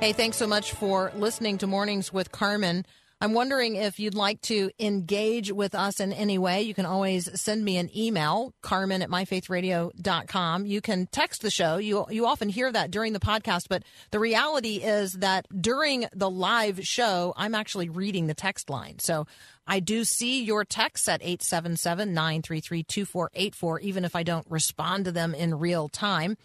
Hey, 0.00 0.12
thanks 0.12 0.36
so 0.36 0.46
much 0.46 0.72
for 0.72 1.10
listening 1.16 1.58
to 1.58 1.66
Mornings 1.66 2.12
with 2.12 2.30
Carmen. 2.30 2.86
I'm 3.18 3.32
wondering 3.32 3.76
if 3.76 3.98
you'd 3.98 4.14
like 4.14 4.42
to 4.42 4.70
engage 4.78 5.50
with 5.50 5.74
us 5.74 6.00
in 6.00 6.12
any 6.12 6.36
way. 6.36 6.62
You 6.62 6.74
can 6.74 6.84
always 6.84 7.40
send 7.40 7.64
me 7.64 7.78
an 7.78 7.88
email, 7.96 8.52
carmen 8.60 9.00
at 9.00 9.08
myfaithradio.com. 9.08 10.66
You 10.66 10.80
can 10.82 11.06
text 11.06 11.40
the 11.40 11.50
show. 11.50 11.78
You, 11.78 12.04
you 12.10 12.26
often 12.26 12.50
hear 12.50 12.70
that 12.70 12.90
during 12.90 13.14
the 13.14 13.18
podcast, 13.18 13.68
but 13.70 13.84
the 14.10 14.18
reality 14.18 14.76
is 14.76 15.14
that 15.14 15.46
during 15.58 16.06
the 16.12 16.28
live 16.28 16.80
show, 16.84 17.32
I'm 17.38 17.54
actually 17.54 17.88
reading 17.88 18.26
the 18.26 18.34
text 18.34 18.68
line. 18.68 18.98
So 18.98 19.26
I 19.66 19.80
do 19.80 20.04
see 20.04 20.44
your 20.44 20.66
texts 20.66 21.08
at 21.08 21.22
877 21.22 22.12
933 22.12 22.82
2484, 22.82 23.80
even 23.80 24.04
if 24.04 24.14
I 24.14 24.24
don't 24.24 24.46
respond 24.50 25.06
to 25.06 25.12
them 25.12 25.34
in 25.34 25.58
real 25.58 25.88
time. 25.88 26.36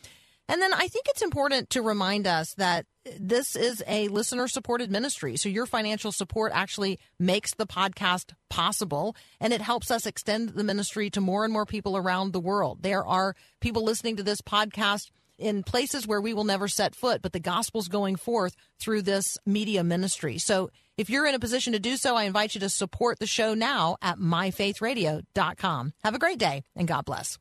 And 0.52 0.62
then 0.62 0.74
I 0.74 0.90
think 0.90 1.06
it's 1.08 1.22
important 1.22 1.70
to 1.70 1.82
remind 1.82 2.28
us 2.28 2.54
that 2.56 2.86
this 3.18 3.56
is 3.56 3.82
a 3.88 4.10
listener 4.10 4.50
supported 4.50 4.92
ministry. 4.92 5.38
So 5.38 5.48
your 5.48 5.66
financial 5.66 6.12
support 6.12 6.52
actually 6.54 7.00
makes 7.18 7.54
the 7.54 7.66
podcast 7.66 8.34
possible 8.50 9.16
and 9.40 9.54
it 9.54 9.62
helps 9.62 9.90
us 9.90 10.06
extend 10.06 10.50
the 10.50 10.66
ministry 10.66 11.10
to 11.12 11.22
more 11.22 11.46
and 11.46 11.54
more 11.54 11.66
people 11.66 11.96
around 11.96 12.34
the 12.34 12.42
world. 12.42 12.80
There 12.82 13.08
are 13.08 13.34
people 13.62 13.86
listening 13.86 14.18
to 14.18 14.24
this 14.24 14.42
podcast 14.42 15.12
in 15.38 15.64
places 15.64 16.06
where 16.06 16.20
we 16.20 16.34
will 16.34 16.44
never 16.44 16.68
set 16.68 16.96
foot, 16.96 17.22
but 17.22 17.32
the 17.32 17.40
gospel's 17.40 17.88
going 17.88 18.18
forth 18.18 18.54
through 18.78 19.04
this 19.04 19.38
media 19.46 19.86
ministry. 19.86 20.38
So 20.38 20.70
if 20.98 21.10
you're 21.10 21.28
in 21.28 21.34
a 21.34 21.40
position 21.40 21.72
to 21.72 21.80
do 21.80 21.96
so, 21.96 22.18
I 22.18 22.24
invite 22.24 22.56
you 22.56 22.60
to 22.60 22.70
support 22.70 23.20
the 23.20 23.26
show 23.26 23.54
now 23.54 23.96
at 24.02 24.18
myfaithradio.com. 24.18 25.94
Have 26.04 26.14
a 26.14 26.20
great 26.20 26.40
day 26.40 26.64
and 26.76 26.90
God 26.90 27.06
bless. 27.06 27.40